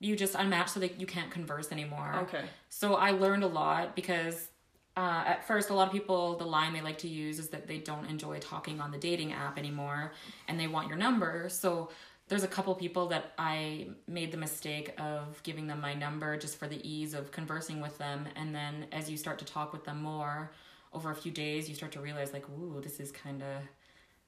you 0.00 0.16
just 0.16 0.32
unmatch 0.34 0.70
so 0.70 0.80
that 0.80 0.98
you 0.98 1.06
can't 1.06 1.30
converse 1.30 1.70
anymore. 1.70 2.14
okay, 2.22 2.44
So 2.70 2.94
I 2.94 3.10
learned 3.10 3.44
a 3.44 3.48
lot 3.48 3.94
because 3.94 4.48
uh, 4.96 5.24
at 5.26 5.46
first, 5.46 5.68
a 5.68 5.74
lot 5.74 5.86
of 5.86 5.92
people, 5.92 6.36
the 6.36 6.44
line 6.44 6.72
they 6.72 6.80
like 6.80 6.98
to 6.98 7.08
use 7.08 7.38
is 7.38 7.48
that 7.48 7.66
they 7.66 7.78
don't 7.78 8.06
enjoy 8.06 8.38
talking 8.38 8.80
on 8.80 8.90
the 8.90 8.98
dating 8.98 9.32
app 9.32 9.58
anymore 9.58 10.12
and 10.48 10.58
they 10.58 10.66
want 10.66 10.88
your 10.88 10.96
number. 10.96 11.48
So 11.50 11.90
there's 12.28 12.44
a 12.44 12.48
couple 12.48 12.74
people 12.74 13.06
that 13.08 13.32
I 13.38 13.88
made 14.08 14.32
the 14.32 14.38
mistake 14.38 14.94
of 14.98 15.40
giving 15.42 15.66
them 15.66 15.80
my 15.80 15.92
number 15.92 16.36
just 16.38 16.58
for 16.58 16.66
the 16.66 16.80
ease 16.88 17.12
of 17.12 17.30
conversing 17.30 17.80
with 17.80 17.98
them. 17.98 18.26
And 18.36 18.54
then 18.54 18.86
as 18.90 19.10
you 19.10 19.18
start 19.18 19.38
to 19.40 19.44
talk 19.44 19.72
with 19.72 19.84
them 19.84 20.02
more 20.02 20.50
over 20.94 21.10
a 21.10 21.14
few 21.14 21.30
days, 21.30 21.68
you 21.68 21.74
start 21.74 21.92
to 21.92 22.00
realize, 22.00 22.32
like, 22.32 22.48
ooh, 22.48 22.80
this 22.82 22.98
is 22.98 23.12
kind 23.12 23.42
of 23.42 23.62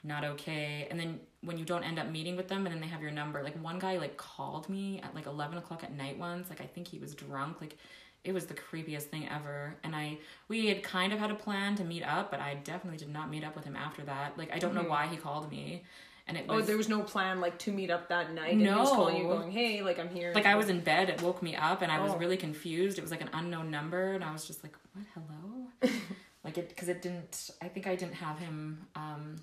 not 0.04 0.22
okay. 0.22 0.86
And 0.90 1.00
then 1.00 1.18
when 1.40 1.58
you 1.58 1.64
don't 1.64 1.82
end 1.82 1.98
up 1.98 2.08
meeting 2.08 2.36
with 2.36 2.46
them 2.46 2.66
and 2.66 2.74
then 2.74 2.80
they 2.80 2.86
have 2.86 3.02
your 3.02 3.10
number, 3.10 3.42
like 3.42 3.60
one 3.62 3.78
guy 3.78 3.96
like 3.96 4.16
called 4.16 4.68
me 4.68 5.00
at 5.02 5.14
like 5.14 5.26
11 5.26 5.58
o'clock 5.58 5.82
at 5.82 5.92
night 5.92 6.18
once. 6.18 6.50
Like 6.50 6.60
I 6.60 6.66
think 6.66 6.86
he 6.86 6.98
was 6.98 7.14
drunk. 7.14 7.60
Like 7.60 7.76
it 8.24 8.32
was 8.32 8.46
the 8.46 8.54
creepiest 8.54 9.04
thing 9.04 9.28
ever. 9.28 9.74
And 9.84 9.94
I, 9.96 10.18
we 10.48 10.66
had 10.66 10.82
kind 10.82 11.12
of 11.12 11.18
had 11.18 11.30
a 11.30 11.34
plan 11.34 11.76
to 11.76 11.84
meet 11.84 12.02
up, 12.02 12.30
but 12.30 12.40
I 12.40 12.54
definitely 12.64 12.98
did 12.98 13.08
not 13.12 13.30
meet 13.30 13.44
up 13.44 13.54
with 13.56 13.64
him 13.64 13.76
after 13.76 14.02
that. 14.04 14.36
Like 14.36 14.52
I 14.52 14.58
don't 14.58 14.74
know 14.74 14.82
why 14.82 15.06
he 15.06 15.16
called 15.16 15.50
me. 15.50 15.84
And 16.26 16.36
it 16.36 16.44
Oh, 16.48 16.60
there 16.60 16.76
was 16.76 16.90
no 16.90 17.00
plan 17.00 17.40
like 17.40 17.58
to 17.60 17.72
meet 17.72 17.90
up 17.90 18.10
that 18.10 18.34
night. 18.34 18.58
Was 18.58 18.90
calling 18.90 19.16
you, 19.16 19.22
going, 19.24 19.50
"Hey, 19.50 19.80
like 19.80 19.98
I'm 19.98 20.10
here." 20.10 20.32
like 20.34 20.44
I 20.44 20.56
was 20.56 20.68
in 20.68 20.80
bed, 20.80 21.08
it 21.08 21.22
woke 21.22 21.42
me 21.42 21.56
up 21.56 21.80
and 21.80 21.90
I 21.90 22.00
was 22.00 22.12
Oh. 22.12 22.18
really 22.18 22.36
confused. 22.36 22.98
It 22.98 23.00
was 23.02 23.10
like 23.10 23.22
an 23.22 23.30
unknown 23.32 23.70
number 23.70 24.12
and 24.12 24.22
I 24.22 24.30
was 24.32 24.44
just 24.46 24.62
like, 24.62 24.74
what, 24.92 25.06
hello? 25.14 25.92
like 26.44 26.58
it, 26.58 26.76
cause 26.76 26.88
it 26.88 27.00
didn't, 27.00 27.50
I 27.62 27.68
think 27.68 27.86
I 27.86 27.96
didn't 27.96 28.14
have 28.16 28.38
him, 28.38 28.86
um, 28.94 29.36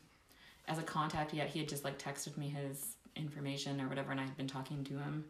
as 0.68 0.78
a 0.78 0.84
contact 0.84 1.34
yet. 1.34 1.48
He 1.48 1.58
had 1.60 1.68
just 1.68 1.84
like 1.84 1.98
texted 1.98 2.38
me 2.38 2.50
his 2.50 2.96
information 3.16 3.82
or 3.82 3.88
whatever 3.88 4.12
and 4.12 4.20
I 4.20 4.24
had 4.24 4.38
been 4.38 4.48
talking 4.48 4.84
to 4.84 4.94
him. 5.00 5.26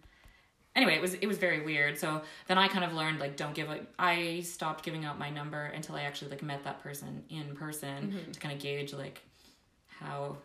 Anyway, 0.76 0.96
it 0.96 1.02
was 1.02 1.14
it 1.16 1.28
was 1.28 1.38
very 1.38 1.62
weird. 1.64 1.98
So 1.98 2.22
then 2.48 2.58
I 2.58 2.68
kind 2.68 2.84
of 2.84 2.94
learned 2.94 3.20
like 3.20 3.38
don't 3.38 3.54
give 3.56 3.70
it. 3.70 3.88
I 3.98 4.42
stopped 4.42 4.84
giving 4.84 5.06
out 5.06 5.18
my 5.18 5.30
number 5.30 5.64
until 5.64 5.96
I 5.96 6.02
actually 6.02 6.32
like 6.32 6.44
met 6.44 6.64
that 6.66 6.82
person 6.84 7.24
in 7.30 7.56
person 7.56 8.12
Mm-hmm. 8.14 8.32
to 8.32 8.40
kind 8.40 8.54
of 8.56 8.62
gauge 8.62 8.94
like 8.94 9.22
how 9.88 10.38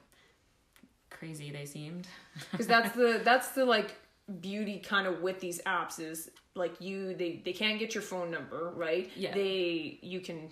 crazy 1.11 1.51
they 1.51 1.65
seemed. 1.67 2.07
because 2.51 2.67
that's 2.67 2.95
the 2.95 3.21
that's 3.25 3.49
the 3.49 3.65
like 3.65 3.97
beauty 4.41 4.79
kind 4.79 5.07
of 5.07 5.21
with 5.23 5.41
these 5.41 5.61
apps 5.67 5.99
is 5.99 6.31
like 6.55 6.81
you 6.81 7.15
they 7.15 7.43
they 7.45 7.53
can't 7.53 7.79
get 7.81 7.95
your 7.95 8.03
phone 8.03 8.31
number 8.31 8.73
right 8.77 9.11
Yeah. 9.17 9.35
they 9.35 9.99
you 10.03 10.21
can 10.21 10.49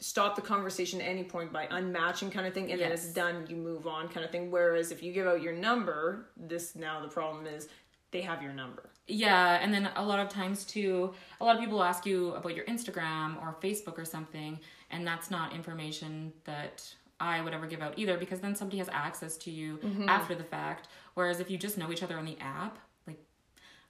stop 0.00 0.34
the 0.34 0.42
conversation 0.42 1.00
at 1.00 1.06
any 1.06 1.22
point 1.22 1.52
by 1.52 1.66
unmatching 1.66 2.32
kind 2.32 2.46
of 2.48 2.52
thing 2.54 2.72
and 2.72 2.80
then 2.80 2.90
it's 2.90 3.12
done 3.12 3.46
you 3.48 3.54
move 3.54 3.86
on 3.86 4.08
kind 4.08 4.24
of 4.24 4.32
thing 4.32 4.50
whereas 4.50 4.90
if 4.90 5.00
you 5.04 5.12
give 5.12 5.28
out 5.28 5.40
your 5.40 5.52
number 5.52 6.26
this 6.36 6.74
now 6.74 7.00
the 7.00 7.06
problem 7.06 7.46
is 7.46 7.68
they 8.10 8.20
have 8.20 8.42
your 8.42 8.52
number 8.52 8.90
Yeah, 9.12 9.58
and 9.60 9.74
then 9.74 9.90
a 9.96 10.02
lot 10.02 10.20
of 10.20 10.28
times 10.30 10.64
too, 10.64 11.12
a 11.40 11.44
lot 11.44 11.54
of 11.54 11.60
people 11.60 11.82
ask 11.82 12.06
you 12.06 12.34
about 12.34 12.56
your 12.56 12.64
Instagram 12.64 13.40
or 13.42 13.56
Facebook 13.62 13.98
or 13.98 14.06
something, 14.06 14.58
and 14.90 15.06
that's 15.06 15.30
not 15.30 15.54
information 15.54 16.32
that 16.44 16.82
I 17.20 17.42
would 17.42 17.52
ever 17.52 17.66
give 17.66 17.82
out 17.82 17.98
either 17.98 18.16
because 18.16 18.40
then 18.40 18.54
somebody 18.54 18.78
has 18.78 18.88
access 18.90 19.36
to 19.38 19.50
you 19.50 19.78
after 20.08 20.34
the 20.34 20.44
fact. 20.44 20.88
Whereas 21.14 21.40
if 21.40 21.50
you 21.50 21.58
just 21.58 21.76
know 21.76 21.92
each 21.92 22.02
other 22.02 22.16
on 22.16 22.24
the 22.24 22.38
app, 22.40 22.78
like, 23.06 23.18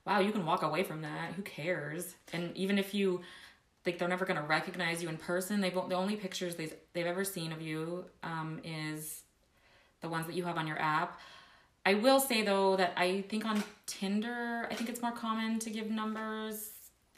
wow, 0.05 0.19
you 0.19 0.33
can 0.33 0.45
walk 0.45 0.63
away 0.63 0.83
from 0.83 1.03
that. 1.03 1.35
Who 1.35 1.43
cares? 1.43 2.17
And 2.33 2.55
even 2.57 2.77
if 2.77 2.93
you 2.93 3.21
like 3.87 3.99
they're 3.99 4.09
never 4.09 4.25
gonna 4.25 4.43
recognize 4.43 5.03
you 5.03 5.09
in 5.09 5.17
person. 5.17 5.61
They've 5.61 5.75
the 5.75 5.95
only 5.95 6.17
pictures 6.17 6.57
they've 6.57 6.75
they've 6.93 7.07
ever 7.07 7.25
seen 7.25 7.53
of 7.53 7.61
you 7.61 8.05
um, 8.23 8.61
is 8.65 9.23
the 10.01 10.09
ones 10.09 10.27
that 10.27 10.35
you 10.35 10.45
have 10.45 10.57
on 10.57 10.67
your 10.67 10.81
app. 10.81 11.21
I 11.85 11.95
will 11.95 12.21
say 12.21 12.43
though 12.43 12.77
that 12.77 12.93
I 12.97 13.23
think 13.29 13.45
on 13.45 13.63
Tinder, 13.87 14.69
I 14.71 14.75
think 14.75 14.89
it's 14.89 15.03
more 15.03 15.13
common 15.13 15.59
to 15.61 15.71
give 15.71 15.91
numbers 15.91 16.71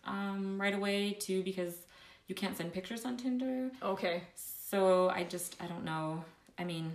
um, 0.05 0.61
right 0.61 0.75
away 0.75 1.13
too 1.13 1.43
because 1.43 1.75
you 2.29 2.35
can't 2.35 2.57
send 2.57 2.73
pictures 2.73 3.05
on 3.05 3.17
Tinder. 3.17 3.71
okay 3.83 4.23
So 4.35 5.11
I 5.11 5.25
just 5.25 5.57
I 5.61 5.67
don't 5.67 5.85
know. 5.85 6.25
I 6.59 6.65
mean, 6.65 6.93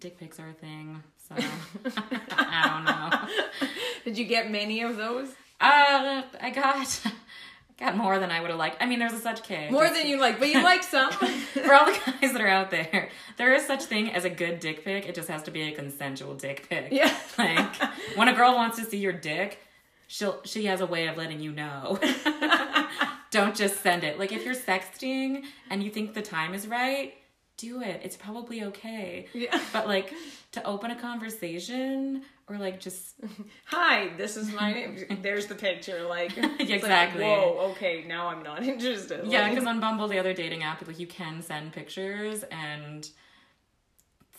dick 0.00 0.18
pics 0.18 0.38
are 0.40 0.48
a 0.48 0.52
thing, 0.54 1.02
so 1.28 1.34
I 2.30 2.68
don't 2.70 2.84
know. 2.84 3.68
did 4.04 4.16
you 4.18 4.24
get 4.24 4.50
many 4.50 4.82
of 4.82 4.96
those 4.96 5.28
Uh, 5.60 6.22
I 6.40 6.50
got 6.50 7.00
got 7.78 7.96
more 7.96 8.18
than 8.18 8.30
I 8.30 8.40
would 8.40 8.50
have 8.50 8.58
liked. 8.58 8.78
I 8.80 8.86
mean, 8.86 8.98
there's 8.98 9.12
a 9.12 9.18
such 9.18 9.42
case. 9.42 9.70
more 9.70 9.88
than 9.88 10.06
you 10.06 10.18
like 10.20 10.38
but 10.38 10.48
you 10.48 10.62
like 10.62 10.82
some 10.82 11.10
for 11.12 11.74
all 11.74 11.86
the 11.86 11.98
guys 12.20 12.32
that 12.32 12.40
are 12.40 12.48
out 12.48 12.70
there, 12.70 13.10
there 13.36 13.54
is 13.54 13.66
such 13.66 13.84
thing 13.84 14.10
as 14.12 14.24
a 14.24 14.30
good 14.30 14.60
dick 14.60 14.84
pic. 14.84 15.06
It 15.06 15.14
just 15.14 15.28
has 15.28 15.42
to 15.44 15.50
be 15.50 15.62
a 15.62 15.72
consensual 15.72 16.34
dick 16.34 16.68
pic. 16.68 16.88
yeah 16.90 17.14
Like 17.38 17.74
when 18.16 18.28
a 18.28 18.32
girl 18.32 18.54
wants 18.54 18.78
to 18.78 18.84
see 18.84 18.98
your 18.98 19.12
dick, 19.12 19.58
she'll 20.06 20.40
she 20.44 20.66
has 20.66 20.80
a 20.80 20.86
way 20.86 21.08
of 21.08 21.16
letting 21.16 21.40
you 21.40 21.52
know. 21.52 21.98
don't 23.30 23.54
just 23.54 23.82
send 23.82 24.04
it. 24.04 24.18
Like 24.18 24.32
if 24.32 24.44
you're 24.44 24.54
sexting 24.54 25.44
and 25.70 25.82
you 25.82 25.90
think 25.90 26.14
the 26.14 26.22
time 26.22 26.54
is 26.54 26.66
right, 26.66 27.14
do 27.58 27.82
it. 27.82 28.00
It's 28.04 28.16
probably 28.16 28.64
okay. 28.64 29.26
Yeah. 29.34 29.60
But 29.72 29.86
like 29.86 30.12
to 30.52 30.64
open 30.64 30.90
a 30.90 30.96
conversation 31.00 32.22
or 32.48 32.58
like 32.58 32.80
just 32.80 33.14
Hi, 33.66 34.10
this 34.16 34.36
is 34.36 34.52
my 34.52 34.72
name. 34.72 35.18
There's 35.22 35.46
the 35.46 35.54
picture. 35.54 36.04
Like, 36.08 36.32
it's 36.36 36.58
like, 36.60 36.70
Exactly. 36.70 37.24
Whoa, 37.24 37.72
okay, 37.72 38.04
now 38.06 38.28
I'm 38.28 38.42
not 38.42 38.62
interested. 38.62 39.26
yeah, 39.26 39.48
because 39.50 39.66
on 39.66 39.80
Bumble, 39.80 40.08
the 40.08 40.18
other 40.18 40.32
dating 40.32 40.62
app, 40.62 40.86
like 40.86 40.98
you 40.98 41.06
can 41.06 41.42
send 41.42 41.72
pictures, 41.72 42.44
and 42.50 43.08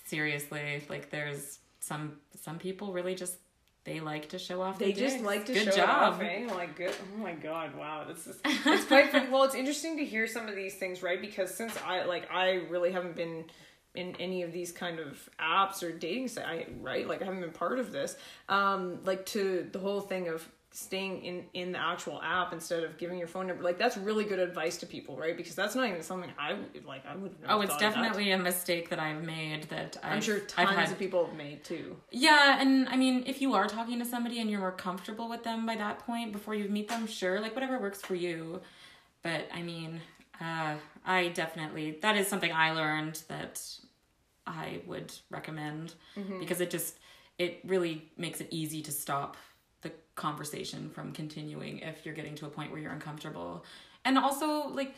seriously, 0.05 0.83
like 0.89 1.09
there's 1.09 1.59
some 1.79 2.13
some 2.41 2.57
people 2.59 2.93
really 2.93 3.15
just 3.15 3.35
they 3.83 3.99
like 4.01 4.29
to 4.29 4.39
show 4.39 4.61
off. 4.61 4.77
they 4.79 4.91
just 4.91 5.15
dicks. 5.15 5.25
like 5.25 5.45
to 5.45 5.53
Good 5.53 5.65
show 5.65 5.77
job. 5.77 6.13
off, 6.15 6.21
eh? 6.21 6.45
Like, 6.53 6.75
good. 6.75 6.93
Oh 7.15 7.17
my 7.23 7.33
god, 7.33 7.75
wow, 7.75 8.03
this 8.07 8.27
is 8.27 8.37
it's 8.43 8.85
quite. 8.85 9.31
Well, 9.31 9.43
it's 9.43 9.55
interesting 9.55 9.97
to 9.97 10.05
hear 10.05 10.27
some 10.27 10.47
of 10.47 10.55
these 10.55 10.75
things, 10.75 11.01
right? 11.01 11.19
Because 11.21 11.53
since 11.53 11.73
I 11.85 12.03
like, 12.03 12.29
I 12.31 12.55
really 12.69 12.91
haven't 12.91 13.15
been 13.15 13.45
in 13.97 14.15
any 14.19 14.43
of 14.43 14.51
these 14.53 14.71
kind 14.71 14.99
of 14.99 15.29
apps 15.39 15.83
or 15.83 15.91
dating 15.91 16.29
site, 16.29 16.69
right? 16.81 17.07
Like, 17.07 17.21
I 17.21 17.25
haven't 17.25 17.41
been 17.41 17.51
part 17.51 17.79
of 17.79 17.91
this. 17.91 18.15
Um, 18.47 18.99
like 19.03 19.25
to 19.27 19.67
the 19.71 19.79
whole 19.79 20.01
thing 20.01 20.27
of 20.29 20.47
staying 20.71 21.23
in 21.23 21.43
in 21.53 21.71
the 21.71 21.79
actual 21.79 22.21
app 22.21 22.53
instead 22.53 22.83
of 22.83 22.97
giving 22.99 23.17
your 23.17 23.27
phone 23.27 23.47
number 23.47 23.63
like 23.63 23.79
that's 23.79 23.97
really 23.97 24.23
good 24.23 24.37
advice 24.37 24.77
to 24.77 24.85
people 24.85 25.17
right 25.17 25.35
because 25.35 25.55
that's 25.55 25.73
not 25.73 25.87
even 25.87 26.03
something 26.03 26.29
i 26.37 26.53
would 26.53 26.85
like 26.85 27.03
i 27.07 27.15
would 27.15 27.33
Oh, 27.47 27.61
it's 27.61 27.75
definitely 27.77 28.31
a 28.31 28.37
mistake 28.37 28.89
that 28.89 28.99
I've 28.99 29.23
made 29.23 29.63
that 29.69 29.97
i'm 30.03 30.17
I've, 30.17 30.23
sure 30.23 30.39
tons 30.41 30.69
had 30.69 30.91
of 30.91 30.99
people 30.99 31.25
have 31.25 31.35
made 31.35 31.63
too 31.63 31.95
Yeah, 32.11 32.61
and 32.61 32.87
I 32.89 32.95
mean, 32.95 33.23
if 33.25 33.41
you 33.41 33.53
are 33.53 33.67
talking 33.67 33.97
to 33.99 34.05
somebody 34.05 34.39
and 34.39 34.49
you're 34.49 34.59
more 34.59 34.71
comfortable 34.71 35.29
with 35.29 35.43
them 35.43 35.65
by 35.65 35.75
that 35.75 35.99
point 35.99 36.31
before 36.31 36.55
you 36.55 36.69
meet 36.69 36.87
them, 36.89 37.07
sure, 37.07 37.39
like 37.39 37.55
whatever 37.55 37.79
works 37.79 38.01
for 38.01 38.15
you. 38.15 38.61
But 39.23 39.47
I 39.53 39.61
mean, 39.61 40.01
uh, 40.39 40.75
I 41.05 41.29
definitely 41.29 41.97
that 42.01 42.17
is 42.17 42.27
something 42.27 42.51
I 42.51 42.71
learned 42.71 43.23
that 43.27 43.61
I 44.47 44.81
would 44.87 45.13
recommend 45.29 45.93
mm-hmm. 46.15 46.39
because 46.39 46.61
it 46.61 46.69
just 46.69 46.97
it 47.37 47.59
really 47.65 48.09
makes 48.17 48.41
it 48.41 48.47
easy 48.49 48.81
to 48.81 48.91
stop 48.91 49.37
the 49.81 49.91
conversation 50.15 50.89
from 50.89 51.11
continuing 51.11 51.79
if 51.79 52.05
you're 52.05 52.15
getting 52.15 52.35
to 52.35 52.45
a 52.45 52.49
point 52.49 52.71
where 52.71 52.79
you're 52.79 52.91
uncomfortable. 52.91 53.63
And 54.05 54.17
also 54.17 54.69
like 54.69 54.95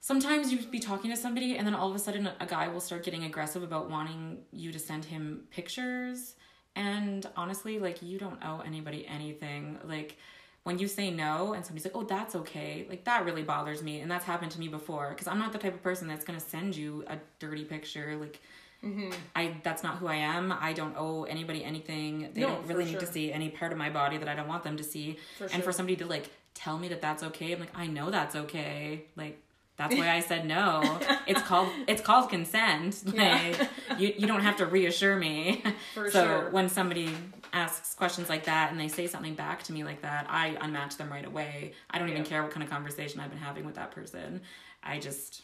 sometimes 0.00 0.52
you'd 0.52 0.70
be 0.70 0.78
talking 0.78 1.10
to 1.10 1.16
somebody 1.16 1.56
and 1.56 1.66
then 1.66 1.74
all 1.74 1.88
of 1.88 1.96
a 1.96 1.98
sudden 1.98 2.28
a 2.38 2.46
guy 2.46 2.68
will 2.68 2.80
start 2.80 3.04
getting 3.04 3.24
aggressive 3.24 3.62
about 3.62 3.90
wanting 3.90 4.38
you 4.52 4.70
to 4.72 4.78
send 4.78 5.04
him 5.04 5.44
pictures. 5.50 6.34
And 6.76 7.26
honestly 7.36 7.78
like 7.78 8.02
you 8.02 8.18
don't 8.18 8.42
owe 8.44 8.62
anybody 8.64 9.06
anything. 9.06 9.78
Like 9.84 10.16
when 10.64 10.78
you 10.78 10.86
say 10.86 11.10
no 11.10 11.54
and 11.54 11.64
somebody's 11.64 11.84
like 11.84 11.96
oh 11.96 12.04
that's 12.04 12.34
okay 12.34 12.86
like 12.88 13.04
that 13.04 13.24
really 13.24 13.42
bothers 13.42 13.82
me 13.82 14.00
and 14.00 14.10
that's 14.10 14.24
happened 14.24 14.50
to 14.50 14.60
me 14.60 14.68
before 14.68 15.10
because 15.10 15.26
i'm 15.26 15.38
not 15.38 15.52
the 15.52 15.58
type 15.58 15.74
of 15.74 15.82
person 15.82 16.06
that's 16.06 16.24
going 16.24 16.38
to 16.38 16.44
send 16.44 16.76
you 16.76 17.04
a 17.08 17.18
dirty 17.38 17.64
picture 17.64 18.16
like 18.20 18.40
mm-hmm. 18.84 19.10
I 19.34 19.56
that's 19.62 19.82
not 19.82 19.98
who 19.98 20.06
I 20.06 20.16
am. 20.16 20.52
I 20.52 20.72
don't 20.72 20.94
owe 20.96 21.24
anybody 21.24 21.64
anything. 21.64 22.30
They 22.34 22.40
No, 22.40 22.48
don't 22.48 22.66
really 22.66 22.84
need 22.84 23.00
to 23.00 23.06
see 23.06 23.32
any 23.32 23.48
part 23.48 23.72
of 23.72 23.78
my 23.78 23.90
body 23.90 24.18
that 24.18 24.28
I 24.28 24.34
don't 24.34 24.48
want 24.48 24.64
them 24.64 24.76
to 24.76 24.84
see. 24.84 25.18
For 25.38 25.44
and 25.44 25.52
sure. 25.54 25.62
for 25.62 25.72
somebody 25.72 25.96
to 25.96 26.06
like 26.06 26.30
tell 26.54 26.78
me 26.78 26.88
that 26.88 27.00
that's 27.00 27.22
okay, 27.22 27.52
I'm 27.52 27.60
like, 27.60 27.76
I 27.76 27.86
know 27.86 28.10
that's 28.10 28.34
okay. 28.34 29.04
Like 29.16 29.40
that's 29.76 29.94
why 29.94 30.10
I 30.16 30.20
said 30.20 30.46
no. 30.46 30.98
It's 31.26 31.42
called 31.42 31.68
it's 31.86 32.02
called 32.02 32.30
consent. 32.30 33.02
Like 33.16 33.68
you 33.98 34.14
you 34.16 34.26
don't 34.26 34.42
have 34.42 34.56
to 34.56 34.66
reassure 34.66 35.16
me. 35.16 35.62
For 35.94 36.10
so 36.10 36.24
sure. 36.24 36.50
when 36.50 36.68
somebody 36.68 37.10
asks 37.52 37.94
questions 37.94 38.28
like 38.28 38.44
that 38.44 38.70
and 38.70 38.80
they 38.80 38.88
say 38.88 39.06
something 39.06 39.34
back 39.34 39.62
to 39.64 39.72
me 39.72 39.84
like 39.84 40.02
that, 40.02 40.26
I 40.28 40.56
unmatch 40.60 40.96
them 40.96 41.10
right 41.10 41.24
away. 41.24 41.72
I 41.90 41.98
don't 41.98 42.08
even 42.08 42.24
care 42.24 42.42
what 42.42 42.50
kind 42.50 42.62
of 42.62 42.70
conversation 42.70 43.20
I've 43.20 43.30
been 43.30 43.38
having 43.38 43.64
with 43.64 43.74
that 43.76 43.90
person. 43.90 44.40
I 44.82 44.98
just 44.98 45.42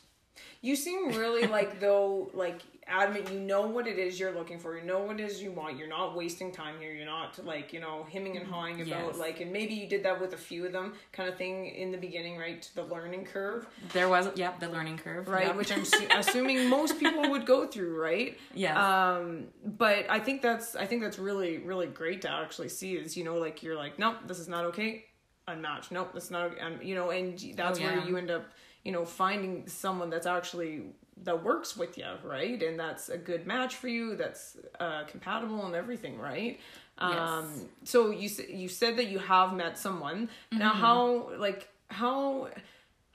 You 0.61 0.75
seem 0.77 1.09
really 1.11 1.47
like 1.47 1.81
though 1.87 2.31
like 2.35 2.61
adamant. 2.87 3.31
You 3.33 3.39
know 3.39 3.67
what 3.67 3.87
it 3.87 3.99
is 3.99 4.19
you're 4.19 4.33
looking 4.33 4.59
for. 4.59 4.77
You 4.77 4.85
know 4.85 4.99
what 5.01 5.21
it 5.21 5.25
is 5.25 5.41
you 5.43 5.53
want. 5.53 5.77
You're 5.79 5.89
not 5.89 6.17
wasting 6.17 6.51
time 6.51 6.77
here. 6.81 6.93
You're 6.93 7.07
not 7.07 7.45
like 7.45 7.73
you 7.73 7.79
know 7.81 8.07
hemming 8.11 8.37
and 8.37 8.47
hawing 8.47 8.77
about 8.81 8.89
Yes. 9.09 9.17
like. 9.19 9.41
And 9.41 9.53
maybe 9.53 9.75
you 9.75 9.87
did 9.89 10.03
that 10.05 10.21
with 10.21 10.33
a 10.33 10.37
few 10.37 10.67
of 10.67 10.73
them, 10.73 10.95
kind 11.13 11.29
of 11.29 11.37
thing 11.37 11.67
in 11.67 11.93
the 11.93 11.99
beginning, 11.99 12.39
right? 12.39 12.69
The 12.75 12.83
learning 12.85 13.27
curve, 13.27 13.67
there 13.93 14.09
was 14.09 14.29
yep, 14.35 14.59
the 14.59 14.69
learning 14.69 14.99
curve. 14.99 15.29
right? 15.29 15.47
Yep. 15.49 15.57
Which 15.57 15.71
I'm 15.71 15.85
su- 15.95 16.09
assuming 16.17 16.69
most 16.69 16.99
people 16.99 17.31
would 17.31 17.47
go 17.47 17.67
through, 17.69 18.01
right? 18.01 18.37
Yeah. 18.55 18.75
Um, 19.17 19.45
but 19.65 20.07
I 20.11 20.19
think 20.19 20.43
that's 20.43 20.75
I 20.75 20.87
think 20.87 21.03
that's 21.03 21.19
really 21.21 21.59
really 21.59 21.87
great 21.87 22.23
to 22.23 22.31
actually 22.31 22.69
see 22.71 22.95
is 22.97 23.17
you 23.17 23.23
know 23.23 23.37
like 23.37 23.63
you're 23.63 23.77
like 23.77 23.99
nope 23.99 24.17
this 24.27 24.39
is 24.41 24.49
not 24.49 24.65
okay, 24.67 25.05
unmatched. 25.47 25.93
Nope, 25.93 26.11
that's 26.15 26.31
not 26.31 26.47
okay. 26.53 26.61
Um, 26.61 26.81
you 26.83 26.95
know, 26.95 27.11
and 27.11 27.39
that's 27.57 27.79
Oh, 27.79 27.83
where 27.85 28.01
you 28.05 28.17
end 28.17 28.31
up 28.31 28.45
you 28.89 28.95
know 28.97 29.05
finding 29.25 29.55
someone 29.85 30.09
that's 30.15 30.31
actually 30.39 30.73
that 31.27 31.39
works 31.51 31.71
with 31.81 31.93
you, 32.01 32.11
right? 32.37 32.59
And 32.69 32.75
that's 32.85 33.05
a 33.19 33.19
good 33.31 33.43
match 33.55 33.73
for 33.81 33.89
you. 33.97 34.05
That's 34.23 34.57
uh, 34.85 35.03
compatible 35.13 35.63
and 35.69 35.75
everything, 35.83 36.15
right? 36.31 36.55
Um, 36.99 37.13
Yes. 37.13 37.65
so 37.93 37.99
you 38.23 38.29
you 38.63 38.69
said 38.81 38.93
that 38.99 39.09
you 39.13 39.19
have 39.35 39.51
met 39.63 39.75
someone. 39.87 40.19
Now, 40.53 40.73
Mm-hmm. 40.73 40.81
how 40.85 41.01
like 41.47 41.63
how 42.03 42.49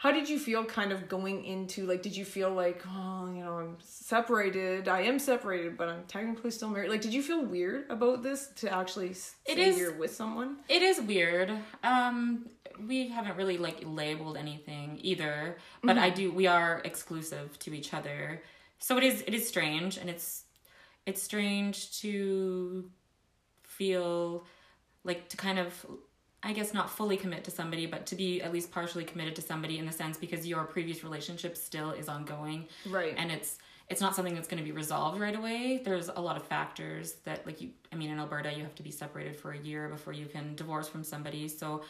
how 0.04 0.12
did 0.12 0.28
you 0.28 0.38
feel 0.38 0.66
kind 0.66 0.92
of 0.92 1.08
going 1.08 1.46
into 1.46 1.86
like 1.92 2.02
did 2.02 2.16
you 2.20 2.26
feel 2.26 2.52
like 2.64 2.80
oh 2.98 3.26
you 3.34 3.42
know 3.44 3.54
i'm 3.64 3.78
separated 3.80 4.88
i 4.90 5.02
am 5.02 5.18
separated 5.18 5.78
but 5.78 5.88
i'm 5.88 6.04
technically 6.16 6.52
still 6.52 6.70
married 6.70 6.90
like 6.90 7.00
did 7.06 7.14
you 7.14 7.24
feel 7.30 7.42
weird 7.56 7.90
about 7.90 8.22
this 8.22 8.50
to 8.62 8.66
actually 8.82 9.12
It 9.12 9.56
say 9.56 9.64
is- 9.70 9.78
you're 9.80 9.94
with 10.04 10.14
someone 10.14 10.58
It 10.68 10.82
is 10.82 10.98
weird. 11.14 11.50
Um, 11.84 12.50
we 12.88 13.08
haven't 13.08 13.38
really 13.38 13.58
like 13.68 13.80
labeled 14.02 14.36
anything 14.46 14.88
either, 15.10 15.58
but 15.88 15.98
I 15.98 16.10
do. 16.10 16.26
We 16.42 16.48
are 16.48 16.82
exclusive 16.92 17.48
to 17.64 17.70
each 17.80 17.94
other, 17.94 18.42
so 18.80 18.98
it 19.00 19.04
is. 19.10 19.18
It 19.28 19.34
is 19.40 19.48
strange, 19.48 19.98
and 20.02 20.10
it's 20.10 20.28
it's 21.06 21.22
strange 21.30 21.76
to 22.02 22.90
feel 23.78 24.44
like 25.04 25.30
to 25.30 25.38
kind 25.38 25.60
of. 25.60 25.86
I 26.44 26.52
guess 26.52 26.74
not 26.74 26.90
fully 26.90 27.16
commit 27.16 27.44
to 27.46 27.52
somebody, 27.52 27.86
but 27.86 28.06
to 28.08 28.16
be 28.16 28.42
at 28.42 28.52
least 28.52 28.72
partially 28.72 29.06
committed 29.06 29.36
to 29.38 29.42
somebody 29.42 29.80
in 29.80 29.86
the 29.86 29.92
sense 29.92 30.18
because 30.18 30.46
your 30.46 30.66
previous 30.66 31.04
relationship 31.04 31.56
still 31.56 31.92
is 31.92 32.10
ongoing, 32.10 32.68
right. 32.90 33.14
And 33.18 33.32
it's 33.32 33.58
it's 33.90 34.02
not 34.02 34.16
something 34.16 34.34
that's 34.34 34.48
going 34.48 34.58
to 34.58 34.64
be 34.64 34.72
resolved 34.72 35.20
right 35.20 35.36
away. 35.36 35.82
There's 35.84 36.08
a 36.08 36.20
lot 36.20 36.38
of 36.38 36.44
factors 36.44 37.14
that 37.26 37.46
like 37.46 37.62
you 37.62 37.70
i 37.92 37.96
mean 37.96 38.10
in 38.10 38.20
alberta 38.20 38.52
you 38.52 38.64
have 38.64 38.76
to 38.76 38.84
be 38.84 38.92
separated 38.92 39.36
for 39.36 39.52
a 39.52 39.58
year 39.58 39.88
before 39.88 40.14
you 40.14 40.26
can 40.26 40.56
divorce 40.56 40.88
from 40.88 41.04
somebody. 41.04 41.48
So 41.48 41.84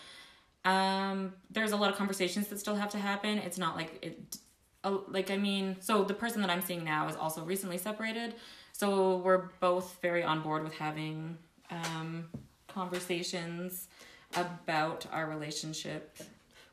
um 0.65 1.33
there's 1.49 1.71
a 1.71 1.77
lot 1.77 1.89
of 1.91 1.97
conversations 1.97 2.47
that 2.47 2.59
still 2.59 2.75
have 2.75 2.89
to 2.89 2.99
happen. 2.99 3.37
It's 3.39 3.57
not 3.57 3.75
like 3.75 3.99
it 4.01 4.37
uh, 4.83 4.97
like 5.07 5.31
i 5.31 5.37
mean 5.37 5.77
so 5.79 6.03
the 6.03 6.13
person 6.13 6.41
that 6.41 6.49
i'm 6.49 6.61
seeing 6.61 6.83
now 6.83 7.07
is 7.07 7.15
also 7.15 7.43
recently 7.43 7.77
separated. 7.77 8.35
So 8.71 9.17
we're 9.17 9.49
both 9.59 9.97
very 10.01 10.23
on 10.23 10.41
board 10.41 10.63
with 10.63 10.73
having 10.73 11.37
um 11.71 12.25
conversations 12.67 13.87
about 14.36 15.05
our 15.11 15.27
relationship 15.27 16.17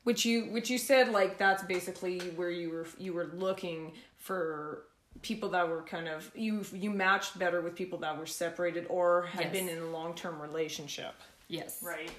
which 0.05 0.25
you 0.25 0.45
which 0.47 0.71
you 0.71 0.79
said 0.79 1.11
like 1.13 1.37
that's 1.39 1.63
basically 1.65 2.19
where 2.37 2.51
you 2.51 2.71
were 2.71 2.87
you 2.99 3.13
were 3.13 3.31
looking 3.35 3.93
for 4.17 4.85
people 5.23 5.49
that 5.51 5.69
were 5.69 5.83
kind 5.83 6.09
of 6.09 6.31
you 6.35 6.65
you 6.73 6.91
matched 6.91 7.39
better 7.39 7.61
with 7.61 7.75
people 7.75 7.99
that 7.99 8.17
were 8.17 8.27
separated 8.27 8.87
or 8.89 9.23
had 9.23 9.45
Yes. 9.45 9.53
been 9.53 9.69
in 9.69 9.79
a 9.83 9.87
long-term 9.91 10.41
relationship 10.41 11.15
yes 11.49 11.83
right 11.83 12.11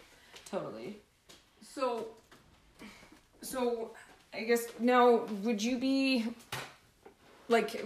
totally 0.46 0.98
So, 1.64 2.08
so 3.42 3.92
I 4.34 4.42
guess 4.44 4.66
now 4.80 5.26
would 5.44 5.62
you 5.62 5.78
be 5.78 6.26
like? 7.48 7.84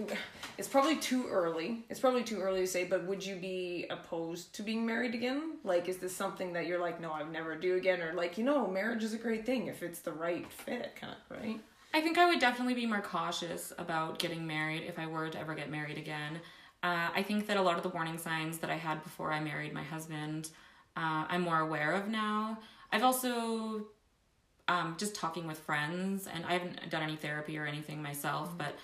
It's 0.58 0.68
probably 0.68 0.96
too 0.96 1.28
early. 1.28 1.86
It's 1.90 2.00
probably 2.00 2.24
too 2.24 2.40
early 2.40 2.62
to 2.62 2.68
say, 2.68 2.86
but 2.86 3.06
would 3.06 3.26
you 3.26 3.36
be 3.36 3.86
opposed 3.90 4.54
to 4.56 4.64
being 4.64 4.86
married 4.86 5.14
again? 5.14 5.58
Like, 5.64 5.90
is 5.90 5.98
this 5.98 6.16
something 6.16 6.54
that 6.54 6.66
you're 6.66 6.80
like, 6.80 7.02
no, 7.02 7.12
I 7.12 7.24
would 7.24 7.32
never 7.32 7.56
do 7.56 7.76
again, 7.76 8.02
or 8.02 8.14
like, 8.14 8.38
you 8.38 8.44
know, 8.44 8.68
marriage 8.68 9.04
is 9.04 9.14
a 9.14 9.18
great 9.18 9.46
thing 9.46 9.68
if 9.68 9.84
it's 9.84 10.00
the 10.00 10.14
right 10.14 10.50
fit, 10.52 10.96
kind 10.96 11.14
of, 11.14 11.38
right? 11.38 11.60
I 11.94 12.02
think 12.02 12.18
I 12.18 12.26
would 12.26 12.40
definitely 12.40 12.74
be 12.74 12.86
more 12.86 13.02
cautious 13.02 13.74
about 13.78 14.20
getting 14.20 14.46
married 14.46 14.84
if 14.84 15.00
I 15.00 15.08
were 15.08 15.30
to 15.30 15.40
ever 15.40 15.56
get 15.56 15.70
married 15.70 15.98
again. 15.98 16.40
Uh, 16.84 17.10
I 17.14 17.24
think 17.24 17.48
that 17.48 17.58
a 17.58 17.62
lot 17.62 17.78
of 17.78 17.84
the 17.84 17.90
warning 17.90 18.18
signs 18.18 18.60
that 18.60 18.70
I 18.70 18.76
had 18.76 19.04
before 19.04 19.32
I 19.32 19.40
married 19.40 19.74
my 19.74 19.84
husband, 19.84 20.50
uh, 20.98 21.26
I'm 21.28 21.42
more 21.42 21.60
aware 21.60 21.92
of 21.92 22.08
now. 22.08 22.60
I've 22.92 23.04
also 23.04 23.88
um, 24.68 24.96
just 24.98 25.16
talking 25.16 25.48
with 25.48 25.60
friends, 25.60 26.28
and 26.28 26.46
I 26.46 26.54
haven't 26.54 26.90
done 26.90 27.04
any 27.04 27.16
therapy 27.16 27.58
or 27.58 27.66
anything 27.66 28.02
myself, 28.02 28.58
but 28.58 28.76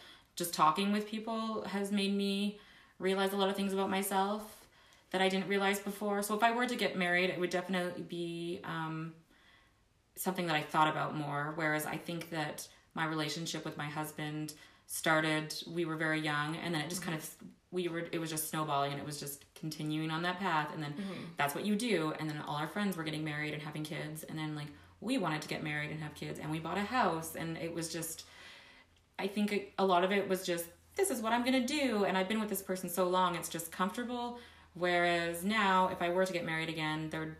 just 0.41 0.53
talking 0.55 0.91
with 0.91 1.07
people 1.07 1.63
has 1.67 1.91
made 1.91 2.13
me 2.15 2.59
realize 2.97 3.31
a 3.31 3.37
lot 3.37 3.47
of 3.47 3.55
things 3.55 3.73
about 3.73 3.91
myself 3.91 4.41
that 5.11 5.21
I 5.21 5.29
didn't 5.29 5.47
realize 5.47 5.79
before. 5.79 6.23
So 6.23 6.33
if 6.33 6.41
I 6.41 6.51
were 6.51 6.65
to 6.65 6.75
get 6.75 6.97
married, 6.97 7.29
it 7.29 7.39
would 7.39 7.51
definitely 7.51 8.01
be 8.01 8.59
um, 8.63 9.13
something 10.15 10.47
that 10.47 10.55
I 10.55 10.63
thought 10.63 10.87
about 10.87 11.15
more. 11.15 11.53
Whereas 11.55 11.85
I 11.85 11.97
think 11.97 12.31
that 12.31 12.67
my 12.95 13.05
relationship 13.05 13.63
with 13.65 13.77
my 13.77 13.85
husband 13.85 14.53
started, 14.87 15.53
we 15.67 15.85
were 15.85 15.95
very 15.95 16.19
young, 16.19 16.55
and 16.57 16.73
then 16.73 16.81
it 16.81 16.89
just 16.89 17.03
kind 17.03 17.15
of, 17.15 17.29
we 17.69 17.87
were, 17.87 18.05
it 18.11 18.19
was 18.19 18.31
just 18.31 18.49
snowballing 18.49 18.91
and 18.91 18.99
it 18.99 19.05
was 19.05 19.19
just 19.19 19.45
continuing 19.53 20.09
on 20.09 20.23
that 20.23 20.39
path. 20.39 20.69
And 20.73 20.81
then 20.81 20.95
that's 21.37 21.53
what 21.53 21.65
you 21.65 21.75
do. 21.75 22.13
And 22.19 22.27
then 22.27 22.41
all 22.47 22.55
our 22.55 22.67
friends 22.67 22.97
were 22.97 23.03
getting 23.03 23.23
married 23.23 23.53
and 23.53 23.61
having 23.61 23.83
kids. 23.83 24.23
And 24.23 24.37
then, 24.39 24.55
like, 24.55 24.67
we 25.01 25.19
wanted 25.19 25.41
to 25.43 25.47
get 25.47 25.63
married 25.63 25.91
and 25.91 25.99
have 25.99 26.15
kids 26.15 26.39
and 26.39 26.49
we 26.49 26.59
bought 26.59 26.77
a 26.77 26.81
house 26.81 27.35
and 27.35 27.57
it 27.57 27.73
was 27.73 27.91
just 27.91 28.25
I 29.21 29.27
think 29.27 29.73
a 29.77 29.85
lot 29.85 30.03
of 30.03 30.11
it 30.11 30.27
was 30.27 30.45
just 30.45 30.65
this 30.95 31.09
is 31.09 31.21
what 31.21 31.31
I'm 31.31 31.43
going 31.45 31.65
to 31.65 31.67
do 31.67 32.03
and 32.05 32.17
I've 32.17 32.27
been 32.27 32.39
with 32.39 32.49
this 32.49 32.61
person 32.61 32.89
so 32.89 33.07
long 33.07 33.35
it's 33.35 33.49
just 33.49 33.71
comfortable 33.71 34.39
whereas 34.73 35.43
now 35.43 35.89
if 35.89 36.01
I 36.01 36.09
were 36.09 36.25
to 36.25 36.33
get 36.33 36.45
married 36.45 36.69
again 36.69 37.09
there 37.09 37.37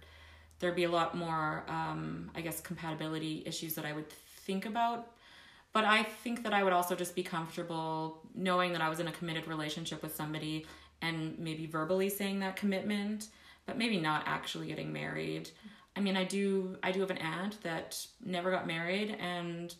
there'd 0.59 0.75
be 0.75 0.84
a 0.84 0.91
lot 0.91 1.17
more 1.17 1.63
um, 1.67 2.32
I 2.36 2.41
guess 2.41 2.61
compatibility 2.61 3.43
issues 3.45 3.75
that 3.75 3.86
I 3.86 3.93
would 3.93 4.09
think 4.09 4.65
about 4.65 5.07
but 5.73 5.86
I 5.86 6.03
think 6.03 6.43
that 6.43 6.53
I 6.53 6.63
would 6.63 6.73
also 6.73 6.95
just 6.95 7.15
be 7.15 7.23
comfortable 7.23 8.21
knowing 8.36 8.73
that 8.73 8.82
I 8.82 8.89
was 8.89 8.99
in 8.99 9.07
a 9.07 9.11
committed 9.11 9.47
relationship 9.47 10.03
with 10.03 10.15
somebody 10.15 10.65
and 11.01 11.38
maybe 11.39 11.65
verbally 11.65 12.09
saying 12.09 12.39
that 12.39 12.55
commitment, 12.55 13.27
but 13.65 13.77
maybe 13.77 13.97
not 13.99 14.23
actually 14.25 14.67
getting 14.67 14.91
married. 14.91 15.49
I 15.95 16.01
mean, 16.01 16.17
I 16.17 16.23
do 16.23 16.77
I 16.84 16.91
do 16.91 16.99
have 17.01 17.09
an 17.09 17.17
aunt 17.17 17.61
that 17.63 18.05
never 18.23 18.51
got 18.51 18.67
married 18.67 19.15
and 19.19 19.73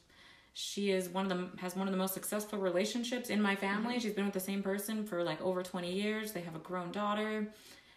she 0.54 0.92
is 0.92 1.08
one 1.10 1.32
of 1.32 1.38
the 1.38 1.62
has 1.62 1.76
one 1.76 1.88
of 1.88 1.92
the 1.92 1.98
most 1.98 2.14
successful 2.14 2.60
relationships 2.60 3.30
in 3.30 3.42
my 3.42 3.56
family. 3.56 3.96
Mm-hmm. 3.96 4.02
She's 4.02 4.14
been 4.14 4.26
with 4.26 4.34
the 4.34 4.40
same 4.40 4.62
person 4.62 5.06
for 5.06 5.24
like 5.24 5.42
over 5.42 5.64
20 5.64 5.92
years. 5.92 6.34
They 6.34 6.42
have 6.42 6.56
a 6.56 6.60
grown 6.60 6.92
daughter 6.92 7.48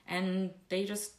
and 0.07 0.51
they 0.69 0.85
just 0.85 1.13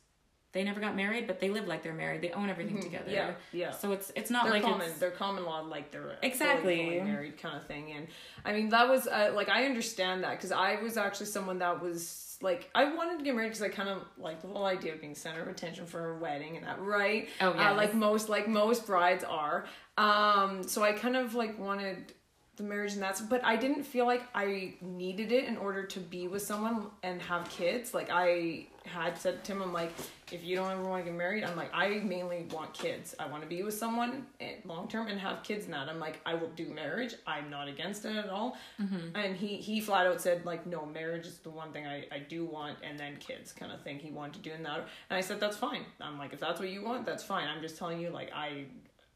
they 0.54 0.64
never 0.64 0.80
got 0.80 0.96
married, 0.96 1.28
but 1.28 1.42
they 1.42 1.50
live 1.50 1.68
like 1.68 1.84
they're 1.84 1.94
married. 1.94 2.22
They 2.22 2.32
own 2.32 2.50
everything 2.50 2.78
mm-hmm. 2.78 2.86
together. 2.86 3.12
Yeah, 3.12 3.34
yeah. 3.52 3.72
So 3.72 3.92
it's 3.92 4.14
it's 4.16 4.32
not 4.32 4.46
they're 4.46 4.54
like 4.54 4.64
common. 4.64 4.88
It's, 4.88 5.00
they're 5.00 5.12
common 5.12 5.44
law, 5.44 5.60
like 5.60 5.92
they're 5.92 6.18
exactly 6.24 7.02
married 7.02 7.38
kind 7.38 7.58
of 7.58 7.68
thing. 7.68 7.92
And 7.92 8.08
I 8.46 8.54
mean, 8.54 8.70
that 8.70 8.88
was 8.88 9.06
uh, 9.06 9.34
like 9.36 9.50
I 9.50 9.66
understand 9.66 10.24
that 10.24 10.32
because 10.38 10.54
I 10.54 10.82
was 10.82 10.96
actually 10.96 11.26
someone 11.26 11.60
that 11.60 11.82
was 11.82 12.38
like 12.42 12.70
I 12.74 12.94
wanted 12.96 13.18
to 13.18 13.26
get 13.26 13.36
married 13.36 13.50
because 13.50 13.64
I 13.64 13.68
kind 13.70 13.90
of 13.90 14.04
like 14.18 14.42
the 14.42 14.48
whole 14.48 14.64
idea 14.64 14.94
of 14.94 15.02
being 15.02 15.16
center 15.16 15.42
of 15.42 15.50
attention 15.50 15.86
for 15.86 16.12
a 16.12 16.18
wedding 16.20 16.56
and 16.56 16.66
that, 16.66 16.80
right? 16.80 17.28
Oh 17.42 17.54
yeah. 17.54 17.72
Uh, 17.72 17.76
like 17.76 17.94
most 17.94 18.30
like 18.30 18.48
most 18.48 18.88
brides 18.88 19.26
are. 19.26 19.66
Um, 19.98 20.64
so 20.64 20.84
I 20.84 20.92
kind 20.94 21.16
of 21.16 21.36
like 21.36 21.58
wanted 21.58 22.14
the 22.58 22.64
marriage 22.64 22.94
and 22.94 23.02
that's 23.02 23.20
but 23.20 23.44
I 23.44 23.58
didn't 23.58 23.84
feel 23.84 24.06
like 24.06 24.24
I 24.34 24.76
needed 24.82 25.32
it 25.32 25.46
in 25.46 25.58
order 25.58 25.84
to 25.84 26.00
be 26.00 26.28
with 26.28 26.42
someone 26.42 26.88
and 27.04 27.22
have 27.22 27.50
kids. 27.50 27.94
Like 27.94 28.10
I 28.10 28.68
had 28.86 29.18
said 29.18 29.44
to 29.44 29.52
him, 29.52 29.62
I'm 29.62 29.74
like, 29.74 29.92
if 30.32 30.44
you 30.44 30.56
don't 30.56 30.72
ever 30.72 30.84
want 30.84 31.04
to 31.04 31.10
get 31.10 31.18
married, 31.18 31.44
I'm 31.44 31.56
like, 31.56 31.72
I 31.74 32.00
mainly 32.04 32.46
want 32.52 32.74
kids. 32.74 33.16
I 33.20 33.26
want 33.28 33.42
to 33.42 33.50
be 33.50 33.64
with 33.64 33.74
someone 33.74 34.28
eh, 34.40 34.56
long 34.64 34.88
term 34.88 35.08
and 35.08 35.20
have 35.20 35.44
kids. 35.44 35.66
And 35.66 35.74
that 35.74 35.90
I'm 35.90 36.00
like, 36.00 36.22
I 36.26 36.36
will 36.36 36.50
do 36.50 36.68
marriage. 36.68 37.16
I'm 37.28 37.50
not 37.50 37.68
against 37.68 38.06
it 38.06 38.16
at 38.16 38.30
all. 38.30 38.58
Mm-hmm. 38.82 39.16
And 39.16 39.36
he 39.36 39.58
he 39.58 39.82
flat 39.82 40.06
out 40.06 40.22
said 40.22 40.46
like, 40.46 40.66
no, 40.66 40.86
marriage 40.86 41.26
is 41.26 41.40
the 41.40 41.50
one 41.50 41.72
thing 41.72 41.86
I 41.86 42.06
I 42.12 42.20
do 42.20 42.46
want, 42.46 42.78
and 42.84 42.98
then 42.98 43.18
kids 43.18 43.52
kind 43.52 43.72
of 43.72 43.82
thing. 43.82 44.00
He 44.00 44.12
wanted 44.12 44.36
to 44.36 44.50
do 44.50 44.52
in 44.56 44.64
that, 44.64 44.88
and 45.10 45.18
I 45.18 45.22
said 45.22 45.40
that's 45.40 45.58
fine. 45.58 45.84
I'm 46.00 46.18
like, 46.18 46.32
if 46.32 46.40
that's 46.40 46.60
what 46.60 46.70
you 46.70 46.84
want, 46.84 47.06
that's 47.06 47.24
fine. 47.24 47.48
I'm 47.48 47.62
just 47.62 47.78
telling 47.78 48.00
you, 48.00 48.12
like, 48.12 48.32
I 48.34 48.66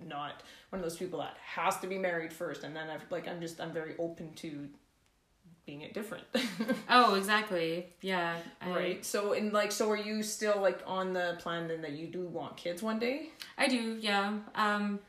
not 0.05 0.43
one 0.69 0.79
of 0.79 0.83
those 0.83 0.97
people 0.97 1.19
that 1.19 1.35
has 1.43 1.77
to 1.79 1.87
be 1.87 1.97
married 1.97 2.31
first 2.31 2.63
and 2.63 2.75
then 2.75 2.89
I've 2.89 3.03
like 3.09 3.27
I'm 3.27 3.41
just 3.41 3.59
I'm 3.59 3.71
very 3.71 3.95
open 3.97 4.33
to 4.35 4.69
being 5.65 5.81
it 5.81 5.93
different. 5.93 6.23
oh, 6.89 7.13
exactly. 7.13 7.87
Yeah. 8.01 8.37
I, 8.59 8.69
right. 8.71 9.05
So 9.05 9.33
in 9.33 9.51
like 9.51 9.71
so 9.71 9.89
are 9.91 9.97
you 9.97 10.23
still 10.23 10.59
like 10.59 10.81
on 10.87 11.13
the 11.13 11.35
plan 11.39 11.67
then 11.67 11.81
that 11.81 11.91
you 11.91 12.07
do 12.07 12.25
want 12.25 12.57
kids 12.57 12.81
one 12.81 12.97
day? 12.97 13.29
I 13.57 13.67
do, 13.67 13.97
yeah. 13.99 14.33
Um 14.55 14.99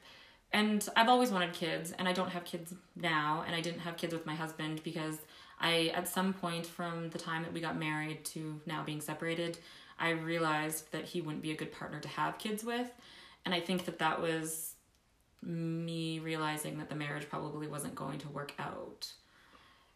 and 0.53 0.87
I've 0.97 1.09
always 1.09 1.31
wanted 1.31 1.55
kids 1.55 1.93
and 1.93 2.07
I 2.07 2.13
don't 2.13 2.31
have 2.31 2.45
kids 2.45 2.75
now 2.97 3.45
and 3.47 3.55
I 3.55 3.61
didn't 3.61 3.81
have 3.81 3.97
kids 3.97 4.13
with 4.13 4.27
my 4.27 4.35
husband 4.35 4.83
because 4.85 5.19
I 5.61 5.93
at 5.95 6.09
some 6.09 6.35
point 6.35 6.67
from 6.67 7.11
the 7.11 7.19
time 7.19 7.43
that 7.43 7.53
we 7.53 7.61
got 7.61 7.79
married 7.79 8.25
to 8.27 8.61
now 8.67 8.83
being 8.83 9.01
separated, 9.01 9.59
I 9.99 10.11
realized 10.11 10.93
that 10.93 11.05
he 11.05 11.21
wouldn't 11.21 11.43
be 11.43 11.53
a 11.53 11.57
good 11.57 11.73
partner 11.73 12.01
to 12.01 12.09
have 12.09 12.39
kids 12.39 12.65
with. 12.65 12.91
And 13.45 13.55
I 13.55 13.61
think 13.61 13.85
that 13.87 13.99
that 14.01 14.21
was 14.21 14.75
me 15.43 16.19
realizing 16.19 16.79
that 16.79 16.89
the 16.89 16.95
marriage 16.95 17.29
probably 17.29 17.67
wasn't 17.67 17.95
going 17.95 18.19
to 18.19 18.29
work 18.29 18.53
out. 18.59 19.11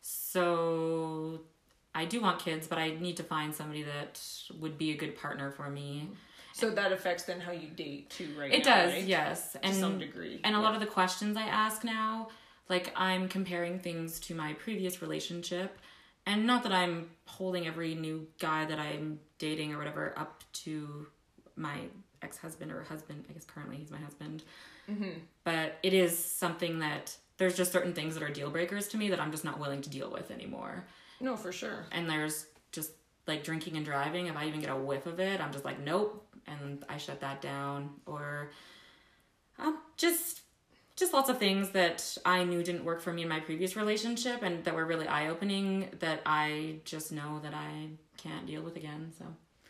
So 0.01 1.41
I 1.95 2.05
do 2.05 2.21
want 2.21 2.39
kids, 2.39 2.67
but 2.67 2.79
I 2.79 2.91
need 2.91 3.17
to 3.19 3.23
find 3.23 3.55
somebody 3.55 3.83
that 3.85 4.21
would 4.59 4.77
be 4.77 4.91
a 4.91 4.97
good 4.97 5.17
partner 5.17 5.51
for 5.51 5.71
me. 5.71 6.11
So 6.53 6.71
that 6.71 6.93
affects 6.93 7.25
then 7.25 7.41
how 7.41 7.53
you 7.53 7.69
date 7.69 8.11
too, 8.11 8.29
right? 8.39 8.53
It 8.53 8.65
now, 8.65 8.77
does, 8.77 8.93
right? 8.93 9.05
yes, 9.05 9.57
and 9.63 9.75
to 9.75 9.81
some 9.81 9.99
degree. 9.99 10.41
And 10.45 10.55
a 10.55 10.61
lot 10.61 10.75
of 10.75 10.81
the 10.81 10.87
questions 10.87 11.37
I 11.37 11.43
ask 11.43 11.85
now, 11.85 12.29
like 12.69 12.93
I'm 12.97 13.29
comparing 13.29 13.79
things 13.79 14.21
to 14.21 14.35
my 14.35 14.53
previous 14.55 15.03
relationship, 15.03 15.79
and 16.27 16.47
not 16.47 16.63
that 16.63 16.73
I'm 16.73 17.11
holding 17.27 17.67
every 17.67 17.95
new 17.95 18.27
guy 18.39 18.65
that 18.67 18.79
I'm 18.79 19.19
dating 19.39 19.75
or 19.75 19.79
whatever 19.79 20.15
up 20.17 20.45
to 20.65 21.07
my 21.57 21.81
ex 22.23 22.39
husband 22.39 22.71
or 22.71 22.85
husband. 22.85 23.25
I 23.29 23.33
guess 23.33 23.45
currently 23.45 23.77
he's 23.77 23.91
my 23.91 23.99
husband. 23.99 24.45
Mm-hmm. 24.91 25.19
But 25.45 25.79
it 25.83 25.93
is 25.93 26.17
something 26.17 26.79
that 26.81 27.17
there's 27.37 27.57
just 27.57 27.73
certain 27.73 27.93
things 27.93 28.15
that 28.15 28.23
are 28.23 28.31
deal 28.31 28.51
breakers 28.51 28.89
to 28.89 28.97
me 28.97 29.11
that 29.11 29.21
I'm 29.21 29.31
just 29.31 29.45
not 29.45 29.59
willing 29.59 29.83
to 29.83 29.91
deal 29.91 30.11
with 30.11 30.31
anymore. 30.31 30.87
No, 31.21 31.37
for 31.37 31.53
sure. 31.53 31.87
And 31.93 32.09
there's 32.09 32.47
just 32.73 32.93
like 33.27 33.45
drinking 33.45 33.77
and 33.77 33.85
driving. 33.85 34.27
If 34.27 34.37
I 34.37 34.47
even 34.47 34.61
get 34.61 34.71
a 34.71 34.77
whiff 34.77 35.07
of 35.07 35.21
it, 35.21 35.41
I'm 35.41 35.53
just 35.53 35.65
like, 35.65 35.81
nope, 35.81 36.27
and 36.47 36.85
I 36.89 36.99
shut 36.99 37.21
that 37.21 37.41
down. 37.41 37.91
Or 38.07 38.51
um, 39.59 39.79
just 39.97 40.43
just 40.97 41.13
lots 41.13 41.29
of 41.29 41.39
things 41.39 41.71
that 41.71 42.17
I 42.25 42.45
knew 42.45 42.63
didn't 42.63 42.85
work 42.85 43.01
for 43.01 43.13
me 43.13 43.23
in 43.23 43.29
my 43.29 43.41
previous 43.41 43.75
relationship 43.75 44.45
and 44.45 44.65
that 44.65 44.75
were 44.77 44.87
really 44.87 45.09
eye 45.09 45.29
opening 45.29 45.89
that 45.99 46.21
I 46.25 46.77
just 46.85 47.11
know 47.11 47.41
that 47.43 47.53
I 47.53 47.89
can't 48.17 48.47
deal 48.47 48.63
with 48.63 48.77
again. 48.77 49.13
So 49.19 49.25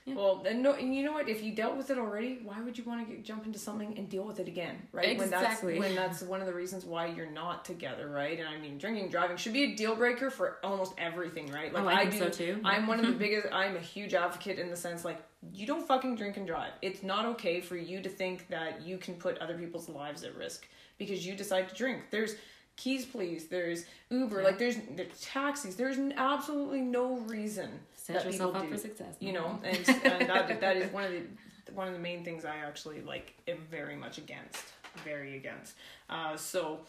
yeah. 0.06 0.16
Well, 0.16 0.44
and 0.46 0.62
no, 0.62 0.74
and 0.74 0.94
you 0.94 1.02
know 1.02 1.12
what? 1.12 1.30
If 1.30 1.42
you 1.42 1.54
dealt 1.54 1.78
with 1.78 1.88
it 1.88 1.96
already, 1.96 2.40
why 2.44 2.60
would 2.60 2.76
you 2.76 2.84
want 2.84 3.08
to 3.08 3.14
get, 3.14 3.24
jump 3.24 3.46
into 3.46 3.58
something 3.58 3.96
and 3.96 4.06
deal 4.06 4.24
with 4.24 4.38
it 4.38 4.46
again, 4.46 4.76
right? 4.92 5.08
Exactly. 5.08 5.78
When 5.78 5.94
that's, 5.94 5.96
when 5.96 6.10
that's 6.10 6.22
one 6.22 6.40
of 6.42 6.46
the 6.46 6.52
reasons 6.52 6.84
why 6.84 7.06
you're 7.06 7.30
not 7.30 7.64
together, 7.64 8.10
right? 8.10 8.38
And 8.38 8.46
I 8.46 8.58
mean, 8.58 8.76
drinking, 8.76 9.08
driving 9.08 9.38
should 9.38 9.54
be 9.54 9.72
a 9.72 9.74
deal 9.74 9.96
breaker 9.96 10.28
for 10.28 10.58
almost 10.62 10.92
everything, 10.98 11.50
right? 11.50 11.72
Oh, 11.74 11.82
like 11.82 11.96
oh, 11.96 11.98
I, 11.98 12.02
I 12.02 12.04
do. 12.04 12.18
So 12.18 12.28
too. 12.28 12.60
I'm 12.64 12.86
one 12.86 13.00
of 13.00 13.06
the 13.06 13.12
biggest. 13.18 13.48
I'm 13.50 13.76
a 13.76 13.80
huge 13.80 14.12
advocate 14.12 14.58
in 14.58 14.68
the 14.68 14.76
sense 14.76 15.06
like 15.06 15.22
you 15.54 15.66
don't 15.66 15.86
fucking 15.88 16.16
drink 16.16 16.36
and 16.36 16.46
drive. 16.46 16.72
It's 16.82 17.02
not 17.02 17.24
okay 17.24 17.62
for 17.62 17.76
you 17.76 18.02
to 18.02 18.08
think 18.10 18.48
that 18.48 18.82
you 18.82 18.98
can 18.98 19.14
put 19.14 19.38
other 19.38 19.56
people's 19.56 19.88
lives 19.88 20.22
at 20.22 20.36
risk 20.36 20.68
because 20.98 21.26
you 21.26 21.34
decide 21.34 21.70
to 21.70 21.74
drink. 21.74 22.02
There's 22.10 22.36
keys 22.76 23.04
please 23.06 23.46
there's 23.46 23.84
uber 24.10 24.40
yeah. 24.40 24.48
like 24.48 24.58
there's, 24.58 24.76
there's 24.96 25.20
taxis 25.20 25.76
there's 25.76 25.96
absolutely 26.16 26.80
no 26.80 27.18
reason 27.18 27.70
set 28.04 28.24
yourself 28.24 28.54
up 28.54 28.62
do, 28.62 28.70
for 28.70 28.78
success. 28.78 29.16
You 29.20 29.32
know, 29.32 29.60
and, 29.62 29.76
and 30.04 30.28
that, 30.28 30.60
that 30.60 30.76
is 30.76 30.92
one 30.92 31.04
of 31.04 31.12
the 31.12 31.22
one 31.72 31.88
of 31.88 31.94
the 31.94 32.00
main 32.00 32.24
things 32.24 32.44
I 32.44 32.56
actually 32.56 33.00
like 33.00 33.34
am 33.48 33.58
very 33.70 33.96
much 33.96 34.18
against, 34.18 34.64
very 35.04 35.36
against. 35.36 35.74
Uh, 36.08 36.36
so. 36.36 36.80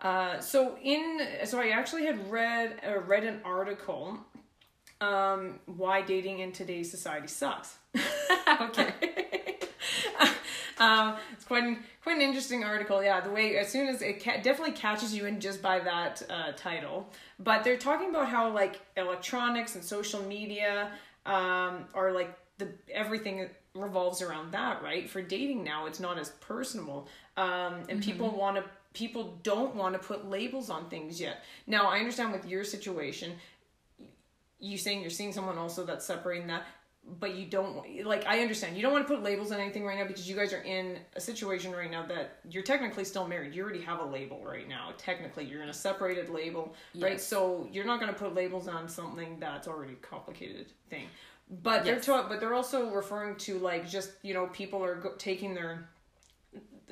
Uh, 0.00 0.38
so 0.38 0.78
in 0.80 1.20
so 1.42 1.60
I 1.60 1.70
actually 1.70 2.06
had 2.06 2.30
read 2.30 2.80
uh, 2.86 3.00
read 3.00 3.24
an 3.24 3.40
article 3.44 4.16
um, 5.00 5.58
why 5.66 6.02
dating 6.02 6.40
in 6.40 6.52
today's 6.52 6.90
society 6.90 7.28
sucks. 7.28 7.78
okay. 8.60 8.92
um, 10.78 11.16
quite 11.48 11.64
an, 11.64 11.78
quite 12.02 12.16
an 12.16 12.22
interesting 12.22 12.62
article. 12.62 13.02
Yeah, 13.02 13.20
the 13.20 13.30
way 13.30 13.56
as 13.56 13.72
soon 13.72 13.88
as 13.88 14.02
it 14.02 14.22
ca- 14.22 14.36
definitely 14.42 14.74
catches 14.74 15.12
you 15.14 15.24
in 15.24 15.40
just 15.40 15.60
by 15.60 15.80
that 15.80 16.22
uh, 16.30 16.52
title. 16.52 17.08
But 17.40 17.64
they're 17.64 17.78
talking 17.78 18.10
about 18.10 18.28
how 18.28 18.52
like 18.52 18.80
electronics 18.96 19.74
and 19.74 19.82
social 19.82 20.22
media 20.22 20.92
um, 21.26 21.86
are 21.94 22.12
like 22.12 22.38
the 22.58 22.68
everything 22.92 23.48
revolves 23.74 24.22
around 24.22 24.52
that, 24.52 24.82
right? 24.82 25.08
For 25.08 25.22
dating 25.22 25.64
now, 25.64 25.86
it's 25.86 26.00
not 26.00 26.18
as 26.18 26.30
personable, 26.40 27.08
um, 27.36 27.74
and 27.88 27.88
mm-hmm. 27.88 28.00
people 28.00 28.30
want 28.30 28.56
to 28.56 28.64
people 28.92 29.38
don't 29.42 29.74
want 29.74 29.94
to 29.94 29.98
put 29.98 30.28
labels 30.28 30.70
on 30.70 30.88
things 30.90 31.20
yet. 31.20 31.44
Now, 31.66 31.88
I 31.88 31.98
understand 31.98 32.32
with 32.32 32.46
your 32.46 32.64
situation, 32.64 33.32
you 34.60 34.76
saying 34.76 35.00
you're 35.00 35.10
seeing 35.10 35.32
someone 35.32 35.56
also 35.56 35.84
that's 35.84 36.04
separating 36.04 36.48
that 36.48 36.66
but 37.20 37.34
you 37.34 37.46
don't 37.46 38.04
like 38.04 38.26
i 38.26 38.40
understand. 38.40 38.76
You 38.76 38.82
don't 38.82 38.92
want 38.92 39.06
to 39.06 39.12
put 39.12 39.22
labels 39.22 39.50
on 39.52 39.60
anything 39.60 39.84
right 39.84 39.98
now 39.98 40.06
because 40.06 40.28
you 40.28 40.36
guys 40.36 40.52
are 40.52 40.62
in 40.62 40.98
a 41.16 41.20
situation 41.20 41.72
right 41.72 41.90
now 41.90 42.04
that 42.06 42.40
you're 42.48 42.62
technically 42.62 43.04
still 43.04 43.26
married. 43.26 43.54
You 43.54 43.62
already 43.62 43.80
have 43.80 44.00
a 44.00 44.04
label 44.04 44.42
right 44.44 44.68
now 44.68 44.92
technically. 44.98 45.44
You're 45.44 45.62
in 45.62 45.70
a 45.70 45.74
separated 45.74 46.28
label 46.28 46.74
yes. 46.92 47.02
right 47.02 47.20
so 47.20 47.68
you're 47.72 47.86
not 47.86 48.00
going 48.00 48.12
to 48.12 48.18
put 48.18 48.34
labels 48.34 48.68
on 48.68 48.88
something 48.88 49.38
that's 49.40 49.66
already 49.68 49.94
a 49.94 49.96
complicated 49.96 50.66
thing. 50.90 51.06
But 51.62 51.86
yes. 51.86 52.06
they're 52.06 52.16
ta- 52.16 52.28
but 52.28 52.40
they're 52.40 52.54
also 52.54 52.90
referring 52.90 53.36
to 53.36 53.58
like 53.58 53.88
just 53.88 54.12
you 54.22 54.34
know 54.34 54.46
people 54.48 54.84
are 54.84 54.96
go- 54.96 55.14
taking 55.16 55.54
their 55.54 55.88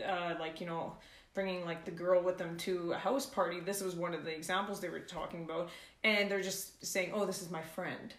uh 0.06 0.34
like 0.40 0.60
you 0.60 0.66
know 0.66 0.94
bringing 1.34 1.66
like 1.66 1.84
the 1.84 1.90
girl 1.90 2.22
with 2.22 2.38
them 2.38 2.56
to 2.56 2.92
a 2.92 2.96
house 2.96 3.26
party. 3.26 3.60
This 3.60 3.82
was 3.82 3.94
one 3.94 4.14
of 4.14 4.24
the 4.24 4.34
examples 4.34 4.80
they 4.80 4.88
were 4.88 5.00
talking 5.00 5.44
about. 5.44 5.68
And 6.04 6.30
they're 6.30 6.42
just 6.42 6.84
saying 6.84 7.10
oh 7.12 7.26
this 7.26 7.42
is 7.42 7.50
my 7.50 7.62
friend 7.62 8.14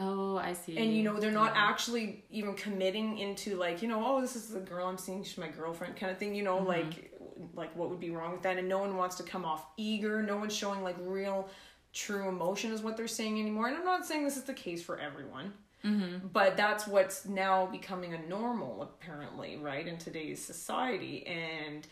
Oh, 0.00 0.38
I 0.38 0.54
see. 0.54 0.78
And 0.78 0.94
you 0.94 1.02
know, 1.02 1.20
they're 1.20 1.30
not 1.30 1.54
yeah. 1.54 1.68
actually 1.68 2.24
even 2.30 2.54
committing 2.54 3.18
into 3.18 3.56
like, 3.56 3.82
you 3.82 3.88
know, 3.88 4.02
oh, 4.04 4.20
this 4.20 4.34
is 4.34 4.48
the 4.48 4.60
girl 4.60 4.86
I'm 4.86 4.98
seeing, 4.98 5.22
she's 5.22 5.38
my 5.38 5.48
girlfriend 5.48 5.96
kind 5.96 6.10
of 6.10 6.18
thing, 6.18 6.34
you 6.34 6.42
know, 6.42 6.56
mm-hmm. 6.56 6.66
like 6.66 7.12
like 7.54 7.74
what 7.76 7.88
would 7.90 8.00
be 8.00 8.10
wrong 8.10 8.32
with 8.32 8.42
that? 8.42 8.58
And 8.58 8.68
no 8.68 8.78
one 8.78 8.96
wants 8.96 9.16
to 9.16 9.22
come 9.22 9.44
off 9.44 9.66
eager, 9.76 10.22
no 10.22 10.36
one's 10.36 10.54
showing 10.54 10.82
like 10.82 10.96
real 11.00 11.48
true 11.92 12.28
emotion 12.28 12.72
is 12.72 12.82
what 12.82 12.96
they're 12.96 13.08
saying 13.08 13.38
anymore. 13.38 13.68
And 13.68 13.76
I'm 13.76 13.84
not 13.84 14.06
saying 14.06 14.24
this 14.24 14.36
is 14.36 14.44
the 14.44 14.54
case 14.54 14.82
for 14.82 14.98
everyone. 14.98 15.52
Mm-hmm. 15.84 16.28
But 16.28 16.56
that's 16.56 16.86
what's 16.86 17.24
now 17.24 17.66
becoming 17.66 18.14
a 18.14 18.18
normal, 18.28 18.82
apparently, 18.82 19.56
right, 19.56 19.86
in 19.86 19.96
today's 19.96 20.44
society. 20.44 21.26
And, 21.26 21.86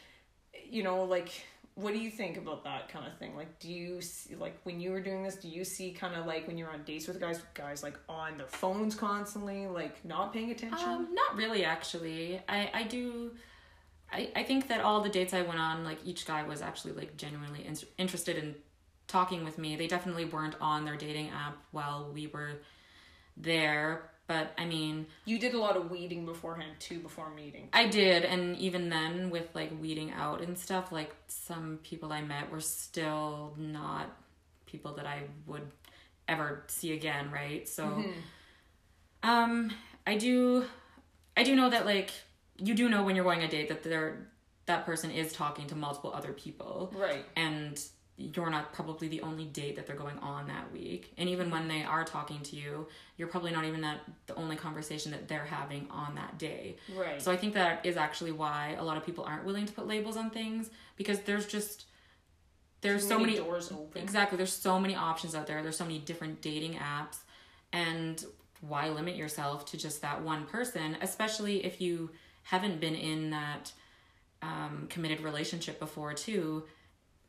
you 0.68 0.82
know, 0.82 1.04
like, 1.04 1.30
what 1.78 1.94
do 1.94 2.00
you 2.00 2.10
think 2.10 2.36
about 2.36 2.64
that 2.64 2.88
kind 2.88 3.06
of 3.06 3.16
thing? 3.18 3.36
Like, 3.36 3.60
do 3.60 3.68
you 3.68 4.00
see, 4.00 4.34
like, 4.34 4.58
when 4.64 4.80
you 4.80 4.90
were 4.90 5.00
doing 5.00 5.22
this, 5.22 5.36
do 5.36 5.48
you 5.48 5.64
see 5.64 5.92
kind 5.92 6.16
of 6.16 6.26
like 6.26 6.48
when 6.48 6.58
you're 6.58 6.70
on 6.70 6.82
dates 6.82 7.06
with 7.06 7.20
guys, 7.20 7.40
guys 7.54 7.84
like 7.84 7.96
on 8.08 8.36
their 8.36 8.48
phones 8.48 8.96
constantly, 8.96 9.68
like 9.68 10.04
not 10.04 10.32
paying 10.32 10.50
attention? 10.50 10.88
Um, 10.88 11.14
not 11.14 11.36
really, 11.36 11.64
actually. 11.64 12.42
I, 12.48 12.68
I 12.74 12.82
do. 12.82 13.30
I, 14.10 14.30
I 14.34 14.42
think 14.42 14.66
that 14.68 14.80
all 14.80 15.02
the 15.02 15.08
dates 15.08 15.32
I 15.32 15.42
went 15.42 15.60
on, 15.60 15.84
like 15.84 15.98
each 16.04 16.26
guy 16.26 16.42
was 16.42 16.62
actually 16.62 16.94
like 16.94 17.16
genuinely 17.16 17.64
in- 17.64 17.78
interested 17.96 18.36
in 18.36 18.56
talking 19.06 19.44
with 19.44 19.56
me. 19.56 19.76
They 19.76 19.86
definitely 19.86 20.24
weren't 20.24 20.56
on 20.60 20.84
their 20.84 20.96
dating 20.96 21.28
app 21.30 21.58
while 21.70 22.10
we 22.12 22.26
were 22.26 22.54
there. 23.36 24.10
But 24.28 24.52
I 24.58 24.66
mean, 24.66 25.06
you 25.24 25.38
did 25.38 25.54
a 25.54 25.58
lot 25.58 25.76
of 25.76 25.90
weeding 25.90 26.24
beforehand 26.26 26.72
too, 26.78 27.00
before 27.00 27.30
meeting. 27.30 27.68
I 27.72 27.86
did, 27.88 28.24
and 28.24 28.56
even 28.58 28.90
then, 28.90 29.30
with 29.30 29.48
like 29.54 29.72
weeding 29.80 30.12
out 30.12 30.40
and 30.42 30.56
stuff, 30.56 30.92
like 30.92 31.12
some 31.28 31.78
people 31.82 32.12
I 32.12 32.20
met 32.22 32.52
were 32.52 32.60
still 32.60 33.54
not 33.56 34.14
people 34.66 34.92
that 34.94 35.06
I 35.06 35.22
would 35.46 35.62
ever 36.28 36.62
see 36.68 36.92
again, 36.92 37.30
right? 37.32 37.66
So, 37.66 37.84
Mm-hmm. 37.86 39.28
um, 39.30 39.70
I 40.06 40.16
do, 40.16 40.64
I 41.36 41.42
do 41.42 41.56
know 41.56 41.70
that 41.70 41.86
like 41.86 42.10
you 42.58 42.74
do 42.74 42.88
know 42.88 43.02
when 43.04 43.16
you're 43.16 43.24
going 43.24 43.42
a 43.42 43.48
date 43.48 43.68
that 43.68 43.82
there 43.82 44.28
that 44.66 44.84
person 44.84 45.10
is 45.10 45.32
talking 45.32 45.66
to 45.68 45.74
multiple 45.74 46.12
other 46.14 46.32
people, 46.32 46.92
Right. 46.94 47.24
and 47.36 47.80
you're 48.18 48.50
not 48.50 48.72
probably 48.72 49.06
the 49.06 49.22
only 49.22 49.44
date 49.44 49.76
that 49.76 49.86
they're 49.86 49.96
going 49.96 50.18
on 50.18 50.48
that 50.48 50.72
week. 50.72 51.12
And 51.16 51.28
even 51.28 51.50
when 51.52 51.68
they 51.68 51.84
are 51.84 52.04
talking 52.04 52.40
to 52.40 52.56
you, 52.56 52.88
you're 53.16 53.28
probably 53.28 53.52
not 53.52 53.64
even 53.64 53.80
that 53.82 54.00
the 54.26 54.34
only 54.34 54.56
conversation 54.56 55.12
that 55.12 55.28
they're 55.28 55.44
having 55.44 55.86
on 55.88 56.16
that 56.16 56.36
day. 56.36 56.76
Right. 56.94 57.22
So 57.22 57.30
I 57.30 57.36
think 57.36 57.54
that 57.54 57.86
is 57.86 57.96
actually 57.96 58.32
why 58.32 58.76
a 58.76 58.82
lot 58.82 58.96
of 58.96 59.06
people 59.06 59.22
aren't 59.22 59.44
willing 59.44 59.66
to 59.66 59.72
put 59.72 59.86
labels 59.86 60.16
on 60.16 60.30
things 60.30 60.68
because 60.96 61.20
there's 61.20 61.46
just 61.46 61.84
there's 62.80 63.02
Too 63.02 63.08
so 63.08 63.18
many 63.18 63.34
many 63.34 63.44
doors 63.44 63.70
open. 63.70 64.02
Exactly, 64.02 64.36
there's 64.36 64.52
so 64.52 64.80
many 64.80 64.96
options 64.96 65.36
out 65.36 65.46
there. 65.46 65.62
There's 65.62 65.76
so 65.76 65.84
many 65.84 66.00
different 66.00 66.40
dating 66.42 66.74
apps 66.74 67.18
and 67.72 68.24
why 68.60 68.88
limit 68.88 69.14
yourself 69.14 69.64
to 69.66 69.76
just 69.76 70.02
that 70.02 70.22
one 70.22 70.44
person, 70.46 70.96
especially 71.00 71.64
if 71.64 71.80
you 71.80 72.10
haven't 72.42 72.80
been 72.80 72.96
in 72.96 73.30
that 73.30 73.72
um, 74.42 74.86
committed 74.88 75.20
relationship 75.20 75.78
before 75.78 76.14
too 76.14 76.64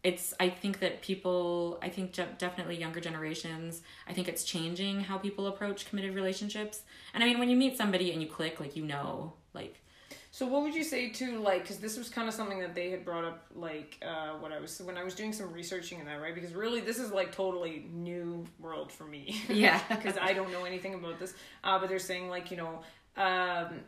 it's 0.04 0.34
i 0.40 0.50
think 0.50 0.80
that 0.80 1.02
people 1.02 1.78
i 1.82 1.90
think 1.90 2.14
definitely 2.38 2.78
younger 2.78 3.02
generations 3.02 3.82
i 4.08 4.14
think 4.14 4.28
it's 4.28 4.44
changing 4.44 5.02
how 5.02 5.18
people 5.18 5.48
approach 5.48 5.88
committed 5.90 6.16
relationships. 6.16 6.84
And 7.14 7.24
i 7.24 7.28
mean 7.28 7.40
when 7.40 7.50
you 7.50 7.58
meet 7.58 7.78
somebody 7.78 8.12
and 8.12 8.22
you 8.22 8.28
click 8.28 8.60
like 8.60 8.76
you 8.76 8.86
know 8.86 9.34
like 9.54 9.82
So 10.32 10.46
what 10.46 10.62
would 10.62 10.76
you 10.76 10.84
say 10.84 11.10
to 11.10 11.40
like 11.40 11.64
because 11.64 11.80
this 11.80 11.98
was 11.98 12.08
kind 12.10 12.28
of 12.28 12.34
something 12.34 12.60
that 12.60 12.76
they 12.76 12.92
had 12.92 13.04
brought 13.04 13.26
up 13.26 13.48
like 13.56 13.98
uh, 14.06 14.34
what 14.40 14.52
I 14.52 14.60
was 14.60 14.80
when 14.82 14.96
I 14.98 15.04
was 15.04 15.16
doing 15.16 15.34
some 15.34 15.52
researching 15.52 16.00
in 16.00 16.06
that 16.06 16.22
right? 16.22 16.36
Because 16.36 16.54
really 16.54 16.82
this 16.82 17.00
is 17.00 17.12
like 17.12 17.32
totally 17.32 17.88
new 17.92 18.46
world 18.60 18.92
for 18.92 19.06
me. 19.06 19.42
Yeah. 19.50 19.82
because 19.90 20.18
I 20.22 20.34
don't 20.34 20.52
know 20.52 20.66
anything 20.66 20.94
about 20.94 21.20
this. 21.20 21.34
Uh, 21.64 21.80
but 21.80 21.90
they're 21.90 22.00
saying 22.00 22.30
like 22.30 22.52
you 22.52 22.58
know 22.58 22.82
um, 23.18 23.82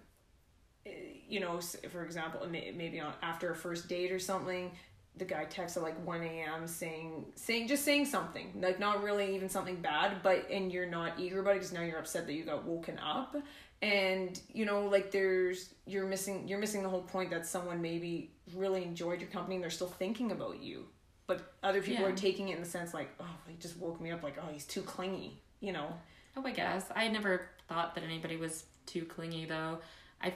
eh, 0.85 0.91
you 1.29 1.39
know 1.39 1.59
for 1.91 2.03
example 2.03 2.45
maybe 2.49 2.99
on 2.99 3.13
after 3.21 3.51
a 3.51 3.55
first 3.55 3.87
date 3.87 4.11
or 4.11 4.19
something 4.19 4.71
the 5.17 5.25
guy 5.25 5.43
texts 5.45 5.77
at 5.77 5.83
like 5.83 6.03
1 6.05 6.21
a.m 6.23 6.67
saying 6.67 7.25
saying 7.35 7.67
just 7.67 7.83
saying 7.83 8.05
something. 8.05 8.47
Like 8.59 8.79
not 8.79 9.03
really 9.03 9.35
even 9.35 9.49
something 9.49 9.75
bad 9.75 10.23
but 10.23 10.49
and 10.49 10.71
you're 10.71 10.85
not 10.89 11.19
eager 11.19 11.41
about 11.41 11.51
it 11.51 11.53
because 11.55 11.73
now 11.73 11.81
you're 11.81 11.99
upset 11.99 12.25
that 12.27 12.33
you 12.33 12.43
got 12.43 12.63
woken 12.65 12.97
up. 12.99 13.35
And 13.81 14.39
you 14.53 14.65
know 14.65 14.85
like 14.87 15.11
there's 15.11 15.73
you're 15.85 16.05
missing 16.07 16.47
you're 16.47 16.59
missing 16.59 16.83
the 16.83 16.89
whole 16.89 17.01
point 17.01 17.29
that 17.31 17.45
someone 17.45 17.81
maybe 17.81 18.31
really 18.55 18.83
enjoyed 18.83 19.19
your 19.21 19.29
company 19.29 19.55
and 19.55 19.63
they're 19.63 19.69
still 19.71 19.87
thinking 19.87 20.31
about 20.31 20.61
you. 20.61 20.85
But 21.27 21.53
other 21.63 21.81
people 21.81 22.03
Yeah. 22.03 22.11
are 22.11 22.15
taking 22.15 22.49
it 22.49 22.55
in 22.55 22.61
the 22.63 22.69
sense 22.69 22.93
like 22.93 23.09
oh 23.19 23.25
he 23.47 23.55
just 23.57 23.77
woke 23.77 23.99
me 24.01 24.11
up 24.11 24.23
like 24.23 24.37
oh 24.41 24.51
he's 24.51 24.65
too 24.65 24.81
clingy 24.81 25.41
you 25.59 25.71
know? 25.73 25.87
Oh 26.35 26.43
i 26.45 26.51
guess. 26.51 26.85
I 26.95 27.07
never 27.09 27.49
thought 27.67 27.93
that 27.95 28.03
anybody 28.03 28.37
was 28.37 28.65
too 28.85 29.03
clingy 29.05 29.45
though. 29.45 29.79
I 30.21 30.33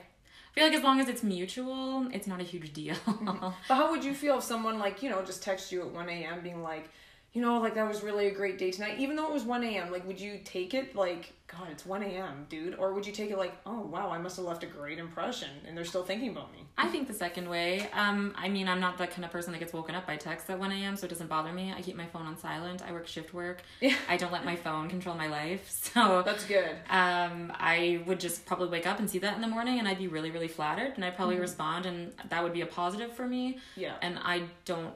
feel 0.56 0.66
like 0.66 0.74
as 0.74 0.84
long 0.84 1.00
as 1.00 1.10
it's 1.10 1.22
mutual 1.24 2.08
it's 2.12 2.28
not 2.28 2.40
a 2.40 2.44
huge 2.44 2.74
deal 2.74 2.96
mm-hmm. 2.96 3.48
But 3.68 3.76
how 3.76 3.92
would 3.92 4.04
you 4.04 4.14
feel 4.14 4.38
if 4.38 4.44
someone 4.44 4.80
like 4.80 5.04
you 5.04 5.10
know 5.10 5.22
just 5.24 5.44
texted 5.44 5.72
you 5.72 5.82
at 5.82 5.88
one 5.90 6.10
a.m. 6.10 6.42
being 6.42 6.64
like, 6.64 6.90
you 7.36 7.42
know, 7.42 7.60
like 7.60 7.76
that 7.76 7.86
was 7.86 8.02
really 8.02 8.28
a 8.28 8.32
great 8.34 8.58
day 8.58 8.72
tonight, 8.72 8.98
even 8.98 9.18
though 9.18 9.28
it 9.28 9.34
was 9.34 9.44
one 9.44 9.62
a.m. 9.62 9.92
Like, 9.92 10.08
would 10.08 10.20
you 10.22 10.40
take 10.46 10.74
it 10.74 10.96
like, 10.96 11.34
God, 11.48 11.68
it's 11.70 11.86
one 11.86 12.02
a.m., 12.02 12.46
dude, 12.50 12.76
or 12.76 12.94
would 12.94 13.06
you 13.06 13.12
take 13.12 13.30
it 13.30 13.38
like, 13.38 13.54
oh 13.66 13.82
wow, 13.82 14.10
I 14.10 14.18
must 14.18 14.38
have 14.38 14.46
left 14.46 14.64
a 14.64 14.68
great 14.68 15.00
impression, 15.00 15.50
and 15.68 15.78
they're 15.78 15.84
still 15.84 16.04
thinking 16.04 16.30
about 16.30 16.54
me? 16.54 16.60
I 16.78 16.88
think 16.88 17.10
the 17.10 17.14
second 17.14 17.50
way. 17.50 17.90
Um, 17.94 18.34
I 18.38 18.48
mean, 18.48 18.70
I'm 18.70 18.80
not 18.80 18.98
the 18.98 19.06
kind 19.08 19.26
of 19.26 19.32
person 19.32 19.52
that 19.52 19.60
gets 19.60 19.74
woken 19.74 19.96
up 19.96 20.08
by 20.08 20.16
text 20.16 20.50
at 20.50 20.58
1 20.58 20.72
a.m., 20.72 20.96
so 20.96 21.06
it 21.06 21.10
doesn't 21.10 21.28
bother 21.28 21.52
me. 21.52 21.74
I 21.78 21.82
keep 21.82 21.98
my 21.98 22.06
phone 22.08 22.26
on 22.26 22.38
silent. 22.38 22.82
I 22.82 22.94
work 22.94 23.06
shift 23.06 23.34
work. 23.34 23.62
Yeah. 23.82 23.96
I 24.10 24.16
don't 24.16 24.32
let 24.32 24.46
my 24.46 24.56
phone 24.56 24.88
control 24.88 25.16
my 25.16 25.28
life. 25.28 25.70
So 25.96 26.24
That's 26.26 26.46
good. 26.46 26.72
um, 26.90 27.54
I 27.56 28.02
would 28.06 28.20
just 28.20 28.46
probably 28.46 28.68
wake 28.70 28.86
up 28.88 29.00
and 29.00 29.10
see 29.10 29.20
that 29.20 29.36
in 29.36 29.42
the 29.42 29.48
morning, 29.48 29.80
and 29.80 29.88
I'd 29.88 29.98
be 29.98 30.08
really, 30.08 30.32
really 30.32 30.48
flattered, 30.48 30.94
and 30.96 31.06
I'd 31.06 31.16
probably 31.16 31.38
respond, 31.38 31.86
and 31.86 32.12
that 32.30 32.44
would 32.44 32.52
be 32.54 32.62
a 32.62 32.66
positive 32.66 33.14
for 33.14 33.26
me. 33.28 33.60
Yeah. 33.76 33.94
And 34.02 34.20
I 34.22 34.44
don't 34.66 34.94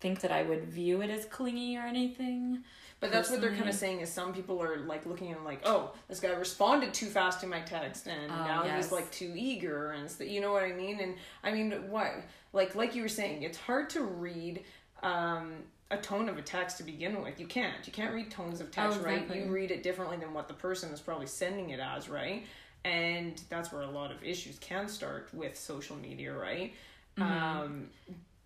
think 0.00 0.20
that 0.20 0.32
I 0.32 0.42
would 0.42 0.64
view 0.64 1.02
it 1.02 1.10
as 1.10 1.24
clingy 1.26 1.76
or 1.76 1.82
anything. 1.82 2.64
But 3.00 3.12
that's 3.12 3.30
what 3.30 3.40
they're 3.40 3.54
kind 3.54 3.68
of 3.68 3.74
saying 3.74 4.00
is 4.00 4.12
some 4.12 4.34
people 4.34 4.62
are 4.62 4.78
like 4.80 5.06
looking 5.06 5.32
at 5.32 5.42
like, 5.42 5.62
oh, 5.64 5.92
this 6.08 6.20
guy 6.20 6.30
responded 6.32 6.92
too 6.92 7.06
fast 7.06 7.40
to 7.40 7.46
my 7.46 7.60
text, 7.60 8.06
and 8.06 8.30
Oh, 8.30 8.44
now 8.44 8.64
yes. 8.64 8.76
he's 8.84 8.92
like 8.92 9.10
too 9.10 9.32
eager, 9.34 9.92
and 9.92 10.10
you 10.20 10.40
know 10.42 10.52
what 10.52 10.64
I 10.64 10.72
mean. 10.72 11.00
And 11.00 11.14
I 11.42 11.50
mean, 11.50 11.72
what 11.90 12.12
like 12.52 12.74
like 12.74 12.94
you 12.94 13.00
were 13.02 13.08
saying, 13.08 13.42
it's 13.42 13.56
hard 13.56 13.88
to 13.90 14.02
read 14.02 14.64
um, 15.02 15.52
a 15.90 15.96
tone 15.96 16.28
of 16.28 16.36
a 16.36 16.42
text 16.42 16.76
to 16.76 16.82
begin 16.82 17.22
with. 17.22 17.40
You 17.40 17.46
can't. 17.46 17.86
You 17.86 17.92
can't 17.92 18.12
read 18.14 18.30
tones 18.30 18.60
of 18.60 18.70
text, 18.70 18.98
Oh, 19.00 19.04
right? 19.04 19.34
You 19.34 19.46
read 19.46 19.70
it 19.70 19.82
differently 19.82 20.18
than 20.18 20.34
what 20.34 20.46
the 20.48 20.54
person 20.54 20.92
is 20.92 21.00
probably 21.00 21.26
sending 21.26 21.70
it 21.70 21.80
as, 21.80 22.10
right? 22.10 22.44
And 22.84 23.40
that's 23.48 23.72
where 23.72 23.82
a 23.82 23.90
lot 23.90 24.10
of 24.10 24.22
issues 24.22 24.58
can 24.58 24.88
start 24.88 25.30
with 25.32 25.56
social 25.58 25.96
media, 25.96 26.34
right? 26.36 26.74
Um, 27.18 27.88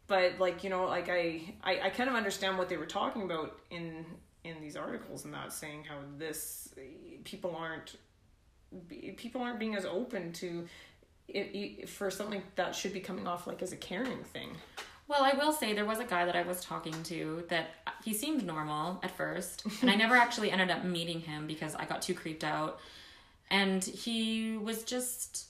but 0.06 0.38
like 0.38 0.64
you 0.64 0.70
know 0.70 0.84
like 0.84 1.08
I, 1.08 1.54
I 1.62 1.80
i 1.84 1.90
kind 1.90 2.08
of 2.08 2.16
understand 2.16 2.58
what 2.58 2.68
they 2.68 2.76
were 2.76 2.86
talking 2.86 3.22
about 3.22 3.58
in 3.70 4.04
in 4.44 4.60
these 4.60 4.76
articles 4.76 5.24
and 5.24 5.32
that 5.34 5.52
saying 5.52 5.84
how 5.84 5.96
this 6.18 6.72
people 7.24 7.56
aren't 7.56 7.96
people 9.16 9.42
aren't 9.42 9.58
being 9.58 9.76
as 9.76 9.84
open 9.84 10.32
to 10.34 10.66
it, 11.28 11.50
it 11.54 11.88
for 11.88 12.10
something 12.10 12.42
that 12.56 12.74
should 12.74 12.92
be 12.92 13.00
coming 13.00 13.26
off 13.26 13.46
like 13.46 13.62
as 13.62 13.72
a 13.72 13.76
caring 13.76 14.22
thing 14.24 14.50
Well, 15.06 15.22
I 15.22 15.32
will 15.36 15.52
say 15.52 15.74
there 15.74 15.84
was 15.84 15.98
a 15.98 16.04
guy 16.04 16.24
that 16.24 16.34
I 16.34 16.42
was 16.42 16.64
talking 16.64 16.94
to 17.04 17.44
that 17.48 17.74
he 18.02 18.14
seemed 18.14 18.44
normal 18.44 19.00
at 19.02 19.10
first, 19.10 19.64
and 19.82 19.90
I 19.90 19.96
never 19.96 20.16
actually 20.16 20.50
ended 20.50 20.70
up 20.70 20.84
meeting 20.84 21.20
him 21.20 21.46
because 21.46 21.74
I 21.74 21.84
got 21.84 22.00
too 22.00 22.14
creeped 22.14 22.44
out. 22.44 22.80
And 23.50 23.84
he 23.84 24.56
was 24.56 24.82
just 24.82 25.48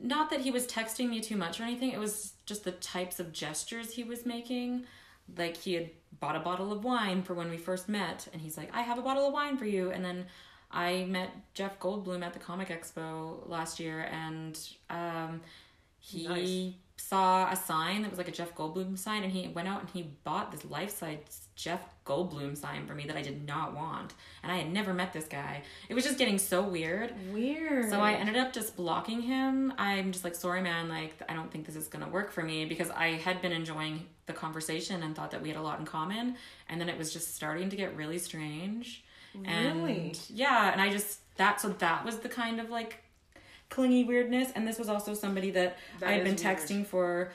not 0.00 0.30
that 0.30 0.40
he 0.40 0.50
was 0.50 0.66
texting 0.66 1.08
me 1.08 1.20
too 1.20 1.36
much 1.36 1.60
or 1.60 1.64
anything, 1.64 1.90
it 1.92 1.98
was 1.98 2.34
just 2.44 2.64
the 2.64 2.72
types 2.72 3.20
of 3.20 3.32
gestures 3.32 3.92
he 3.92 4.04
was 4.04 4.24
making. 4.26 4.86
Like 5.36 5.56
he 5.56 5.74
had 5.74 5.90
bought 6.20 6.36
a 6.36 6.40
bottle 6.40 6.72
of 6.72 6.84
wine 6.84 7.22
for 7.22 7.34
when 7.34 7.50
we 7.50 7.56
first 7.56 7.88
met, 7.88 8.28
and 8.32 8.40
he's 8.40 8.56
like, 8.56 8.74
I 8.74 8.82
have 8.82 8.98
a 8.98 9.02
bottle 9.02 9.26
of 9.26 9.32
wine 9.32 9.56
for 9.56 9.64
you. 9.64 9.90
And 9.90 10.04
then 10.04 10.26
I 10.70 11.04
met 11.04 11.30
Jeff 11.54 11.78
Goldblum 11.80 12.22
at 12.22 12.32
the 12.32 12.38
Comic 12.38 12.68
Expo 12.68 13.48
last 13.48 13.80
year, 13.80 14.02
and 14.12 14.58
um, 14.90 15.40
he 15.98 16.26
Nice. 16.28 16.74
saw 16.96 17.50
a 17.50 17.56
sign 17.56 18.02
that 18.02 18.10
was 18.10 18.18
like 18.18 18.28
a 18.28 18.32
Jeff 18.32 18.54
Goldblum 18.54 18.98
sign, 18.98 19.24
and 19.24 19.32
he 19.32 19.48
went 19.48 19.68
out 19.68 19.80
and 19.80 19.90
he 19.90 20.10
bought 20.24 20.52
this 20.52 20.64
life 20.64 20.90
size 20.90 21.48
Jeff 21.56 21.80
Goldblum 22.06 22.56
sign 22.56 22.86
for 22.86 22.94
me 22.94 23.04
that 23.06 23.16
I 23.16 23.22
did 23.22 23.46
not 23.46 23.74
want. 23.74 24.14
And 24.42 24.52
I 24.52 24.56
had 24.58 24.72
never 24.72 24.94
met 24.94 25.12
this 25.12 25.24
guy. 25.26 25.62
It 25.88 25.94
was 25.94 26.04
just 26.04 26.18
getting 26.18 26.38
so 26.38 26.62
weird. 26.62 27.12
weird 27.32 27.90
So 27.90 28.00
I 28.00 28.12
ended 28.12 28.36
up 28.36 28.52
just 28.52 28.76
blocking 28.76 29.20
him. 29.20 29.72
I'm 29.76 30.12
just 30.12 30.24
like, 30.24 30.34
sorry, 30.34 30.62
man. 30.62 30.88
Like, 30.88 31.20
I 31.28 31.34
don't 31.34 31.50
think 31.50 31.66
this 31.66 31.76
is 31.76 31.88
gonna 31.88 32.08
work 32.08 32.30
for 32.30 32.42
me 32.42 32.64
because 32.64 32.90
I 32.90 33.08
had 33.12 33.42
been 33.42 33.52
enjoying 33.52 34.06
the 34.26 34.32
conversation 34.32 35.02
and 35.02 35.14
thought 35.14 35.30
that 35.32 35.42
we 35.42 35.48
had 35.48 35.58
a 35.58 35.62
lot 35.62 35.78
in 35.80 35.84
common, 35.86 36.36
and 36.68 36.80
then 36.80 36.88
it 36.88 36.96
was 36.98 37.12
just 37.12 37.34
starting 37.34 37.68
to 37.70 37.76
get 37.76 37.94
really 37.96 38.18
strange. 38.18 39.04
Really? 39.34 39.48
And 39.52 40.20
yeah, 40.30 40.72
and 40.72 40.80
I 40.80 40.90
just 40.90 41.20
that 41.36 41.60
so 41.60 41.68
that 41.70 42.04
was 42.04 42.18
the 42.20 42.28
kind 42.28 42.60
of 42.60 42.70
like 42.70 43.02
clingy 43.68 44.04
weirdness, 44.04 44.50
and 44.54 44.66
this 44.66 44.78
was 44.78 44.88
also 44.88 45.12
somebody 45.14 45.50
that, 45.50 45.76
That 46.00 46.08
I 46.08 46.12
had 46.12 46.24
been 46.24 46.36
weird. 46.36 46.58
texting 46.58 46.86
for. 46.86 47.32